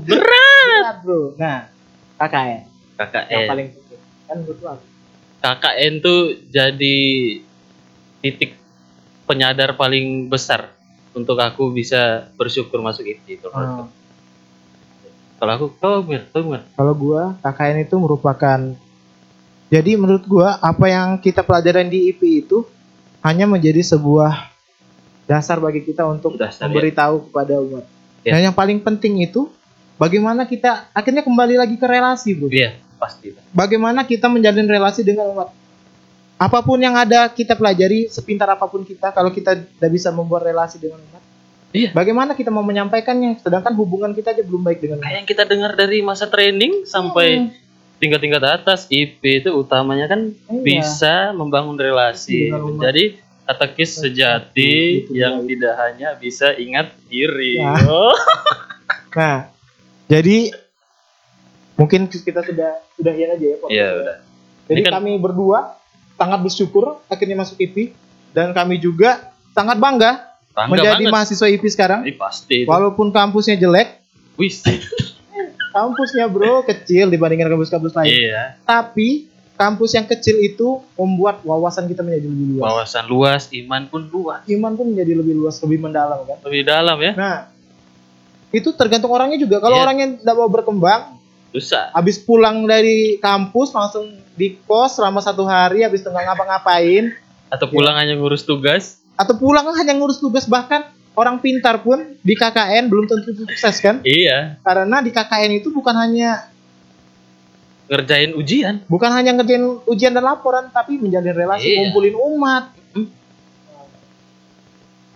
Berat. 0.00 0.06
Berat, 0.06 0.96
bro 1.02 1.22
nah 1.36 1.68
KKN 2.16 2.48
yang 2.48 2.64
KKN. 2.96 3.46
paling 3.46 3.66
penting 3.70 4.00
kan 4.24 4.38
betul 4.40 4.76
KKN 5.38 5.92
tuh 6.00 6.20
jadi 6.48 6.98
titik 8.18 8.56
penyadar 9.26 9.74
paling 9.74 10.30
besar 10.30 10.72
untuk 11.12 11.36
aku 11.42 11.74
bisa 11.74 12.30
bersyukur 12.38 12.80
masuk 12.80 13.04
itu. 13.04 13.42
itu 13.42 13.46
Hmm. 13.50 13.90
Kalau 15.36 15.52
aku, 15.52 15.66
kau 15.76 16.00
Mir, 16.00 16.24
kau 16.32 16.46
Mir. 16.48 16.64
Kalau 16.72 16.94
gua 16.96 17.36
KKN 17.44 17.84
itu 17.84 17.96
merupakan 18.00 18.60
jadi 19.66 19.98
menurut 19.98 20.24
gua 20.24 20.56
apa 20.62 20.86
yang 20.86 21.18
kita 21.18 21.42
pelajaran 21.42 21.90
di 21.90 22.08
IP 22.14 22.46
itu 22.46 22.64
hanya 23.26 23.50
menjadi 23.50 23.82
sebuah 23.82 24.54
dasar 25.26 25.58
bagi 25.58 25.82
kita 25.82 26.06
untuk 26.06 26.38
Dasar, 26.38 26.64
ya. 26.64 26.70
memberitahu 26.70 27.28
kepada 27.28 27.58
umat. 27.58 27.84
Ya. 28.22 28.38
Dan 28.38 28.50
yang 28.50 28.56
paling 28.56 28.78
penting 28.78 29.26
itu 29.26 29.50
bagaimana 29.98 30.46
kita 30.46 30.86
akhirnya 30.94 31.26
kembali 31.26 31.58
lagi 31.58 31.74
ke 31.74 31.86
relasi, 31.86 32.38
Bro. 32.38 32.54
Iya, 32.54 32.78
pasti. 33.02 33.34
Bagaimana 33.50 34.06
kita 34.06 34.30
menjalin 34.30 34.70
relasi 34.70 35.02
dengan 35.02 35.34
umat. 35.34 35.50
Apa 36.36 36.60
pun 36.60 36.76
yang 36.76 36.92
ada 36.92 37.26
kita 37.26 37.52
pelajari 37.52 38.06
sepintar 38.06 38.44
apa 38.46 38.64
pun 38.64 38.82
kita 38.82 39.08
kalau 39.08 39.28
kita 39.28 39.56
tidak 39.56 39.90
bisa 39.90 40.08
membuat 40.10 40.44
relasi 40.44 40.76
dengan 40.76 41.00
umat. 41.02 41.22
Iya. 41.70 41.90
Bagaimana 41.90 42.32
kita 42.32 42.48
mau 42.48 42.60
menyampaikannya 42.62 43.36
sedangkan 43.38 43.72
hubungan 43.74 44.12
kita 44.12 44.30
aja 44.30 44.40
belum 44.40 44.60
baik 44.62 44.78
dengan 44.78 44.96
Kayak 44.98 45.06
umat. 45.06 45.16
yang 45.16 45.26
kita 45.26 45.42
dengar 45.44 45.72
dari 45.74 45.98
masa 46.00 46.26
training 46.26 46.84
sampai 46.84 47.28
Hmm. 47.38 47.48
tingkat-tingkat 47.96 48.42
atas 48.42 48.84
IP 48.86 49.20
itu 49.38 49.50
utamanya 49.50 50.06
kan 50.06 50.28
Iya. 50.46 50.60
bisa 50.62 51.14
membangun 51.32 51.74
relasi 51.74 52.48
umat. 52.48 52.60
menjadi 52.66 53.04
katekis 53.42 53.90
sejati 53.98 54.74
Itu 55.02 55.12
yang 55.14 55.40
dia. 55.40 55.48
tidak 55.50 55.74
hanya 55.78 56.08
bisa 56.14 56.52
ingat 56.52 56.92
diri. 57.06 57.56
Ya. 57.56 57.72
Oh. 57.88 58.12
Nah, 59.14 59.48
jadi 60.06 60.52
mungkin 61.74 62.04
kita 62.06 62.40
sudah 62.42 62.84
sudahin 62.92 63.28
aja 63.30 63.46
ya 63.46 63.56
podcast 63.56 63.72
Iya, 63.72 63.84
ya. 63.86 63.96
udah. 63.96 64.16
Jadi 64.66 64.80
kan- 64.82 64.94
kami 64.94 65.12
berdua 65.16 65.58
sangat 66.16 66.40
bersyukur 66.40 66.84
akhirnya 67.06 67.36
masuk 67.36 67.56
IP 67.56 67.92
dan 68.30 68.50
kami 68.50 68.76
juga 68.76 69.30
sangat 69.50 69.76
bangga, 69.76 70.20
Bangga 70.50 70.70
menjadi 70.70 71.02
banget. 71.02 71.12
mahasiswa 71.12 71.46
IP 71.46 71.64
sekarang. 71.66 72.00
Ini 72.02 72.14
pasti 72.14 72.64
itu. 72.64 72.68
Walaupun 72.68 73.08
kampusnya 73.08 73.56
jelek, 73.56 74.00
Wis. 74.34 74.60
kampusnya 75.70 76.26
bro 76.26 76.60
kecil 76.62 77.08
dibandingkan 77.08 77.48
kampus-kampus 77.48 77.92
lain. 77.94 78.08
iya. 78.08 78.56
Tapi 78.62 79.28
kampus 79.54 79.92
yang 79.92 80.04
kecil 80.04 80.36
itu 80.38 80.84
membuat 80.94 81.40
wawasan 81.42 81.84
kita 81.84 82.00
menjadi 82.00 82.26
lebih 82.26 82.46
luas. 82.52 82.64
Wawasan 82.66 83.04
luas, 83.06 83.42
iman 83.54 83.82
pun 83.86 84.02
luas. 84.06 84.40
Iman 84.46 84.72
pun 84.74 84.86
menjadi 84.86 85.12
lebih 85.14 85.34
luas, 85.34 85.56
lebih 85.58 85.80
mendalam 85.80 86.20
kan. 86.22 86.36
Lebih 86.44 86.62
dalam 86.62 86.96
ya. 86.98 87.12
Nah, 87.16 87.36
itu 88.50 88.68
tergantung 88.72 89.08
orangnya 89.10 89.36
juga. 89.36 89.56
Kalau 89.58 89.76
Iya. 89.76 89.82
orangnya 89.82 90.06
tidak 90.16 90.34
mau 90.34 90.48
berkembang, 90.48 91.15
Susah. 91.56 91.88
habis 91.90 92.16
pulang 92.16 92.62
dari 92.62 93.16
kampus 93.16 93.70
langsung 93.70 94.04
di 94.32 94.60
kos 94.60 94.94
selama 94.94 95.18
satu 95.18 95.42
hari 95.42 95.80
habis 95.80 95.98
itu 95.98 96.08
nggak 96.08 96.26
ngapa-ngapain 96.26 97.16
Atau 97.48 97.66
pulang 97.66 97.94
hanya 97.94 98.12
ngurus 98.14 98.42
tugas. 98.42 99.00
atau 99.14 99.32
pulang 99.32 99.64
hanya 99.72 99.92
ngurus 99.92 100.18
tugas 100.18 100.44
bahkan 100.44 100.84
orang 101.12 101.38
pintar 101.38 101.80
pun 101.80 101.96
di 102.20 102.34
KKN 102.34 102.86
belum 102.86 103.06
tentu 103.06 103.32
sukses 103.34 103.80
kan 103.80 104.02
Iya. 104.02 104.60
karena 104.60 105.00
di 105.00 105.08
KKN 105.08 105.52
itu 105.56 105.70
bukan 105.70 105.94
hanya 105.94 106.52
Ngerjain 107.86 108.34
ujian. 108.34 108.82
bukan 108.84 109.08
hanya 109.08 109.30
ngerjain 109.32 109.62
ujian 109.84 110.10
dan 110.10 110.20
laporan 110.22 110.68
tapi 110.68 110.98
menjalin 110.98 111.32
relasi 111.32 111.64
Iya. 111.66 111.76
ngumpulin 111.80 112.12
umat 112.34 112.64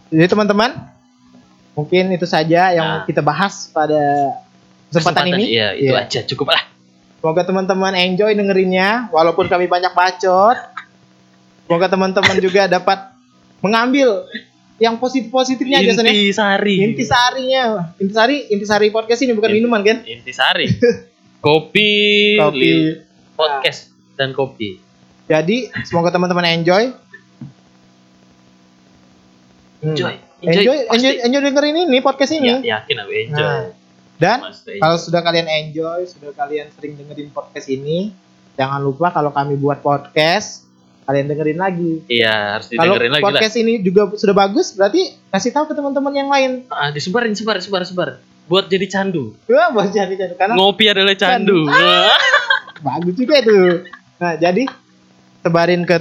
jadi 0.09 0.27
teman-teman 0.27 0.75
mungkin 1.73 2.11
itu 2.11 2.25
saja 2.25 2.71
yang 2.71 2.89
Nah. 2.95 3.05
kita 3.05 3.21
bahas 3.21 3.69
pada 3.69 3.99
kesempatan, 4.91 5.25
ini 5.33 5.45
Iya, 5.51 5.69
itu 5.75 5.93
Iya. 5.95 6.03
aja 6.05 6.21
cukup 6.27 6.51
lah. 6.51 6.63
Semoga 7.21 7.43
teman-teman 7.45 7.93
enjoy 7.95 8.33
dengerinnya 8.33 9.09
walaupun 9.11 9.47
kami 9.47 9.67
banyak 9.67 9.93
bacot. 9.93 10.57
Semoga 11.65 11.87
teman-teman 11.87 12.37
juga 12.39 12.67
dapat 12.67 13.13
mengambil 13.61 14.27
yang 14.81 14.97
positif-positifnya 14.97 15.85
aja 15.85 15.93
Son, 15.93 16.09
ya. 16.09 16.11
Intisari. 16.11 16.77
Intisarinya. 16.83 17.93
Intisari, 18.01 18.49
intisari 18.49 18.89
podcast 18.89 19.21
ini 19.21 19.37
bukan 19.37 19.53
Inti- 19.53 19.59
minuman 19.61 19.81
kan? 19.85 20.01
Intisari. 20.03 20.67
kopi, 21.45 22.37
Kopi. 22.37 22.73
podcast 23.37 23.93
dan 24.17 24.33
kopi. 24.33 24.81
Jadi 25.25 25.69
semoga 25.85 26.11
teman-teman 26.11 26.43
enjoy. 26.51 26.91
Hmm. 29.81 29.93
Enjoy. 29.93 30.15
Enjoy, 30.41 30.77
pasti. 30.89 30.93
enjoy, 30.97 31.15
enjoy 31.21 31.41
dengerin 31.45 31.77
ini 31.85 31.99
podcast 32.01 32.33
ini. 32.33 32.65
Ya, 32.65 32.81
yakin 32.81 32.97
aku 32.97 33.13
enjoy. 33.13 33.45
Nah, 33.45 33.61
dan 34.21 34.45
kalau 34.77 34.97
sudah 35.01 35.25
kalian 35.25 35.49
enjoy, 35.49 36.05
sudah 36.05 36.37
kalian 36.37 36.69
sering 36.77 36.93
dengerin 36.95 37.33
podcast 37.33 37.67
ini, 37.67 38.13
jangan 38.55 38.85
lupa 38.85 39.09
kalau 39.09 39.33
kami 39.33 39.57
buat 39.57 39.81
podcast, 39.81 40.69
kalian 41.09 41.27
dengerin 41.27 41.57
lagi. 41.57 42.05
Iya, 42.07 42.61
harus 42.61 42.69
Kalau 42.69 43.01
didengerin 43.01 43.13
lagi 43.17 43.23
lah. 43.25 43.29
podcast 43.33 43.57
ini 43.57 43.73
juga 43.81 44.13
sudah 44.15 44.37
bagus, 44.37 44.77
berarti 44.77 45.17
kasih 45.33 45.51
tahu 45.51 45.65
ke 45.67 45.75
teman-teman 45.75 46.13
yang 46.13 46.29
lain. 46.29 46.69
Ah, 46.69 46.93
disebarin, 46.93 47.33
sebar, 47.33 47.59
sebar, 47.59 47.83
sebar. 47.83 48.09
Buat 48.45 48.69
jadi 48.69 48.87
candu. 48.87 49.33
Wah, 49.49 49.73
buat 49.73 49.89
jadi 49.89 50.13
jadi 50.13 50.35
karena 50.37 50.55
Ngopi 50.55 50.85
adalah 50.87 51.17
candu. 51.17 51.65
Ah. 51.67 52.15
bagus 52.87 53.15
juga 53.17 53.35
itu. 53.41 53.85
Nah, 54.21 54.37
jadi 54.37 54.69
sebarin 55.41 55.83
ke 55.85 55.97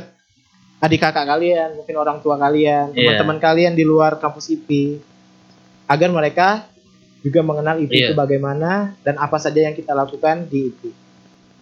adik 0.79 0.99
kakak 0.99 1.27
kalian, 1.27 1.75
mungkin 1.75 1.95
orang 1.95 2.23
tua 2.23 2.39
kalian, 2.39 2.95
Iya. 2.95 3.15
teman-teman 3.19 3.37
kalian 3.39 3.73
di 3.75 3.83
luar 3.83 4.15
kampus 4.15 4.47
IP 4.51 4.99
agar 5.85 6.09
mereka 6.13 6.68
juga 7.19 7.39
mengenal 7.41 7.75
IP 7.77 7.91
itu 7.91 8.11
Iya. 8.11 8.15
bagaimana 8.15 8.95
dan 9.01 9.15
apa 9.15 9.35
saja 9.35 9.59
yang 9.59 9.73
kita 9.73 9.91
lakukan 9.91 10.45
di 10.45 10.69
IP. 10.69 10.81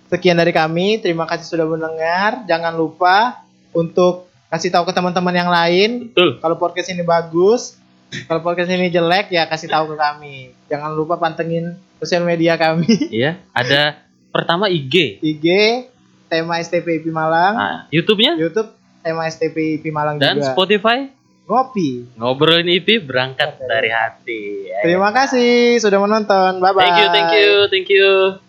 Sekian 0.07 0.35
dari 0.35 0.51
kami, 0.51 0.97
terima 0.97 1.25
kasih 1.25 1.43
sudah 1.45 1.65
mendengar. 1.65 2.45
Jangan 2.45 2.71
lupa 2.71 3.43
untuk 3.71 4.25
kasih 4.47 4.71
tahu 4.71 4.85
ke 4.85 4.93
teman-teman 4.93 5.35
yang 5.35 5.51
lain 5.51 6.07
Betul. 6.07 6.39
kalau 6.39 6.55
podcast 6.55 6.87
ini 6.87 7.03
bagus, 7.03 7.75
kalau 8.23 8.39
podcast 8.39 8.71
ini 8.71 8.87
jelek 8.87 9.27
ya 9.27 9.43
kasih 9.43 9.67
tahu 9.67 9.91
ke 9.91 9.95
kami. 9.95 10.37
Jangan 10.67 10.95
lupa 10.95 11.17
pantengin 11.17 11.75
sosial 11.97 12.23
media 12.23 12.55
kami. 12.55 12.87
Iya, 13.11 13.35
ada 13.51 13.99
pertama 14.29 14.69
IG. 14.69 15.19
IG 15.19 15.45
tema 16.27 16.55
STP 16.57 17.01
IP 17.01 17.09
Malang, 17.09 17.53
Nah, 17.55 17.77
YouTube-nya 17.89 18.35
YouTube 18.37 18.71
tema 18.99 19.25
STP 19.25 19.75
IP 19.75 19.91
Malang 19.91 20.15
dan 20.17 20.39
juga. 20.39 20.51
Spotify. 20.53 21.11
Ngopi. 21.47 22.19
Ngobrolin 22.19 22.67
IP 22.67 23.07
berangkat 23.07 23.55
dari 23.63 23.87
hati. 23.87 24.67
Terima 24.83 25.15
kasih 25.15 25.79
sudah 25.79 25.99
menonton. 26.03 26.59
Bye 26.59 26.75
bye. 26.75 26.83
Thank 26.83 26.99
you, 26.99 27.07
thank 27.15 27.31
you, 27.31 27.51
thank 27.71 27.87
you. 27.87 28.46